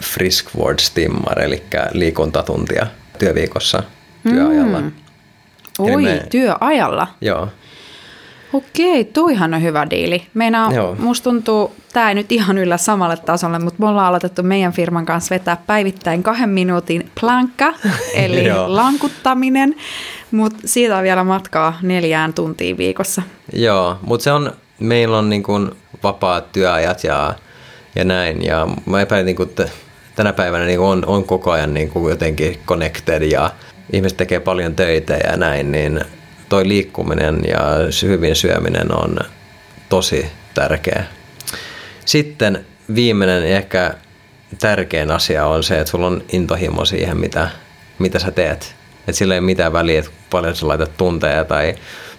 Friskvårdstimmar, 0.01 1.41
eli 1.41 1.63
liikuntatuntia 1.91 2.87
työviikossa 3.19 3.83
työajalla. 4.23 4.81
Mm. 4.81 4.91
Oi, 5.79 6.01
me, 6.01 6.23
työajalla? 6.29 7.07
Joo. 7.21 7.47
Okei, 8.53 9.05
tuihan 9.05 9.53
on 9.53 9.61
hyvä 9.61 9.87
diili. 9.89 10.23
Meinaa, 10.33 10.73
Joo. 10.73 10.95
musta 10.99 11.23
tuntuu, 11.23 11.75
tämä 11.93 12.09
ei 12.09 12.15
nyt 12.15 12.31
ihan 12.31 12.57
yllä 12.57 12.77
samalle 12.77 13.17
tasolle, 13.17 13.59
mutta 13.59 13.83
me 13.83 13.87
ollaan 13.87 14.07
aloitettu 14.07 14.43
meidän 14.43 14.73
firman 14.73 15.05
kanssa 15.05 15.35
vetää 15.35 15.57
päivittäin 15.67 16.23
kahden 16.23 16.49
minuutin 16.49 17.11
plankka, 17.19 17.73
eli 18.15 18.43
lankuttaminen, 18.67 19.75
mutta 20.31 20.59
siitä 20.65 20.97
on 20.97 21.03
vielä 21.03 21.23
matkaa 21.23 21.77
neljään 21.81 22.33
tuntiin 22.33 22.77
viikossa. 22.77 23.21
Joo, 23.53 23.99
mutta 24.01 24.23
se 24.23 24.31
on, 24.31 24.51
meillä 24.79 25.17
on 25.17 25.29
niin 25.29 25.43
kuin 25.43 25.71
vapaat 26.03 26.51
työajat 26.51 27.03
ja, 27.03 27.33
ja 27.95 28.05
näin, 28.05 28.45
ja 28.45 28.67
mä 28.85 29.01
epäilen, 29.01 29.25
niin 29.25 29.35
kuin, 29.35 29.49
että 29.49 29.69
tänä 30.15 30.33
päivänä 30.33 30.65
niin 30.65 30.79
on, 30.79 31.05
on 31.05 31.23
koko 31.23 31.51
ajan 31.51 31.73
niin 31.73 31.89
kuin 31.89 32.09
jotenkin 32.09 32.59
connected 32.65 33.21
ja 33.21 33.51
ihmiset 33.93 34.17
tekee 34.17 34.39
paljon 34.39 34.75
töitä 34.75 35.13
ja 35.13 35.37
näin, 35.37 35.71
niin 35.71 36.01
toi 36.49 36.67
liikkuminen 36.67 37.41
ja 37.47 37.59
hyvin 38.01 38.35
syöminen 38.35 38.95
on 38.95 39.19
tosi 39.89 40.25
tärkeä. 40.53 41.03
Sitten 42.05 42.65
viimeinen 42.95 43.49
ja 43.49 43.57
ehkä 43.57 43.93
tärkein 44.59 45.11
asia 45.11 45.45
on 45.45 45.63
se, 45.63 45.79
että 45.79 45.91
sulla 45.91 46.07
on 46.07 46.23
intohimo 46.31 46.85
siihen, 46.85 47.17
mitä, 47.17 47.49
mitä 47.99 48.19
sä 48.19 48.31
teet. 48.31 48.75
Että 48.99 49.11
sillä 49.11 49.35
ei 49.35 49.41
mitään 49.41 49.73
väliä, 49.73 49.99
että 49.99 50.11
paljon 50.29 50.55
sä 50.55 50.67
laitat 50.67 50.97
tunteja 50.97 51.45
tai 51.45 51.75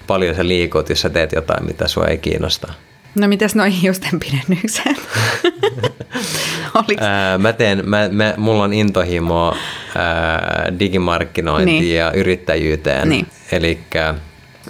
paljon 0.06 0.36
sä 0.36 0.48
liikut, 0.48 0.88
jos 0.88 1.00
sä 1.00 1.10
teet 1.10 1.32
jotain, 1.32 1.66
mitä 1.66 1.88
sua 1.88 2.06
ei 2.06 2.18
kiinnosta. 2.18 2.72
No 3.14 3.28
mites 3.28 3.54
noin 3.54 3.72
hiusten 3.72 4.20
pidennykset? 4.20 4.96
ää, 7.00 7.38
mä 7.38 7.52
teen, 7.52 7.82
mä, 7.88 8.08
mä, 8.12 8.34
mulla 8.36 8.64
on 8.64 8.72
intohimo 8.72 9.56
ää, 9.97 10.72
digimarkkinointiin 10.78 11.82
niin. 11.82 11.97
ja 11.97 12.12
yrittäjyyteen. 12.12 13.09
Niin. 13.09 13.26
Eli 13.53 13.80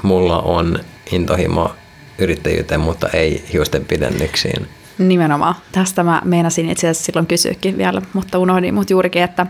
mulla 0.03 0.43
on 0.43 0.79
intohimo 1.13 1.71
yrittäjyyteen, 2.19 2.81
mutta 2.81 3.09
ei 3.09 3.45
hiusten 3.53 3.85
pidennyksiin. 3.85 4.69
Nimenomaan. 4.99 5.55
Tästä 5.73 6.03
mä 6.03 6.23
meinasin 6.25 6.71
itse 6.71 6.89
asiassa 6.89 7.05
silloin 7.05 7.27
kysyäkin 7.27 7.79
vielä, 7.79 8.03
mutta 8.13 8.39
unohdin 8.39 8.75
mut 8.75 8.91
juurikin, 8.91 9.23
että 9.23 9.47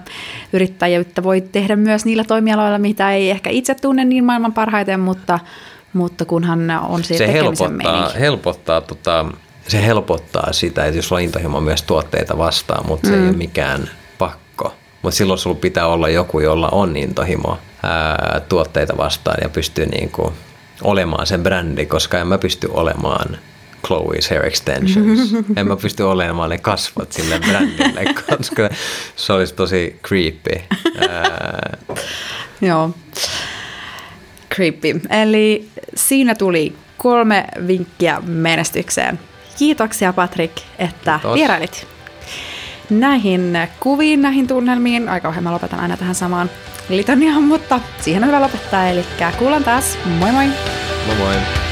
yrittäjyyttä 0.53 1.23
voi 1.23 1.41
tehdä 1.41 1.77
myös 1.77 2.05
niillä 2.05 2.25
toimialoilla, 2.25 2.79
mitä 2.79 3.13
ei 3.13 3.31
ehkä 3.31 3.51
itse 3.51 3.75
tunne 3.75 4.05
niin 4.05 4.25
maailman 4.25 4.53
parhaiten, 4.53 5.01
mutta 5.01 5.39
mutta 5.93 6.25
kunhan 6.25 6.71
on 6.71 7.05
siitä 7.05 7.27
se 7.27 7.33
helpottaa, 7.33 8.11
helpottaa, 8.21 8.81
tota, 8.81 9.27
se 9.69 9.87
helpottaa 9.87 10.53
sitä, 10.53 10.85
että 10.85 10.99
jos 10.99 11.13
on 11.55 11.63
myös 11.63 11.83
tuotteita 11.83 12.39
vastaan, 12.39 12.87
mutta 12.87 13.07
mm. 13.07 13.11
se 13.11 13.17
ei 13.17 13.23
mm. 13.23 13.29
ole 13.29 13.37
mikään. 13.37 13.91
Mutta 15.03 15.17
silloin 15.17 15.39
sulla 15.39 15.57
pitää 15.61 15.87
olla 15.87 16.09
joku, 16.09 16.41
jolla 16.41 16.69
on 16.73 16.97
intohimo 16.97 17.59
ää, 17.83 18.41
tuotteita 18.49 18.97
vastaan 18.97 19.39
ja 19.43 19.49
pystyy 19.49 19.87
niinku 19.87 20.33
olemaan 20.83 21.27
sen 21.27 21.43
brändi, 21.43 21.87
koska 21.87 22.19
en 22.19 22.27
mä 22.27 22.39
pysty 22.39 22.69
olemaan 22.73 23.39
Chloe's 23.87 24.31
Hair 24.31 24.45
Extensions. 24.47 25.21
en 25.57 25.67
mä 25.69 25.77
pysty 25.77 26.03
olemaan 26.03 26.51
ne 26.51 26.59
kasvot 26.59 27.13
sille 27.13 27.39
brändille, 27.39 28.05
koska 28.29 28.69
se 29.17 29.33
olisi 29.33 29.55
tosi 29.55 30.01
creepy. 30.07 30.61
Joo. 32.61 32.91
Creepy. 34.55 35.01
Eli 35.23 35.69
siinä 35.95 36.35
tuli 36.35 36.75
kolme 36.97 37.45
vinkkiä 37.67 38.21
menestykseen. 38.27 39.19
Kiitoksia 39.59 40.13
Patrick, 40.13 40.57
että 40.79 41.13
Kiitos. 41.23 41.35
vierailit 41.35 41.87
näihin 42.91 43.59
kuviin, 43.81 44.23
näihin 44.23 44.47
tunnelmiin. 44.47 45.09
Aika 45.09 45.23
kauhean 45.23 45.45
mä 45.45 45.53
lopetan 45.53 45.81
aina 45.81 45.97
tähän 45.97 46.15
samaan 46.15 46.51
litaniaan, 46.89 47.43
mutta 47.43 47.81
siihen 48.01 48.25
on 48.25 48.29
hyvä 48.29 48.41
lopettaa. 48.41 48.89
Eli 48.89 49.05
kuulan 49.39 49.65
taas. 49.65 49.99
Moi 50.05 50.33
moi! 50.33 50.47
Moi 51.07 51.17
moi! 51.17 51.70